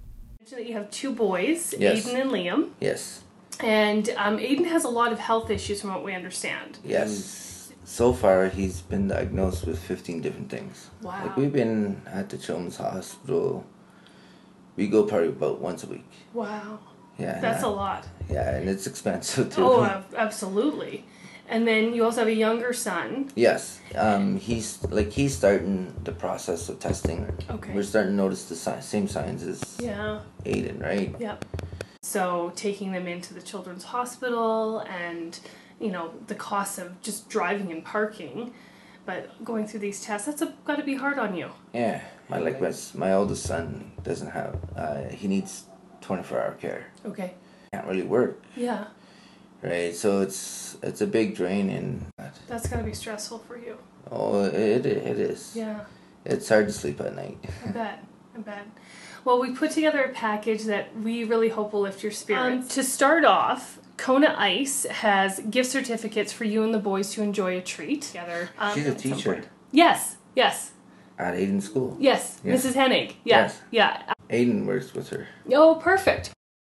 That 0.51 0.65
you 0.67 0.73
have 0.73 0.89
two 0.91 1.11
boys, 1.13 1.73
Yes. 1.77 2.05
Aiden 2.05 2.21
and 2.21 2.31
Liam, 2.31 2.69
Yes. 2.79 3.23
and 3.61 4.09
um, 4.17 4.37
Aiden 4.37 4.65
has 4.65 4.83
a 4.83 4.89
lot 4.89 5.11
of 5.11 5.19
health 5.19 5.49
issues, 5.49 5.81
from 5.81 5.89
what 5.91 6.03
we 6.03 6.13
understand. 6.13 6.77
Yes. 6.83 7.54
So 7.87 8.13
far, 8.13 8.47
he's 8.49 8.81
been 8.81 9.07
diagnosed 9.07 9.65
with 9.67 9.79
15 9.79 10.21
different 10.21 10.49
things. 10.49 10.89
Wow. 11.01 11.21
Like, 11.23 11.37
we've 11.37 11.53
been 11.53 12.01
at 12.07 12.29
the 12.29 12.37
Children's 12.37 12.77
Hospital. 12.77 13.63
We 14.75 14.87
go 14.87 15.03
probably 15.03 15.29
about 15.29 15.61
once 15.61 15.83
a 15.83 15.87
week. 15.87 16.09
Wow, 16.33 16.79
Yeah. 17.17 17.39
that's 17.39 17.63
a 17.63 17.67
lot. 17.69 18.05
Yeah, 18.29 18.55
and 18.55 18.67
it's 18.67 18.87
expensive 18.87 19.53
too. 19.55 19.63
Oh, 19.63 20.03
absolutely. 20.17 21.05
And 21.47 21.67
then 21.67 21.93
you 21.93 22.03
also 22.03 22.21
have 22.21 22.27
a 22.27 22.33
younger 22.33 22.73
son. 22.73 23.29
Yes. 23.35 23.79
Um, 23.93 24.37
he's 24.37 24.83
like 24.89 25.11
he's 25.11 25.37
starting 25.37 25.93
the 26.03 26.11
process 26.11 26.69
of 26.69 26.79
testing. 26.79 27.31
Okay. 27.51 27.71
We're 27.71 27.83
starting 27.83 28.13
to 28.13 28.17
notice 28.17 28.45
the 28.45 28.55
si- 28.55 28.81
same 28.81 29.07
signs 29.07 29.43
as 29.43 29.77
Yeah. 29.79 30.21
Aiden, 30.43 30.81
right? 30.81 31.15
Yep. 31.19 31.45
So 32.01 32.51
taking 32.55 32.91
them 32.93 33.07
into 33.07 33.35
the 33.35 33.43
children's 33.43 33.83
hospital 33.83 34.79
and, 34.79 35.39
you 35.85 35.91
know, 35.91 36.11
the 36.27 36.35
cost 36.35 36.79
of 36.79 36.99
just 37.01 37.29
driving 37.29 37.71
and 37.71 37.83
parking, 37.85 38.53
but 39.05 39.43
going 39.45 39.67
through 39.67 39.81
these 39.81 40.01
tests, 40.01 40.25
that's 40.27 40.43
got 40.65 40.77
to 40.77 40.83
be 40.83 40.95
hard 40.95 41.19
on 41.19 41.35
you. 41.35 41.49
Yeah. 41.73 42.01
My 42.27 42.39
like 42.39 42.59
my, 42.59 42.73
my 42.95 43.13
oldest 43.13 43.43
son 43.43 43.91
doesn't 44.03 44.31
have. 44.31 44.57
Uh, 44.75 45.03
he 45.09 45.27
needs 45.27 45.65
24 46.01 46.41
hour 46.41 46.51
care. 46.53 46.87
Okay. 47.05 47.35
Can't 47.71 47.85
really 47.87 48.03
work, 48.03 48.41
Yeah. 48.55 48.85
right? 49.61 49.93
So 49.95 50.21
it's 50.21 50.77
it's 50.81 51.01
a 51.01 51.07
big 51.07 51.35
drain 51.35 51.69
and 51.69 52.05
that. 52.17 52.39
That's 52.47 52.67
got 52.67 52.77
to 52.77 52.83
be 52.83 52.93
stressful 52.93 53.39
for 53.47 53.57
you. 53.57 53.77
Oh, 54.11 54.43
it 54.45 54.85
it 54.85 55.19
is. 55.19 55.53
Yeah. 55.55 55.81
It's 56.25 56.49
hard 56.49 56.65
to 56.67 56.73
sleep 56.73 56.99
at 57.01 57.15
night. 57.15 57.37
I 57.63 57.69
bet. 57.71 58.03
I 58.35 58.39
bet. 58.39 58.65
Well, 59.23 59.39
we 59.39 59.51
put 59.55 59.71
together 59.71 60.01
a 60.03 60.09
package 60.13 60.63
that 60.63 60.85
we 60.99 61.23
really 61.23 61.49
hope 61.49 61.73
will 61.73 61.81
lift 61.81 62.01
your 62.01 62.11
spirits. 62.11 62.63
Um, 62.63 62.69
to 62.69 62.83
start 62.83 63.23
off, 63.25 63.79
Kona 63.97 64.35
Ice 64.37 64.83
has 64.85 65.39
gift 65.49 65.71
certificates 65.71 66.31
for 66.33 66.43
you 66.43 66.63
and 66.63 66.73
the 66.73 66.79
boys 66.79 67.11
to 67.11 67.23
enjoy 67.23 67.57
a 67.57 67.61
treat 67.61 68.01
together. 68.03 68.49
um, 68.57 68.73
She's 68.75 68.87
a 68.87 68.95
teacher. 68.95 69.43
Yes. 69.71 70.17
Yes. 70.35 70.71
at 71.17 71.33
Aiden 71.33 71.61
School. 71.61 71.95
Yes. 71.99 72.39
Yes. 72.43 72.65
Mrs. 72.65 72.73
Hennig. 72.73 73.13
Yeah. 73.23 73.43
Yes. 73.43 73.61
Yeah. 73.71 74.13
Aiden 74.29 74.65
works 74.65 74.93
with 74.93 75.09
her. 75.09 75.27
Oh, 75.53 75.75
perfect. 75.75 76.31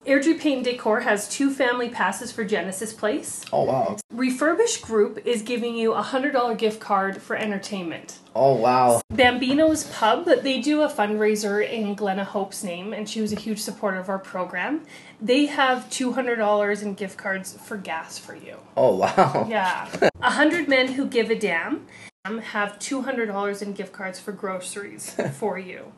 Airdrie 0.07 0.39
Paint 0.39 0.57
and 0.59 0.65
Decor 0.65 1.01
has 1.01 1.27
two 1.27 1.51
family 1.51 1.89
passes 1.89 2.31
for 2.31 2.45
Genesis 2.45 2.93
Place. 2.93 3.43
Oh 3.51 3.65
wow. 3.65 3.97
Refurbish 4.13 4.81
Group 4.81 5.19
is 5.25 5.41
giving 5.41 5.75
you 5.75 5.93
a 5.93 6.01
$100 6.01 6.57
gift 6.57 6.79
card 6.79 7.21
for 7.21 7.35
entertainment. 7.35 8.19
Oh 8.33 8.53
wow. 8.53 9.01
Bambino's 9.11 9.83
Pub, 9.91 10.25
they 10.25 10.61
do 10.61 10.81
a 10.81 10.87
fundraiser 10.87 11.67
in 11.67 11.93
Glenna 11.93 12.23
Hope's 12.23 12.63
name, 12.63 12.93
and 12.93 13.09
she 13.09 13.19
was 13.19 13.33
a 13.33 13.35
huge 13.35 13.59
supporter 13.59 13.97
of 13.99 14.07
our 14.07 14.17
program. 14.17 14.85
They 15.19 15.47
have 15.47 15.89
$200 15.89 16.81
in 16.83 16.93
gift 16.93 17.17
cards 17.17 17.57
for 17.65 17.75
gas 17.75 18.17
for 18.17 18.33
you. 18.33 18.55
Oh 18.77 18.95
wow. 18.95 19.45
Yeah. 19.49 19.89
A 20.21 20.31
hundred 20.31 20.69
men 20.69 20.93
who 20.93 21.05
give 21.05 21.29
a 21.29 21.37
damn 21.37 21.85
have 22.25 22.79
$200 22.79 23.61
in 23.61 23.73
gift 23.73 23.91
cards 23.91 24.19
for 24.19 24.31
groceries 24.31 25.15
for 25.33 25.59
you. 25.59 25.91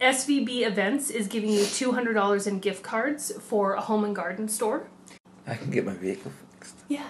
SVB 0.00 0.66
Events 0.66 1.10
is 1.10 1.26
giving 1.26 1.50
you 1.50 1.60
$200 1.60 2.46
in 2.46 2.60
gift 2.60 2.82
cards 2.82 3.32
for 3.40 3.74
a 3.74 3.80
home 3.80 4.04
and 4.04 4.14
garden 4.14 4.48
store. 4.48 4.88
I 5.46 5.54
can 5.54 5.70
get 5.70 5.84
my 5.86 5.94
vehicle 5.94 6.32
fixed. 6.52 6.76
Yeah. 6.88 7.06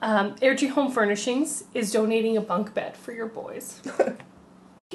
Um, 0.00 0.36
Airdrie 0.36 0.70
Home 0.70 0.92
Furnishings 0.92 1.64
is 1.74 1.90
donating 1.92 2.36
a 2.36 2.40
bunk 2.40 2.72
bed 2.74 2.96
for 2.96 3.12
your 3.12 3.26
boys. 3.26 3.80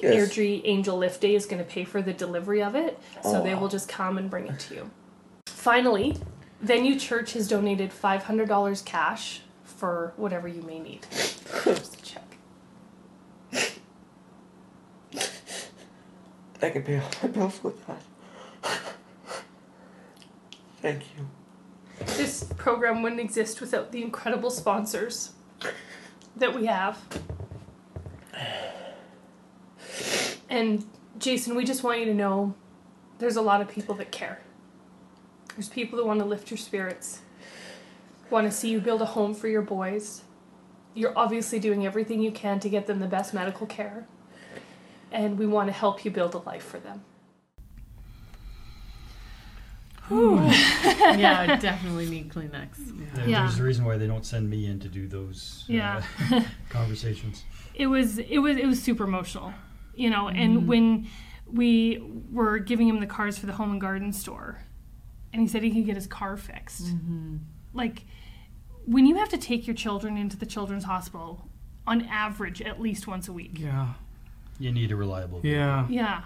Yes. 0.02 0.16
Airdrie 0.34 0.62
Angel 0.66 0.98
Lift 0.98 1.22
Day 1.22 1.36
is 1.36 1.46
going 1.46 1.64
to 1.64 1.70
pay 1.70 1.84
for 1.84 2.02
the 2.02 2.12
delivery 2.14 2.64
of 2.64 2.74
it, 2.76 3.00
so 3.22 3.36
Oh, 3.36 3.44
they 3.44 3.54
wow. 3.54 3.62
will 3.62 3.68
just 3.68 3.88
come 3.88 4.18
and 4.18 4.28
bring 4.28 4.48
it 4.48 4.60
to 4.62 4.74
you. 4.74 4.92
Finally, 5.46 6.18
Venue 6.62 7.00
Church 7.00 7.34
has 7.34 7.48
donated 7.48 7.92
$500 7.92 8.84
cash 8.86 9.42
for 9.64 10.12
whatever 10.18 10.48
you 10.48 10.64
may 10.64 10.80
need. 10.80 11.06
Here's 11.64 11.90
the 11.90 12.02
check. 12.02 12.36
I 16.64 16.70
can 16.70 16.84
pay 16.84 16.98
all 16.98 17.10
my 17.22 17.30
bills 17.30 17.64
with 17.64 17.86
that. 17.88 18.02
Thank 20.82 21.04
you. 21.18 21.28
This 22.18 22.44
program 22.58 23.02
wouldn't 23.02 23.22
exist 23.22 23.62
without 23.62 23.92
the 23.92 24.02
incredible 24.02 24.50
sponsors 24.50 25.32
that 26.36 26.56
we 26.56 26.66
have. 26.66 27.00
And 30.50 30.86
Jason, 31.20 31.56
we 31.56 31.66
just 31.66 31.84
want 31.84 32.00
you 32.00 32.06
to 32.06 32.14
know 32.14 32.54
there's 33.20 33.36
a 33.36 33.42
lot 33.42 33.62
of 33.62 33.68
people 33.70 33.96
that 33.96 34.12
care. 34.12 34.42
There's 35.56 35.70
people 35.70 35.98
that 35.98 36.06
want 36.06 36.20
to 36.20 36.26
lift 36.26 36.50
your 36.50 36.58
spirits, 36.58 37.22
want 38.30 38.46
to 38.48 38.52
see 38.52 38.70
you 38.70 38.80
build 38.80 39.02
a 39.02 39.06
home 39.06 39.34
for 39.34 39.48
your 39.48 39.62
boys. 39.62 40.22
You're 40.94 41.18
obviously 41.18 41.60
doing 41.60 41.86
everything 41.86 42.22
you 42.22 42.32
can 42.32 42.60
to 42.60 42.70
get 42.70 42.88
them 42.88 43.00
the 43.00 43.08
best 43.08 43.34
medical 43.34 43.68
care. 43.68 44.08
And 45.14 45.38
we 45.40 45.46
want 45.46 45.68
to 45.68 45.74
help 45.74 46.04
you 46.04 46.12
build 46.12 46.34
a 46.34 46.40
life 46.40 46.64
for 46.64 46.80
them. 46.80 47.02
yeah, 50.12 51.46
I 51.48 51.56
definitely 51.62 52.10
need 52.10 52.30
Kleenex. 52.30 52.70
There- 53.16 53.28
Yeah. 53.30 53.44
There's 53.44 53.60
a 53.60 53.64
reason 53.64 53.86
why 53.86 53.98
they 53.98 54.08
don't 54.08 54.26
send 54.26 54.50
me 54.50 54.66
in 54.66 54.80
to 54.82 54.88
do 54.90 55.08
those 55.08 55.66
uh, 55.74 56.02
conversations. 56.70 57.46
it 57.74 57.88
was 57.88 58.18
it 58.20 58.40
was 58.40 58.58
it 58.58 58.66
was 58.66 58.82
super 58.84 59.06
emotional 59.06 59.54
you 59.96 60.10
know 60.10 60.28
and 60.28 60.68
when 60.68 61.08
we 61.48 62.02
were 62.32 62.60
giving 62.60 62.88
him 62.88 63.00
the 63.00 63.08
cards 63.08 63.38
for 63.38 63.46
the 63.46 63.54
home 63.54 63.72
and 63.72 63.82
garden 63.82 64.12
store 64.12 64.60
and 65.32 65.42
he 65.42 65.48
said 65.48 65.64
he 65.64 65.72
could 65.72 65.86
get 65.86 65.96
his 65.96 66.08
car 66.08 66.36
fixed 66.38 66.88
like 67.74 68.04
when 68.86 69.06
you 69.06 69.16
have 69.16 69.30
to 69.30 69.38
take 69.38 69.66
your 69.68 69.76
children 69.76 70.18
into 70.18 70.36
the 70.38 70.46
children's 70.46 70.84
hospital 70.84 71.48
on 71.88 72.02
average 72.06 72.62
at 72.62 72.80
least 72.82 73.08
once 73.08 73.28
a 73.28 73.34
week 73.34 73.58
Yeah. 73.60 73.94
You 74.60 74.72
need 74.72 74.92
a 74.92 74.96
reliable. 74.96 75.42
Yeah. 75.44 75.88
yeah 75.90 76.22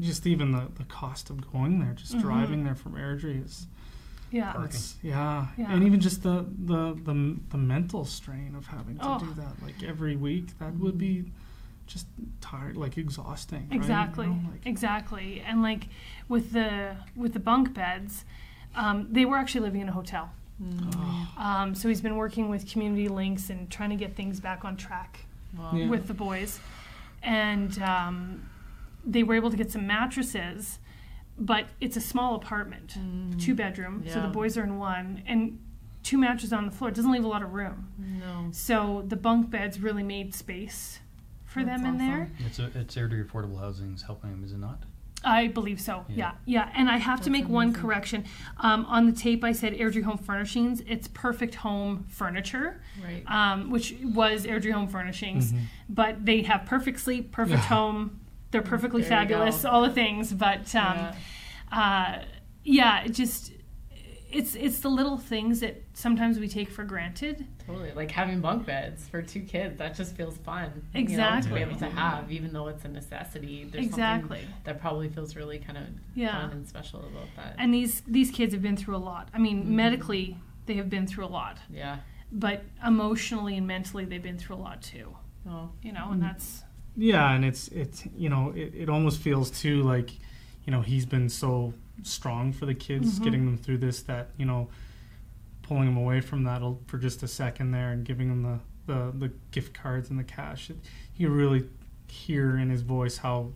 Just 0.00 0.26
even 0.26 0.52
the, 0.52 0.68
the 0.76 0.84
cost 0.84 1.30
of 1.30 1.50
going 1.52 1.80
there, 1.80 1.92
just 1.94 2.12
Mm-hmm. 2.12 2.20
driving 2.22 2.64
there 2.64 2.74
from 2.74 2.92
Airdrie 2.94 3.44
is 3.44 3.66
Yeah. 4.30 4.62
It's, 4.64 4.96
yeah. 5.02 5.46
Yeah. 5.56 5.72
and 5.72 5.82
even 5.84 6.00
just 6.00 6.22
the, 6.22 6.46
the 6.66 6.94
the 7.04 7.36
the 7.50 7.58
mental 7.58 8.04
strain 8.04 8.54
of 8.54 8.66
having 8.66 8.98
to 8.98 9.06
Oh. 9.08 9.18
do 9.18 9.32
that 9.34 9.54
like 9.62 9.82
every 9.82 10.16
week. 10.16 10.58
That 10.58 10.74
would 10.78 10.98
be 10.98 11.24
just 11.86 12.06
tired, 12.42 12.76
like 12.76 12.98
exhausting. 12.98 13.60
right? 13.62 13.72
You 13.72 13.76
Exactly. 13.80 14.26
know, 14.26 14.38
like- 14.52 14.66
exactly. 14.66 15.40
And 15.40 15.62
like 15.62 15.88
with 16.28 16.52
the 16.52 16.96
with 17.16 17.32
the 17.32 17.40
bunk 17.40 17.72
beds, 17.74 18.24
um, 18.76 19.08
they 19.10 19.24
were 19.24 19.36
actually 19.36 19.62
living 19.62 19.80
in 19.80 19.88
a 19.88 19.92
hotel. 19.92 20.30
Oh, 20.60 21.28
Um, 21.38 21.74
so 21.74 21.88
he's 21.88 22.00
been 22.00 22.16
working 22.16 22.48
with 22.48 22.70
community 22.70 23.08
links 23.08 23.48
and 23.48 23.70
trying 23.70 23.90
to 23.90 23.96
get 23.96 24.14
things 24.16 24.40
back 24.40 24.64
on 24.64 24.76
track 24.76 25.20
Wow. 25.56 25.70
Yeah. 25.74 25.88
with 25.88 26.06
the 26.08 26.14
boys. 26.14 26.60
And 27.22 27.80
um, 27.82 28.48
they 29.04 29.22
were 29.22 29.34
able 29.34 29.50
to 29.50 29.56
get 29.56 29.70
some 29.70 29.86
mattresses, 29.86 30.78
but 31.38 31.66
it's 31.80 31.96
a 31.96 32.00
small 32.00 32.34
apartment, 32.34 32.96
two 33.38 33.54
bedroom. 33.54 34.04
So 34.08 34.20
the 34.22 34.28
boys 34.28 34.56
are 34.56 34.64
in 34.64 34.78
one, 34.78 35.22
and 35.26 35.58
two 36.02 36.18
mattresses 36.18 36.52
on 36.52 36.64
the 36.66 36.72
floor. 36.72 36.90
It 36.90 36.94
doesn't 36.94 37.12
leave 37.12 37.24
a 37.24 37.28
lot 37.28 37.42
of 37.42 37.52
room. 37.52 37.88
No. 37.98 38.48
So 38.52 39.04
the 39.06 39.16
bunk 39.16 39.50
beds 39.50 39.80
really 39.80 40.02
made 40.02 40.34
space 40.34 41.00
for 41.44 41.64
That's 41.64 41.82
them 41.82 41.90
in 41.90 41.98
there. 41.98 42.30
It's 42.46 42.58
a, 42.58 42.70
it's 42.74 42.94
Airdrie 42.94 43.26
Affordable 43.26 43.58
Housing 43.58 43.94
is 43.94 44.02
helping 44.02 44.30
them, 44.30 44.44
is 44.44 44.52
it 44.52 44.58
not? 44.58 44.82
I 45.24 45.48
believe 45.48 45.80
so. 45.80 46.04
Yeah, 46.08 46.14
Yeah. 46.16 46.32
yeah. 46.66 46.72
And 46.76 46.88
I 46.88 46.96
have 46.98 47.18
to 47.20 47.24
That's 47.24 47.32
make 47.32 47.48
one 47.48 47.72
correction. 47.72 48.24
Um, 48.58 48.84
on 48.86 49.06
the 49.06 49.12
tape, 49.12 49.42
I 49.42 49.52
said 49.52 49.72
Airdrie 49.74 50.04
Home 50.04 50.16
Furnishings. 50.18 50.80
It's 50.86 51.08
Perfect 51.08 51.56
Home 51.56 52.04
Furniture, 52.08 52.80
Right. 53.04 53.24
um, 53.26 53.70
which 53.70 53.94
was 54.02 54.46
Airdrie 54.46 54.72
Home 54.72 54.86
Furnishings. 54.86 55.52
Mhm. 55.52 55.60
But 55.88 56.24
they 56.24 56.42
have 56.42 56.66
Perfect 56.66 57.00
Sleep, 57.00 57.32
Perfect 57.32 57.64
Home. 57.64 58.20
They're 58.52 58.62
perfectly 58.62 59.02
There 59.02 59.10
fabulous, 59.10 59.64
all 59.64 59.82
the 59.82 59.90
things. 59.90 60.32
But 60.32 60.72
um, 60.74 60.96
Yeah. 60.96 61.12
uh, 61.72 62.24
yeah, 62.64 63.00
it 63.04 63.10
just 63.12 63.52
it's 64.30 64.54
it's 64.54 64.80
the 64.80 64.88
little 64.90 65.16
things 65.16 65.60
that 65.60 65.82
sometimes 65.94 66.38
we 66.38 66.48
take 66.48 66.68
for 66.70 66.84
granted. 66.84 67.46
Totally. 67.66 67.92
Like 67.92 68.10
having 68.10 68.40
bunk 68.40 68.66
beds 68.66 69.08
for 69.08 69.22
two 69.22 69.40
kids, 69.40 69.78
that 69.78 69.94
just 69.96 70.14
feels 70.16 70.36
fun. 70.38 70.70
You 70.94 71.00
know, 71.00 71.00
Exactly. 71.00 71.48
to 71.48 71.54
be 71.54 71.60
able 71.62 71.78
to 71.80 71.88
have, 71.90 72.30
even 72.30 72.52
though 72.52 72.68
it's 72.68 72.84
a 72.84 72.88
necessity. 72.88 73.64
There's 73.64 73.86
Exactly. 73.86 74.38
something 74.40 74.54
that 74.64 74.80
probably 74.80 75.08
feels 75.08 75.34
really 75.36 75.58
kind 75.58 75.78
of 75.78 75.84
Yeah. 76.14 76.40
fun 76.42 76.50
and 76.50 76.66
special 76.68 77.00
about 77.00 77.28
that. 77.36 77.54
And 77.58 77.72
these 77.72 78.00
these 78.02 78.30
kids 78.30 78.52
have 78.52 78.62
been 78.62 78.76
through 78.76 78.96
a 78.96 79.04
lot. 79.12 79.28
I 79.32 79.38
mean, 79.38 79.62
Mhm. 79.64 79.68
medically 79.68 80.36
they 80.66 80.74
have 80.74 80.90
been 80.90 81.06
through 81.06 81.24
a 81.24 81.32
lot, 81.40 81.58
yeah. 81.70 81.98
but 82.30 82.64
emotionally 82.86 83.56
and 83.56 83.66
mentally 83.66 84.04
they've 84.04 84.22
been 84.22 84.36
through 84.38 84.56
a 84.56 84.62
lot 84.68 84.82
too. 84.82 85.16
Oh. 85.48 85.70
You 85.82 85.92
know, 85.92 86.10
and 86.12 86.22
that's 86.22 86.64
Yeah, 86.96 87.32
and 87.32 87.44
it's 87.44 87.68
it's 87.68 88.04
you 88.16 88.28
know 88.28 88.50
it, 88.54 88.74
it 88.74 88.88
almost 88.90 89.20
feels 89.20 89.50
too 89.50 89.82
like 89.82 90.10
you 90.66 90.70
know 90.72 90.82
he's 90.82 91.06
been 91.06 91.28
so 91.30 91.72
strong 92.02 92.52
for 92.52 92.66
the 92.66 92.74
kids, 92.74 93.18
Mhm. 93.18 93.24
getting 93.24 93.44
them 93.46 93.56
through 93.56 93.78
this 93.78 94.02
that 94.02 94.30
you 94.36 94.44
know 94.46 94.68
pulling 95.62 95.86
them 95.86 95.96
away 95.96 96.20
from 96.20 96.44
that 96.44 96.62
for 96.86 96.98
just 96.98 97.22
a 97.22 97.28
second 97.28 97.72
there 97.72 97.90
and 97.92 98.04
giving 98.04 98.28
them 98.28 98.42
the 98.42 98.58
the, 98.92 99.12
the 99.18 99.32
gift 99.50 99.74
cards 99.74 100.08
and 100.08 100.18
the 100.18 100.24
cash. 100.24 100.70
It, 100.70 100.78
you 101.16 101.28
really 101.28 101.68
hear 102.06 102.56
in 102.56 102.70
his 102.70 102.80
voice 102.80 103.18
how 103.18 103.52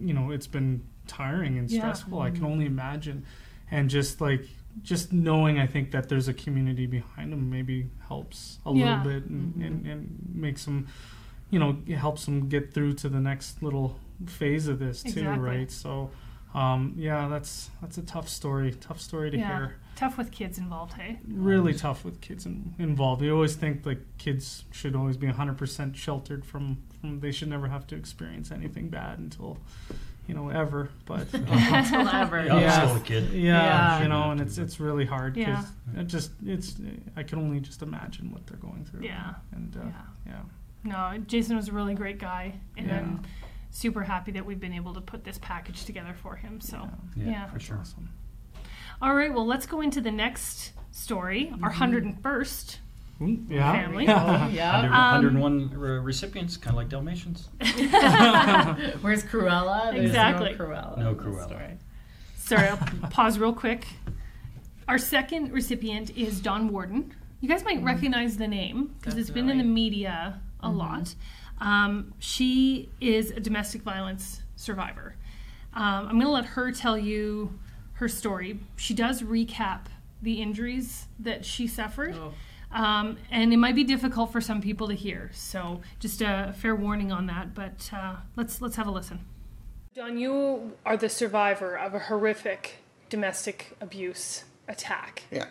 you 0.00 0.12
know 0.14 0.30
it's 0.32 0.48
been 0.48 0.82
tiring 1.06 1.58
and 1.58 1.70
Yeah. 1.70 1.78
stressful. 1.80 2.18
I 2.20 2.30
can 2.30 2.44
only 2.44 2.66
imagine, 2.66 3.24
and 3.70 3.88
just 3.88 4.20
like 4.20 4.48
just 4.82 5.12
knowing 5.12 5.60
I 5.60 5.66
think 5.68 5.92
that 5.92 6.08
there's 6.08 6.26
a 6.26 6.34
community 6.34 6.86
behind 6.86 7.32
him 7.32 7.48
maybe 7.50 7.88
helps 8.08 8.58
a 8.66 8.72
Yeah. 8.72 9.00
little 9.04 9.20
bit 9.20 9.30
and, 9.30 9.54
Mhm. 9.54 9.66
and, 9.66 9.86
and 9.86 10.30
makes 10.34 10.64
them 10.64 10.88
you 11.50 11.60
know 11.60 11.76
it 11.86 11.96
helps 11.96 12.24
them 12.24 12.48
get 12.48 12.74
through 12.74 12.94
to 12.94 13.08
the 13.08 13.20
next 13.20 13.62
little 13.62 14.00
phase 14.26 14.66
of 14.66 14.80
this 14.80 15.02
too 15.04 15.10
Exactly. 15.20 15.38
right 15.48 15.70
so 15.70 16.10
um, 16.54 16.94
yeah 16.96 17.28
that's 17.28 17.70
that's 17.80 17.98
a 17.98 18.02
tough 18.02 18.28
story 18.28 18.72
tough 18.72 19.00
story 19.00 19.30
to 19.30 19.38
Yeah. 19.38 19.46
hear 19.56 19.76
tough 19.96 20.18
with 20.18 20.30
kids 20.32 20.58
involved. 20.58 20.94
Hey, 20.94 21.18
really 21.28 21.72
tough 21.74 22.04
with 22.04 22.20
kids 22.20 22.46
in, 22.46 22.74
involved 22.78 23.22
you 23.22 23.32
always 23.32 23.54
think 23.54 23.86
like 23.86 24.00
kids 24.18 24.64
should 24.72 24.96
always 24.96 25.16
be 25.16 25.28
100% 25.28 25.94
sheltered 25.94 26.44
from, 26.44 26.78
from 27.00 27.20
they 27.20 27.30
should 27.30 27.48
never 27.48 27.68
have 27.68 27.86
to 27.88 27.94
experience 27.96 28.50
anything 28.50 28.88
bad 28.88 29.18
until 29.20 29.56
you 30.26 30.34
know 30.34 30.48
ever 30.48 30.88
but 31.06 31.32
um, 31.34 31.44
Until 31.48 32.08
ever. 32.08 32.44
Yeah, 32.44 32.54
I'm 32.54 32.60
Yeah. 32.62 32.86
still 32.86 32.96
a 32.96 33.00
kid. 33.00 33.24
yeah, 33.32 33.62
Yeah. 33.98 34.02
you 34.02 34.08
know 34.08 34.30
and 34.32 34.40
it's 34.40 34.58
it's 34.58 34.80
really 34.80 35.04
hard 35.06 35.36
Yeah. 35.36 35.62
because 35.94 36.00
it 36.00 36.06
just 36.08 36.30
it's 36.44 36.74
i 37.16 37.22
can 37.22 37.38
only 37.38 37.60
just 37.60 37.82
imagine 37.82 38.32
what 38.32 38.46
they're 38.46 38.56
going 38.58 38.84
through 38.84 39.02
Yeah. 39.04 39.34
and 39.52 39.76
uh, 39.76 39.80
yeah. 39.86 39.92
yeah 40.26 40.40
No, 41.14 41.18
Jason 41.26 41.56
was 41.56 41.68
a 41.68 41.72
really 41.72 41.94
great 41.94 42.18
guy, 42.18 42.54
and 42.76 42.86
Yeah. 42.88 43.28
I'm 43.74 43.80
super 43.80 44.02
happy 44.02 44.32
that 44.32 44.46
we've 44.46 44.60
been 44.60 44.72
able 44.72 44.94
to 44.94 45.00
put 45.00 45.24
this 45.24 45.38
package 45.38 45.84
together 45.84 46.14
for 46.22 46.36
him. 46.36 46.60
So, 46.60 46.88
yeah. 47.16 47.24
Yeah, 47.24 47.30
Yeah. 47.30 47.46
for 47.48 47.60
sure. 47.60 47.78
awesome 47.78 48.10
all 49.02 49.14
right, 49.14 49.32
well, 49.32 49.46
let's 49.46 49.66
go 49.66 49.80
into 49.80 50.00
the 50.00 50.10
next 50.10 50.72
story, 50.92 51.52
our 51.62 51.72
mm-hmm. 51.72 52.22
101st. 52.22 52.78
Ooh, 53.22 53.38
yeah 53.48 53.72
Family. 53.72 54.06
Oh, 54.08 54.48
yeah. 54.52 54.82
100, 54.82 54.94
Um, 54.94 55.24
101 55.24 55.78
re- 55.78 55.98
recipients, 55.98 56.56
kind 56.56 56.74
of 56.74 56.78
like 56.78 56.88
Dalmatians. 56.88 57.48
Where's 59.02 59.22
Cruella? 59.24 59.92
There's 59.92 60.06
Exactly. 60.06 60.52
No 60.52 60.64
Cruella. 60.64 60.98
No 60.98 61.14
Cruella. 61.14 61.44
story. 61.44 61.78
Sorry, 62.36 62.68
I'll 62.68 63.10
pause 63.10 63.38
real 63.38 63.52
quick. 63.52 63.86
Our 64.88 64.98
second 64.98 65.52
recipient 65.52 66.16
is 66.16 66.40
Dawn 66.40 66.68
Warden. 66.70 67.14
You 67.40 67.48
guys 67.48 67.64
might 67.64 67.76
mm-hmm. 67.76 67.86
recognize 67.86 68.36
the 68.36 68.48
name 68.48 68.94
because 68.98 69.16
it's 69.16 69.30
been 69.30 69.48
in 69.48 69.58
the 69.58 69.64
media 69.64 70.40
a 70.60 70.68
mm-hmm. 70.68 70.76
lot. 70.76 71.14
Um, 71.64 72.12
she 72.18 72.90
is 73.00 73.30
a 73.30 73.40
domestic 73.40 73.82
violence 73.82 74.42
survivor. 74.54 75.16
Um, 75.72 76.06
I'm 76.06 76.10
going 76.10 76.26
to 76.26 76.30
let 76.30 76.44
her 76.44 76.70
tell 76.70 76.96
you 76.96 77.58
her 77.94 78.06
story. 78.06 78.60
She 78.76 78.94
does 78.94 79.22
recap 79.22 79.86
the 80.22 80.42
injuries 80.42 81.06
that 81.18 81.44
she 81.44 81.66
suffered. 81.66 82.14
Oh. 82.16 82.34
Um, 82.70 83.16
and 83.30 83.52
it 83.52 83.56
might 83.56 83.74
be 83.74 83.84
difficult 83.84 84.30
for 84.30 84.40
some 84.40 84.60
people 84.60 84.88
to 84.88 84.94
hear, 84.94 85.30
so 85.32 85.80
just 86.00 86.20
a 86.20 86.52
fair 86.58 86.74
warning 86.74 87.12
on 87.12 87.26
that. 87.26 87.54
But 87.54 87.88
uh, 87.92 88.16
let's 88.34 88.60
let's 88.60 88.74
have 88.74 88.88
a 88.88 88.90
listen. 88.90 89.20
Dawn, 89.94 90.18
you 90.18 90.72
are 90.84 90.96
the 90.96 91.08
survivor 91.08 91.78
of 91.78 91.94
a 91.94 92.00
horrific 92.00 92.78
domestic 93.10 93.76
abuse 93.80 94.42
attack. 94.66 95.22
Yeah. 95.30 95.46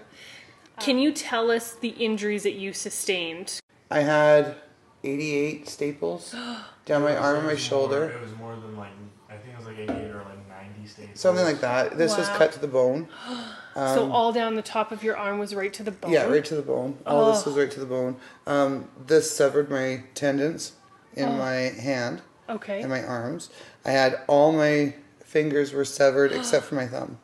Can 0.82 1.00
you 1.00 1.14
tell 1.14 1.50
us 1.50 1.76
the 1.76 1.90
injuries 1.90 2.44
that 2.44 2.56
you 2.56 2.74
sustained? 2.74 3.62
I 3.90 4.02
had 4.02 4.58
88 5.04 5.68
staples 5.70 6.36
down 6.86 7.02
my 7.04 7.16
arm 7.16 7.38
and 7.38 7.48
my 7.48 7.56
shoulder. 7.56 8.02
More, 8.02 8.10
it 8.12 8.22
was 8.22 8.36
more 8.38 8.56
than 8.56 8.78
like 8.78 8.92
I 9.30 9.36
think 9.38 9.54
it 9.54 9.58
was 9.58 9.68
like 9.68 9.78
88 9.80 9.90
or 10.12 10.18
like 10.24 10.48
90 10.76 10.88
staples. 10.88 11.20
Something 11.20 11.44
like 11.46 11.62
that. 11.62 11.98
This 11.98 12.18
was 12.18 12.28
Wow. 12.30 12.38
cut 12.38 12.52
to 12.54 12.60
the 12.60 12.68
bone. 12.68 13.08
so 13.76 14.12
all 14.12 14.32
down 14.32 14.56
the 14.56 14.62
top 14.62 14.92
of 14.92 15.04
your 15.04 15.18
arm 15.18 15.40
was 15.40 15.54
right 15.56 15.74
to 15.74 15.84
the 15.84 15.92
bone. 15.92 16.10
Um, 16.10 16.14
Yeah, 16.14 16.26
right 16.26 16.46
to 16.46 16.56
the 16.56 16.62
bone. 16.62 16.98
All 17.06 17.32
this 17.34 17.46
was 17.46 17.56
right 17.56 17.72
to 17.72 17.80
the 17.80 17.86
bone. 17.86 18.18
Um, 18.48 18.90
this 19.08 19.32
severed 19.36 19.70
my 19.70 20.04
tendons 20.14 20.74
in 21.16 21.28
Oh. 21.30 21.34
my 21.38 21.54
hand 21.54 22.22
Okay. 22.50 22.82
and 22.82 22.90
my 22.90 23.04
arms. 23.04 23.50
I 23.86 23.92
had 23.92 24.22
all 24.28 24.52
my 24.52 24.94
fingers 25.24 25.74
were 25.74 25.86
severed 25.86 26.32
except 26.34 26.66
for 26.66 26.76
my 26.76 26.88
thumb. 26.88 27.18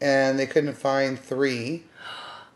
And 0.00 0.38
they 0.38 0.46
couldn't 0.46 0.74
find 0.74 1.18
three, 1.18 1.84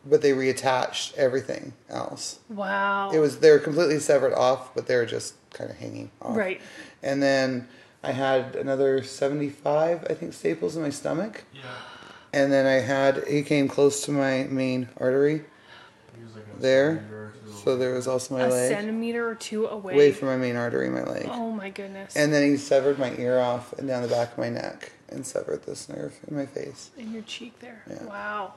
but 0.09 0.23
they 0.23 0.33
reattached 0.33 1.15
everything 1.17 1.73
else. 1.89 2.39
wow. 2.49 3.11
It 3.13 3.19
was 3.19 3.39
they 3.41 3.51
were 3.51 3.59
completely 3.59 3.99
severed 3.99 4.33
off, 4.35 4.75
but 4.75 4.87
they 4.87 4.97
were 4.97 5.07
just 5.07 5.35
kind 5.51 5.71
of 5.71 5.77
hanging 5.77 6.11
off. 6.23 6.37
right. 6.37 6.61
And 7.03 7.23
then 7.23 7.69
I 8.03 8.13
had 8.13 8.57
another 8.57 9.03
75, 9.03 10.07
I 10.09 10.15
think, 10.15 10.33
staples 10.33 10.77
in 10.77 10.83
my 10.83 10.91
stomach. 10.91 11.45
Yeah. 11.53 11.61
And 12.33 12.53
then 12.53 12.67
I 12.67 12.75
had, 12.81 13.27
he 13.27 13.43
came 13.43 13.69
close 13.69 14.03
to 14.05 14.11
my 14.13 14.45
main 14.45 14.89
artery 14.99 15.45
He 16.17 16.23
was 16.25 16.35
like 16.35 16.45
a 16.57 16.61
there. 16.61 16.95
centimeter 16.97 17.25
or 17.25 17.33
two 17.47 17.53
So 17.65 17.77
there 17.77 17.95
was 17.95 18.07
also 18.07 18.35
my 18.37 18.45
A 18.45 18.49
leg. 18.49 18.69
centimeter 18.71 19.29
or 19.29 19.35
two 19.35 19.67
away. 19.67 19.95
Away 19.95 20.13
from 20.13 20.29
my 20.29 20.37
main 20.37 20.55
artery 20.57 20.91
my 20.91 21.05
leg. 21.05 21.27
oh 21.31 21.51
my 21.53 21.71
goodness. 21.71 22.15
And 22.17 22.33
then 22.33 22.49
he 22.49 22.57
severed 22.57 22.99
my 22.99 23.15
ear 23.17 23.39
off 23.39 23.73
and 23.75 23.89
down 23.89 24.03
the 24.03 24.09
back 24.09 24.33
of 24.33 24.39
my 24.39 24.49
neck 24.51 24.93
and 25.09 25.27
severed 25.27 25.63
this 25.65 25.89
nerve 25.89 26.15
in 26.29 26.37
my 26.37 26.47
face. 26.47 26.91
in 26.99 27.13
your 27.15 27.23
cheek 27.23 27.59
there. 27.61 27.83
Yeah. 27.89 28.05
Wow. 28.05 28.55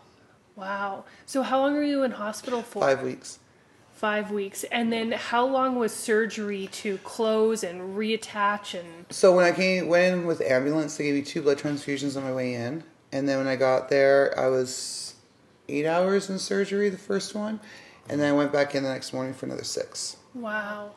Wow. 0.56 1.06
So 1.26 1.42
how 1.44 1.60
long 1.62 1.74
were 1.76 1.84
you 1.84 2.04
in 2.04 2.12
hospital 2.12 2.62
for? 2.62 2.82
Five 2.82 3.02
weeks. 3.02 3.40
Five 3.94 4.32
weeks. 4.32 4.64
And 4.66 4.92
then 4.92 5.12
how 5.12 5.46
long 5.46 5.76
was 5.76 5.94
surgery 5.94 6.68
to 6.74 6.98
close 7.00 7.64
and 7.64 7.96
reattach 7.98 8.78
and 8.80 9.06
So 9.10 9.36
when 9.36 9.46
I 9.46 9.52
came 9.52 9.88
went 9.88 10.14
in 10.22 10.26
with 10.26 10.42
ambulance, 10.42 10.98
they 10.98 11.06
gave 11.06 11.16
me 11.16 11.22
two 11.22 11.42
blood 11.42 11.58
transfusions 11.60 12.18
on 12.18 12.24
my 12.24 12.34
way 12.34 12.54
in, 12.56 12.84
and 13.12 13.30
then 13.30 13.38
when 13.38 13.48
I 13.48 13.56
got 13.56 13.90
there, 13.90 14.34
I 14.40 14.48
was 14.48 15.14
eight 15.70 15.86
hours 15.86 16.30
in 16.30 16.40
surgery, 16.40 16.90
the 16.90 16.98
first 16.98 17.36
one, 17.36 17.60
and 18.10 18.20
then 18.20 18.28
I 18.30 18.36
went 18.36 18.52
back 18.52 18.74
in 18.74 18.84
the 18.84 18.90
next 18.90 19.14
morning 19.14 19.34
for 19.34 19.46
another 19.46 19.64
six. 19.64 20.18
wow. 20.34 20.92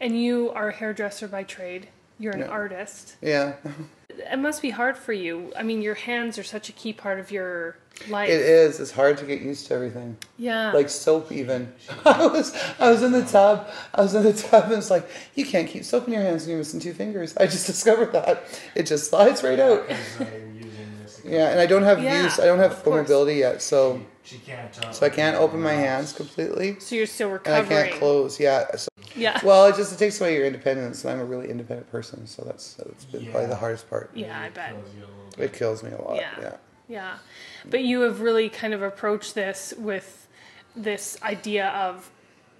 And 0.00 0.20
you 0.20 0.50
are 0.50 0.70
a 0.70 0.72
hairdresser 0.72 1.28
by 1.28 1.44
trade. 1.44 1.88
You're 2.18 2.32
an 2.34 2.40
Yeah. 2.40 2.46
artist. 2.48 3.16
Yeah, 3.20 3.54
It 4.18 4.38
must 4.38 4.62
be 4.62 4.70
hard 4.70 4.96
for 4.96 5.12
you. 5.12 5.52
I 5.56 5.62
mean, 5.62 5.82
your 5.82 5.94
hands 5.94 6.38
are 6.38 6.42
such 6.42 6.68
a 6.68 6.72
key 6.72 6.92
part 6.92 7.18
of 7.20 7.30
your 7.30 7.76
life. 8.08 8.28
it 8.28 8.40
is. 8.40 8.80
It's 8.80 8.90
hard 8.92 9.18
to 9.18 9.24
get 9.24 9.40
used 9.42 9.66
to 9.68 9.74
everything. 9.74 10.16
Yeah. 10.38 10.72
Like 10.72 10.88
soap, 10.88 11.30
even. 11.32 11.72
I 12.04 12.26
was 12.26 12.54
I 12.78 12.90
was 12.90 13.02
in 13.02 13.12
the 13.12 13.24
tub. 13.24 13.68
I 13.94 14.02
was 14.02 14.14
in 14.14 14.22
the 14.22 14.32
tub, 14.32 14.64
and 14.64 14.74
it's 14.74 14.90
like 14.90 15.08
you 15.34 15.44
can't 15.44 15.68
keep 15.68 15.84
soap 15.84 16.06
in 16.06 16.12
your 16.14 16.22
hands 16.22 16.42
when 16.42 16.50
you're 16.50 16.58
missing 16.58 16.80
two 16.80 16.94
fingers. 16.94 17.36
I 17.36 17.46
just 17.46 17.66
discovered 17.72 18.12
that 18.12 18.44
it 18.74 18.84
just 18.84 19.10
slides 19.10 19.42
right 19.42 19.60
out. 19.60 19.86
Because 19.88 20.20
you're 20.20 20.48
using 20.48 20.98
this 21.02 21.20
Yeah, 21.24 21.48
and 21.50 21.60
I 21.60 21.66
don't 21.66 21.84
have 21.84 22.02
Yeah, 22.02 22.24
use. 22.24 22.38
I 22.38 22.46
don't 22.46 22.58
have 22.58 22.72
of 22.72 22.82
full 22.82 22.94
mobility 22.94 23.34
yet, 23.36 23.62
so 23.62 24.00
She 24.24 24.38
can't. 24.38 24.78
Uh, 24.84 24.92
so 24.92 25.04
I 25.06 25.08
can't 25.10 25.36
open 25.36 25.60
my 25.60 25.72
hands 25.72 26.12
completely, 26.12 26.78
So 26.78 26.94
you're 26.94 27.06
still 27.06 27.30
recovering. 27.30 27.60
and 27.60 27.68
recovering. 27.68 27.86
I 27.86 27.88
can't 27.90 28.00
close. 28.00 28.38
Yeah. 28.40 28.76
So, 28.76 28.88
Yeah. 29.16 29.40
well, 29.44 29.66
it 29.66 29.76
just 29.76 29.92
it 29.92 29.98
takes 29.98 30.20
away 30.20 30.36
your 30.36 30.46
independence, 30.46 31.04
and 31.04 31.12
I'm 31.12 31.20
a 31.20 31.24
really 31.24 31.50
independent 31.50 31.90
person, 31.90 32.26
so 32.26 32.42
that's 32.46 32.74
that's 32.74 33.04
been 33.06 33.26
probably 33.30 33.48
the 33.48 33.56
hardest 33.56 33.90
part. 33.90 34.10
yeah, 34.14 34.40
I 34.40 34.48
bet. 34.50 34.70
Kills 34.74 34.94
you 34.96 35.04
a. 35.40 35.44
It 35.44 35.52
kills 35.52 35.82
me 35.82 35.90
a 35.90 36.00
lot. 36.00 36.16
Yeah. 36.16 36.30
Yeah. 36.40 36.56
Yeah. 36.88 37.14
But 37.68 37.82
you 37.82 38.02
have 38.02 38.20
really 38.20 38.48
kind 38.48 38.74
of 38.74 38.82
approached 38.82 39.34
this 39.34 39.74
with 39.78 40.28
this 40.76 41.16
idea 41.22 41.68
of 41.70 42.10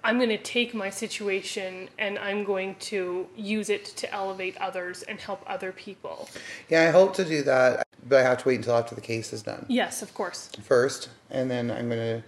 I'm 0.03 0.17
going 0.17 0.29
to 0.29 0.37
take 0.37 0.73
my 0.73 0.89
situation 0.89 1.87
and 1.97 2.19
I'm 2.19 2.43
going 2.43 2.75
to 2.91 3.27
use 3.37 3.69
it 3.69 3.85
to 3.85 4.11
elevate 4.13 4.57
others 4.57 5.01
and 5.03 5.19
help 5.19 5.43
other 5.47 5.71
people. 5.71 6.27
Yeah, 6.67 6.83
I 6.87 6.91
hope 6.91 7.13
to 7.15 7.23
do 7.25 7.41
that, 7.43 7.87
but 8.07 8.19
I 8.19 8.23
have 8.23 8.39
to 8.39 8.47
wait 8.49 8.55
until 8.55 8.75
after 8.75 8.95
the 8.95 9.01
case 9.01 9.33
is 9.33 9.43
done 9.43 9.65
Yes, 9.69 10.01
of 10.01 10.13
course. 10.13 10.49
first, 10.63 11.09
and 11.29 11.49
then 11.49 11.71
I'm 11.71 11.89
going 11.89 12.21
to 12.21 12.23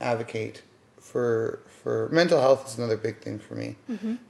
advocate 0.00 0.62
for 1.00 1.60
for 1.82 2.08
mental 2.10 2.40
health 2.40 2.66
is 2.66 2.78
another 2.78 2.96
big 2.96 3.18
thing 3.18 3.38
for 3.38 3.54
me 3.54 3.76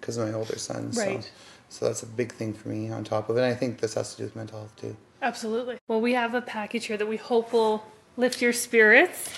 because 0.00 0.16
of 0.16 0.26
my 0.28 0.34
older 0.34 0.58
son. 0.58 0.90
Mm-hmm. 0.90 0.98
Right. 0.98 1.22
So, 1.22 1.30
so 1.68 1.86
that's 1.86 2.02
a 2.02 2.06
big 2.06 2.32
thing 2.32 2.52
for 2.52 2.68
me 2.68 2.90
on 2.90 3.04
top 3.04 3.28
of 3.28 3.36
it. 3.36 3.40
And 3.40 3.52
I 3.52 3.54
think 3.54 3.80
this 3.80 3.94
has 3.94 4.12
to 4.12 4.18
do 4.18 4.24
with 4.24 4.36
mental 4.36 4.58
health 4.58 4.76
too. 4.76 4.96
Absolutely. 5.22 5.78
Well, 5.88 6.00
we 6.00 6.12
have 6.14 6.34
a 6.34 6.42
package 6.42 6.86
here 6.86 6.96
that 6.96 7.06
we 7.06 7.16
hope 7.16 7.52
will 7.52 7.84
lift 8.16 8.42
your 8.42 8.52
spirits. 8.52 9.30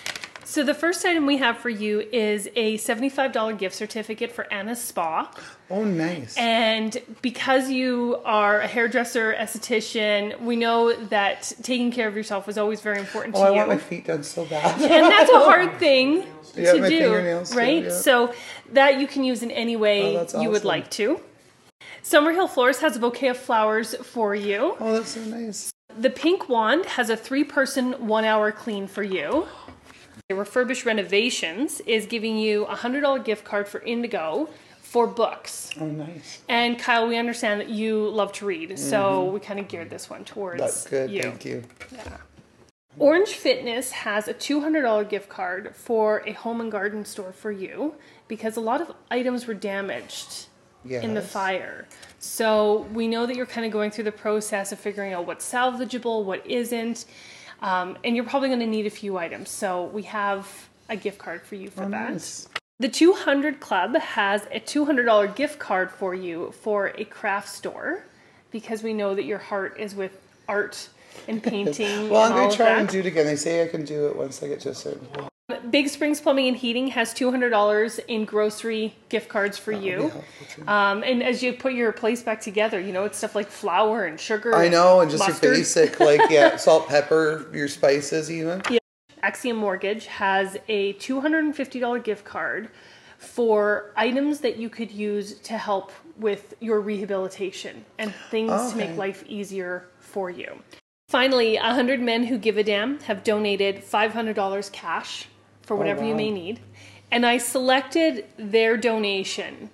So 0.47 0.63
the 0.63 0.75
first 0.75 1.05
item 1.05 1.27
we 1.27 1.39
have 1.39 1.59
for 1.59 1.69
you 1.71 2.07
is 2.13 2.49
a 2.55 2.79
$75 2.79 3.59
gift 3.59 3.75
certificate 3.75 4.31
for 4.31 4.51
Anna's 4.53 4.81
Spa. 4.81 5.29
Oh, 5.71 5.83
nice. 5.83 6.37
And 6.39 6.97
because 7.21 7.69
you 7.69 8.21
are 8.25 8.61
a 8.61 8.69
hairdresser, 8.69 9.35
esthetician, 9.35 10.41
we 10.43 10.55
know 10.55 10.95
that 11.07 11.53
taking 11.65 11.91
care 11.91 12.07
of 12.07 12.15
yourself 12.15 12.49
is 12.49 12.59
always 12.59 12.81
very 12.81 13.01
important 13.01 13.35
oh, 13.35 13.41
to 13.41 13.45
I 13.45 13.49
you. 13.51 13.55
I 13.57 13.67
want 13.67 13.71
my 13.71 13.77
feet 13.77 14.07
done 14.07 14.23
so 14.23 14.45
bad. 14.45 14.81
and 14.81 15.11
that's 15.11 15.33
a 15.33 15.41
hard 15.41 15.77
thing 15.81 16.25
Yeah, 16.55 16.75
to 16.75 16.79
do, 16.79 16.89
fingernails 16.91 17.51
too, 17.51 17.59
right? 17.59 17.83
yeah. 17.83 17.91
So 17.91 18.33
that 18.73 19.01
you 19.01 19.09
can 19.09 19.25
use 19.25 19.43
in 19.43 19.51
any 19.51 19.75
way 19.75 20.15
Oh, 20.15 20.19
that's 20.21 20.35
you 20.35 20.49
would 20.49 20.65
like 20.65 20.89
to. 20.93 21.21
Summerhill 22.05 22.49
Floors 22.49 22.79
has 22.79 22.95
a 22.95 23.01
bouquet 23.01 23.29
of 23.31 23.37
flowers 23.37 23.97
for 23.97 24.33
you. 24.37 24.77
oh, 24.79 24.93
that's 24.93 25.11
so 25.11 25.25
nice. 25.25 25.73
The 25.99 26.11
Pink 26.11 26.49
Wand 26.49 26.87
has 26.87 27.11
a 27.11 27.17
three 27.17 27.43
person, 27.43 27.95
one 28.07 28.25
hour 28.25 28.53
clean 28.53 28.87
for 28.87 29.03
you. 29.03 29.49
The 30.29 30.35
Refurbished 30.35 30.85
Renovations 30.85 31.81
is 31.83 32.05
giving 32.07 32.37
you 32.37 32.65
a 32.65 32.75
$100 32.75 33.25
gift 33.25 33.45
card 33.45 33.69
for 33.69 33.79
Indigo 33.83 34.49
for 34.81 35.07
books. 35.07 35.71
Oh, 35.81 35.87
nice. 35.87 36.43
And 36.49 36.77
Kyle, 36.81 37.07
we 37.07 37.17
understand 37.17 37.61
that 37.61 37.69
you 37.69 38.09
love 38.09 38.33
to 38.33 38.47
read, 38.47 38.77
so 38.77 39.27
we 39.27 39.39
kind 39.39 39.61
of 39.61 39.69
geared 39.69 39.89
this 39.89 40.11
one 40.11 40.25
towards 40.25 40.61
Mm-hmm. 40.61 40.67
That's 40.67 40.87
good. 40.89 41.11
you. 41.13 41.23
Thank 41.23 41.45
you. 41.45 41.63
Yeah. 41.93 42.17
Orange 42.99 43.35
Fitness 43.35 43.93
has 43.93 44.27
a 44.27 44.35
$200 44.35 45.09
gift 45.09 45.29
card 45.29 45.77
for 45.77 46.25
a 46.27 46.33
home 46.33 46.61
and 46.61 46.73
garden 46.73 47.05
store 47.05 47.31
for 47.33 47.53
you 47.53 47.95
because 48.27 48.57
a 48.57 48.61
lot 48.61 48.81
of 48.81 48.91
items 49.13 49.47
were 49.47 49.55
damaged 49.55 50.47
in 50.85 51.15
the 51.15 51.21
Yes. 51.21 51.31
fire. 51.31 51.87
So 52.19 52.89
we 52.93 53.07
know 53.07 53.27
that 53.27 53.37
you're 53.37 53.47
kind 53.47 53.65
of 53.65 53.71
going 53.71 53.93
through 53.93 54.05
the 54.05 54.13
process 54.13 54.73
of 54.73 54.81
figuring 54.81 55.13
out 55.13 55.25
what's 55.25 55.49
salvageable, 55.49 56.25
what 56.25 56.45
isn't, 56.47 57.05
um, 57.63 57.97
and 58.05 58.15
you're 58.17 58.25
probably 58.25 58.49
going 58.49 58.61
to 58.61 58.67
need 58.67 58.87
a 58.87 58.91
few 58.91 59.17
items. 59.19 59.51
So 59.51 59.85
we 59.87 60.03
have 60.05 60.69
a 60.89 60.97
gift 60.97 61.19
card 61.19 61.43
for 61.43 61.55
you 61.57 61.71
for 61.71 61.85
Oh, 61.85 61.89
that. 61.91 62.13
nice. 62.13 62.49
The 62.79 62.89
200 62.89 63.59
Club 63.61 63.97
has 63.97 64.43
a 64.53 64.61
$200 64.61 65.35
gift 65.35 65.59
card 65.59 65.91
for 65.91 66.15
you 66.15 66.53
for 66.61 66.93
a 66.99 67.05
craft 67.05 67.49
store 67.49 68.05
because 68.51 68.83
we 68.83 68.93
know 68.93 69.15
that 69.15 69.25
your 69.25 69.39
heart 69.39 69.79
is 69.81 69.95
with 69.95 70.13
art 70.47 70.89
and 71.27 71.43
painting. 71.43 72.11
Well, 72.11 72.23
I'm 72.23 72.33
going 72.37 72.51
to 72.51 72.57
try 72.57 72.67
that. 72.67 72.79
and 72.81 72.89
do 72.89 73.01
it 73.01 73.07
again. 73.07 73.25
They 73.27 73.37
say 73.37 73.65
I 73.65 73.69
can 73.69 73.85
do 73.85 74.07
it 74.09 74.17
once 74.17 74.43
I 74.43 74.49
get 74.49 74.61
to 74.61 74.71
a 74.71 74.75
certain 74.75 75.07
point. 75.07 75.29
Big 75.71 75.89
Springs 75.89 76.21
Plumbing 76.21 76.49
and 76.49 76.57
Heating 76.57 76.89
has 76.89 77.15
$200 77.15 78.01
in 78.09 78.25
grocery 78.25 78.97
gift 79.09 79.29
cards 79.29 79.57
for 79.57 79.71
you. 79.71 80.11
Um, 80.67 81.05
and 81.05 81.23
as 81.23 81.41
you 81.41 81.53
put 81.53 81.75
your 81.75 81.93
place 81.93 82.21
back 82.21 82.41
together, 82.41 82.81
you 82.81 82.93
know, 82.93 83.05
it's 83.05 83.19
stuff 83.19 83.37
like 83.37 83.49
flour 83.49 84.07
and 84.07 84.19
sugar. 84.19 84.57
I 84.57 84.69
know, 84.69 85.03
and 85.03 85.11
just 85.11 85.21
mustard. 85.21 85.45
your 85.45 85.55
basic, 85.55 86.01
like, 86.01 86.21
yeah, 86.31 86.57
salt, 86.57 86.89
pepper, 86.89 87.49
your 87.53 87.69
spices, 87.69 88.29
even. 88.29 88.61
Axiom 89.23 89.57
Mortgage 89.57 90.07
has 90.07 90.57
a 90.67 90.95
$250 90.95 92.03
gift 92.03 92.25
card 92.25 92.69
for 93.19 93.93
items 93.97 94.41
that 94.41 94.57
you 94.57 94.69
could 94.69 94.91
use 94.91 95.39
to 95.41 95.57
help 95.57 95.93
with 96.19 96.55
your 96.59 96.81
rehabilitation 96.81 97.85
and 97.99 98.13
things 98.31 98.73
to 98.73 98.77
make 98.77 98.97
life 98.97 99.23
easier 99.29 99.87
for 100.01 100.29
you. 100.29 100.61
Finally, 101.09 101.55
100 101.55 102.01
Men 102.01 102.25
Who 102.25 102.37
Give 102.37 102.57
a 102.57 102.65
Damn 102.65 102.99
have 103.01 103.23
donated 103.23 103.77
$500 103.77 104.73
cash 104.73 105.29
for 105.67 105.75
oh, 105.75 105.77
whatever 105.77 106.03
you 106.03 106.13
wow. 106.13 106.17
may 106.17 106.31
need. 106.31 106.61
And 107.11 107.27
I 107.27 107.39
selected 107.39 108.25
their 108.39 108.77
donation 108.77 109.71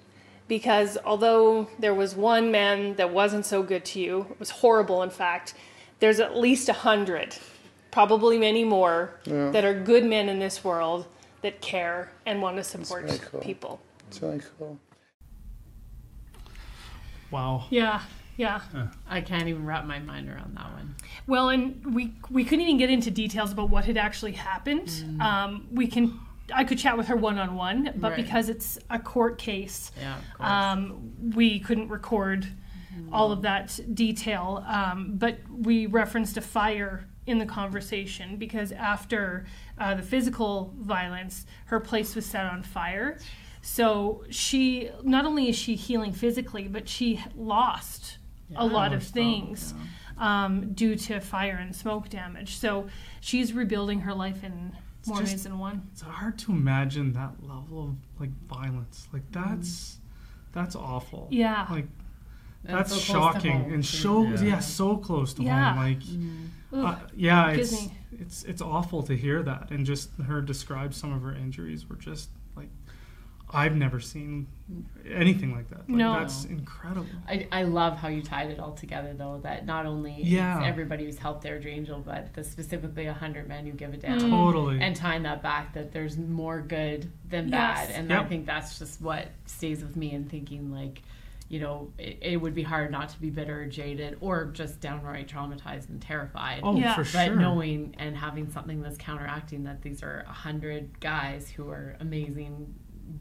because 0.49 0.99
although 1.05 1.68
there 1.78 1.95
was 1.95 2.16
one 2.16 2.51
man 2.51 2.95
that 2.97 3.12
wasn't 3.12 3.47
so 3.47 3.62
good 3.62 3.84
to 3.86 4.01
you, 4.01 4.26
it 4.30 4.40
was 4.40 4.51
horrible 4.51 5.03
in 5.03 5.11
fact, 5.11 5.55
there's 6.01 6.18
at 6.18 6.36
least 6.36 6.68
a 6.68 6.72
hundred, 6.72 7.36
probably 7.90 8.36
many 8.38 8.64
more, 8.64 9.20
that 9.24 9.64
are 9.64 9.72
good 9.72 10.05
men 10.05 10.28
in 10.28 10.40
this 10.40 10.64
world 10.64 11.07
that 11.43 11.61
care 11.61 12.11
and 12.26 12.43
want 12.43 12.57
to 12.57 12.64
support 12.64 13.05
really 13.05 13.18
cool. 13.18 13.40
people. 13.40 13.80
It's 14.09 14.20
really 14.20 14.43
cool. 14.59 14.78
Wow. 17.30 17.64
Yeah, 17.70 18.03
yeah. 18.43 18.88
I 19.09 19.20
can't 19.20 19.49
even 19.49 19.64
wrap 19.64 19.84
my 19.86 19.99
mind 19.99 20.28
around 20.28 20.57
that 20.57 20.72
one. 20.72 20.95
Well, 21.26 21.49
and 21.51 21.95
we 21.95 22.12
we 22.30 22.45
couldn't 22.45 22.64
even 22.66 22.78
get 22.78 22.90
into 22.90 23.11
details 23.11 23.53
about 23.53 23.70
what 23.70 23.84
had 23.84 23.97
actually 23.97 24.32
happened. 24.32 24.90
Um, 25.20 25.66
we 25.70 25.86
can. 25.86 26.18
I 26.53 26.64
could 26.64 26.78
chat 26.78 26.99
with 26.99 27.07
her 27.07 27.16
one 27.16 27.38
on 27.38 27.55
one, 27.55 27.93
but 27.97 28.12
Right. 28.12 28.16
because 28.24 28.49
it's 28.49 28.78
a 28.90 28.99
court 28.99 29.38
case, 29.38 29.90
Yeah, 29.99 30.18
um, 30.40 31.12
we 31.34 31.61
couldn't 31.61 31.88
record 31.88 32.47
all 33.11 33.32
of 33.32 33.40
that 33.43 33.78
detail. 33.95 34.62
Um, 34.68 35.12
but 35.16 35.38
we 35.51 35.86
referenced 35.86 36.36
a 36.36 36.43
fire 36.43 37.07
in 37.26 37.38
the 37.38 37.47
conversation 37.47 38.36
because 38.36 38.72
after 38.72 39.47
uh, 39.78 39.95
the 39.95 40.03
physical 40.03 40.74
violence, 40.78 41.47
her 41.66 41.80
place 41.80 42.14
was 42.16 42.26
set 42.26 42.45
on 42.45 42.62
fire. 42.62 43.16
So 43.62 44.24
she 44.28 44.90
not 45.05 45.24
only 45.24 45.49
is 45.49 45.57
she 45.57 45.74
healing 45.76 46.12
physically, 46.12 46.66
but 46.68 46.88
she 46.88 47.20
lost 47.36 48.18
a 48.57 48.66
lot 48.66 48.92
of 48.92 49.03
things 49.03 49.74
um, 50.18 50.72
due 50.74 50.94
to 50.96 51.20
fire 51.20 51.57
and 51.61 51.74
smoke 51.74 52.09
damage. 52.09 52.57
So 52.57 52.86
she's 53.20 53.53
rebuilding 53.53 54.00
her 54.00 54.14
life 54.14 54.44
in 54.44 54.72
more 55.07 55.18
just- 55.20 55.32
ways 55.32 55.42
than 55.44 55.59
one. 55.59 55.88
It's 55.92 56.03
hard 56.03 56.38
to 56.40 56.53
imagine 56.53 57.12
that 57.14 57.42
level 57.42 57.84
of 57.84 57.96
like 58.20 58.30
violence. 58.48 59.09
Like 59.12 59.22
that's 59.32 59.98
that's 60.53 60.76
awful. 60.76 61.28
Yeah. 61.30 61.66
Like 61.70 61.86
And 62.64 62.76
that's 62.78 62.92
so 62.92 62.98
shocking 63.00 63.72
and 63.72 63.82
too. 63.82 63.96
so 63.98 64.22
yeah. 64.24 64.42
Yeah. 64.42 64.59
so 64.61 64.96
close 64.96 65.34
to 65.34 65.42
Yeah. 65.42 65.74
home. 65.74 65.82
Like 65.84 66.03
Ugh. 66.72 66.84
uh, 66.84 67.07
yeah, 67.16 67.50
it's 67.50 67.88
it's 68.12 68.44
it's 68.44 68.62
awful 68.62 69.03
to 69.05 69.16
hear 69.16 69.42
that 69.42 69.70
and 69.70 69.84
just 69.86 70.11
her 70.26 70.40
describe 70.40 70.94
some 70.94 71.12
of 71.12 71.22
her 71.22 71.34
injuries 71.34 71.88
were 71.88 71.96
just 71.96 72.28
like 72.30 72.41
I've 73.55 73.76
never 73.76 74.00
seen 74.00 74.46
anything 75.07 75.53
like 75.55 75.68
that. 75.70 75.80
Like, 75.80 75.88
No. 75.88 76.18
that's 76.18 76.44
incredible. 76.46 77.07
I, 77.28 77.46
I 77.53 77.62
love 77.64 77.96
how 77.98 78.09
you 78.09 78.22
tied 78.22 78.50
it 78.50 78.59
all 78.59 78.72
together 78.72 79.12
though 79.14 79.40
that 79.42 79.66
not 79.66 79.84
only 79.86 80.16
Yeah. 80.22 80.59
it's 80.61 80.66
everybody 80.68 81.05
who's 81.05 81.18
helped 81.18 81.42
their 81.42 81.61
Angel 81.66 82.00
but 82.00 82.32
the 82.34 82.42
specifically 82.44 83.07
100 83.07 83.46
men 83.48 83.66
who 83.66 83.72
give 83.72 83.92
a 83.92 83.96
Mm. 83.98 84.00
damn 84.00 84.20
Totally. 84.30 84.80
and 84.80 84.96
tying 84.96 85.22
that 85.24 85.42
back 85.42 85.74
that 85.74 85.92
there's 85.92 86.16
more 86.16 86.61
good 86.62 87.11
than 87.28 87.48
Yes. 87.48 87.88
bad 87.88 87.90
and 87.98 88.09
Yep. 88.11 88.20
I 88.22 88.24
think 88.28 88.46
that's 88.46 88.78
just 88.78 89.00
what 89.03 89.28
stays 89.46 89.82
with 89.82 89.96
me 89.96 90.14
and 90.14 90.30
thinking 90.30 90.72
like 90.72 91.03
you 91.48 91.61
know 91.61 91.92
it, 91.98 92.16
it 92.22 92.36
would 92.38 92.55
be 92.55 92.62
hard 92.62 92.90
not 92.90 93.11
to 93.11 93.20
be 93.20 93.28
bitter 93.28 93.61
or 93.61 93.66
jaded 93.66 94.16
or 94.22 94.46
just 94.46 94.80
downright 94.80 95.28
traumatized 95.28 95.90
and 95.90 96.00
terrified 96.00 96.61
oh, 96.62 96.74
Yeah. 96.78 96.94
for 96.94 97.05
but 97.12 97.36
knowing 97.36 97.94
and 97.98 98.16
having 98.16 98.48
something 98.50 98.80
that's 98.80 98.96
counteracting 98.96 99.64
that 99.64 99.82
these 99.82 100.03
are 100.03 100.24
a 100.26 100.32
hundred 100.32 100.98
guys 101.00 101.50
who 101.50 101.68
are 101.68 101.96
amazing 102.00 102.72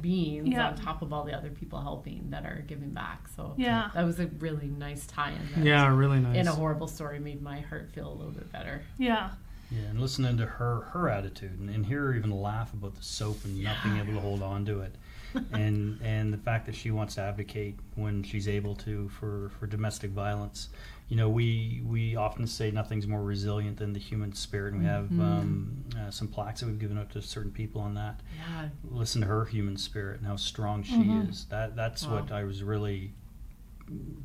beings 0.01 0.49
Yeah. 0.49 0.69
on 0.69 0.75
top 0.75 1.01
of 1.01 1.11
all 1.13 1.23
the 1.23 1.33
other 1.33 1.49
people 1.49 1.81
helping 1.81 2.29
that 2.29 2.45
are 2.45 2.63
giving 2.67 2.91
back. 2.91 3.27
So 3.35 3.53
Yeah. 3.57 3.89
that 3.93 4.05
was 4.05 4.19
a 4.19 4.27
really 4.39 4.67
nice 4.67 5.05
tie-in. 5.07 5.39
That 5.55 5.65
yeah, 5.65 5.87
really 5.93 6.19
nice. 6.19 6.37
in 6.37 6.47
a 6.47 6.51
horrible 6.51 6.87
story 6.87 7.19
made 7.19 7.41
my 7.41 7.59
heart 7.61 7.89
feel 7.91 8.07
a 8.07 8.13
little 8.15 8.31
bit 8.31 8.51
better. 8.51 8.81
Yeah. 8.97 9.31
Yeah, 9.69 9.83
and 9.89 10.01
listening 10.01 10.35
to 10.37 10.45
her 10.45 10.81
her 10.91 11.07
attitude, 11.09 11.57
and, 11.57 11.69
and 11.69 11.85
hear 11.85 12.01
her 12.07 12.13
even 12.13 12.29
laugh 12.31 12.73
about 12.73 12.95
the 12.95 13.03
soap 13.03 13.45
and 13.45 13.63
not 13.63 13.77
being 13.83 13.97
able 13.99 14.13
to 14.13 14.19
hold 14.19 14.41
on 14.43 14.65
to 14.65 14.81
it, 14.81 14.95
and 15.53 15.97
and 16.01 16.33
the 16.33 16.37
fact 16.37 16.65
that 16.65 16.75
she 16.75 16.91
wants 16.91 17.15
to 17.15 17.21
advocate 17.21 17.79
when 17.95 18.21
she's 18.21 18.49
able 18.49 18.75
to 18.75 19.07
for 19.07 19.49
for 19.57 19.67
domestic 19.67 20.11
violence. 20.11 20.67
You 21.11 21.17
know, 21.17 21.27
we 21.27 21.81
we 21.85 22.15
often 22.15 22.47
say 22.47 22.71
nothing's 22.71 23.05
more 23.05 23.21
resilient 23.21 23.75
than 23.77 23.91
the 23.91 23.99
human 23.99 24.31
spirit, 24.31 24.71
and 24.73 24.81
we 24.81 24.87
have 24.87 25.11
um, 25.19 25.83
uh, 25.99 26.09
some 26.09 26.29
plaques 26.29 26.61
that 26.61 26.67
we've 26.67 26.79
given 26.79 26.97
out 26.97 27.09
to 27.11 27.21
certain 27.21 27.51
people 27.51 27.81
on 27.81 27.95
that. 27.95 28.21
Yeah. 28.37 28.69
Listen 28.89 29.19
to 29.19 29.27
her 29.27 29.43
human 29.43 29.75
spirit 29.75 30.19
and 30.19 30.25
how 30.25 30.37
strong 30.37 30.83
she 30.83 31.01
is. 31.29 31.47
That 31.49 31.75
that's 31.75 32.07
what 32.07 32.31
I 32.31 32.45
was 32.45 32.63
really 32.63 33.11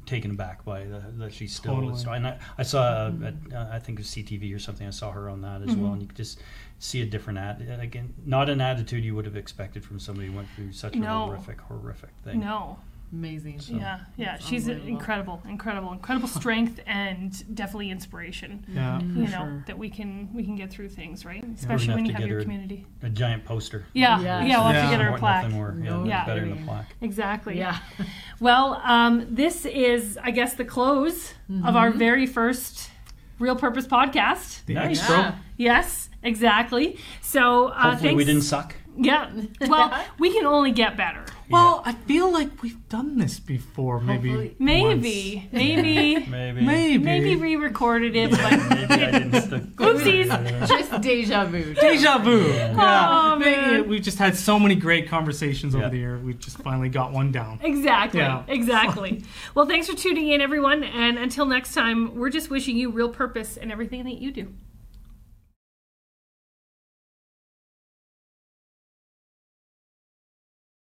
taken 0.07 0.31
aback 0.31 0.65
by 0.65 0.85
the, 0.85 1.03
that 1.17 1.33
she's 1.33 1.53
still. 1.57 1.75
Totally. 1.75 2.17
And 2.17 2.27
I, 2.29 2.39
I 2.57 2.63
saw, 2.63 2.83
uh, 2.83 3.13
at, 3.25 3.35
uh, 3.53 3.67
I 3.73 3.81
think 3.81 3.99
it 3.99 4.03
was 4.03 4.09
CTV 4.09 4.55
or 4.55 4.61
something. 4.61 4.87
I 4.87 4.91
saw 4.91 5.11
her 5.11 5.29
on 5.29 5.41
that 5.43 5.63
as 5.63 5.71
Mm-hmm. 5.71 5.83
well, 5.83 5.93
and 5.93 6.03
you 6.03 6.07
could 6.07 6.17
just 6.17 6.41
see 6.79 7.03
a 7.03 7.07
different 7.07 7.41
ad. 7.41 7.67
Again, 7.81 8.15
not 8.25 8.49
an 8.49 8.61
attitude 8.61 9.05
you 9.05 9.17
would 9.17 9.25
have 9.25 9.37
expected 9.37 9.85
from 9.85 9.99
somebody 9.99 10.29
who 10.29 10.35
went 10.37 10.49
through 10.55 10.73
such 10.73 10.95
a 10.95 11.01
horrific, 11.05 11.61
horrific 11.63 12.11
thing. 12.23 12.39
No. 12.41 12.79
Amazing. 13.17 13.61
Yeah, 13.69 14.01
yeah. 14.17 14.35
It's 14.35 14.47
She's 14.47 14.69
incredible, 14.69 15.43
incredible, 15.49 15.91
incredible 15.93 16.29
strength 16.29 16.81
and 16.87 17.33
definitely 17.55 17.91
inspiration. 17.91 18.63
Yeah, 18.69 18.99
for 18.99 19.05
You 19.07 19.23
know 19.23 19.29
sure. 19.29 19.65
that 19.69 19.79
we 19.79 19.89
can 19.89 20.29
we 20.35 20.45
can 20.45 20.55
get 20.55 20.71
through 20.71 20.91
things, 20.91 21.25
right? 21.25 21.43
Especially 21.55 21.87
gonna 21.87 21.97
when 21.97 22.07
you 22.07 22.13
have 22.13 22.27
your 22.27 22.39
her 22.39 22.43
community. 22.43 22.85
A 23.03 23.09
giant 23.09 23.47
poster. 23.47 23.87
Yeah, 23.95 24.21
Yeah. 24.21 24.45
yeah. 24.45 24.57
We'll 24.59 24.67
have 24.67 24.75
Yeah. 24.75 24.85
to 24.85 24.91
get 24.91 25.01
her 25.01 25.15
a 25.15 25.19
plaque. 25.19 25.51
More. 25.51 25.75
Yeah, 25.79 25.91
No 25.91 26.05
Yeah. 26.05 26.27
better 26.27 26.41
than 26.41 26.53
a 26.63 26.67
plaque. 26.67 26.95
Exactly. 27.01 27.57
Yeah. 27.59 27.79
Well, 28.39 28.83
um, 28.85 29.27
this 29.35 29.65
is, 29.65 30.19
I 30.23 30.31
guess, 30.31 30.53
the 30.55 30.65
close 30.67 31.33
of 31.65 31.75
our 31.75 31.91
very 31.91 32.27
first 32.27 32.91
Real 33.39 33.57
Purpose 33.57 33.87
podcast. 33.87 34.63
The 34.67 34.75
Nice. 34.75 34.99
extra. 34.99 35.17
Yeah. 35.17 35.35
Yes, 35.57 36.11
exactly. 36.23 36.99
So, 37.23 37.69
uh, 37.69 37.73
Hopefully, 37.93 38.09
thanks. 38.11 38.17
we 38.19 38.25
didn't 38.27 38.43
suck. 38.43 38.75
Yeah. 38.99 39.31
Well, 39.69 39.93
we 40.19 40.33
can 40.33 40.47
only 40.47 40.71
get 40.73 40.97
better. 40.97 41.25
Well, 41.49 41.81
I 41.85 41.93
feel 41.93 42.33
like 42.33 42.61
we've 42.63 42.89
done 42.89 43.19
this 43.19 43.39
before, 43.39 44.01
maybe. 44.01 44.29
Hopefully. 44.31 44.57
Maybe, 44.59 45.49
maybe, 45.53 46.27
Maybe. 46.27 46.61
Maybe. 46.65 46.99
maybe 46.99 47.37
re-recorded 47.37 48.17
it, 48.17 48.31
but 48.33 48.41
Maybe 48.69 48.95
I 48.95 49.11
didn't. 49.13 49.43
Stick. 49.47 49.63
oopsies. 49.77 50.69
Just 50.69 51.01
deja 51.01 51.45
vu. 51.45 51.73
Deja 51.75 52.19
vu. 52.19 52.49
Yeah. 52.49 52.75
Oh, 53.35 53.39
man. 53.39 53.89
We've 53.89 54.03
just 54.03 54.19
had 54.19 54.37
so 54.37 54.59
many 54.59 54.75
great 54.75 55.09
conversations 55.09 55.75
over 55.77 55.85
Yeah. 55.85 55.91
the 55.91 55.99
year. 55.99 56.19
We've 56.19 56.39
just 56.39 56.59
finally 56.59 56.89
got 56.89 57.13
one 57.13 57.31
down. 57.31 57.61
Exactly. 57.63 58.21
Yeah. 58.21 58.43
Exactly. 58.49 59.23
well, 59.55 59.67
thanks 59.67 59.89
for 59.89 59.95
tuning 59.97 60.29
in, 60.29 60.41
everyone. 60.41 60.83
And 60.83 61.17
until 61.17 61.47
next 61.47 61.75
time, 61.75 62.17
we're 62.17 62.31
just 62.31 62.51
wishing 62.51 62.77
you 62.77 62.91
real 62.91 63.09
purpose 63.11 63.57
in 63.57 63.71
everything 63.71 64.03
that 64.05 64.19
you 64.19 64.33
do. 64.33 64.53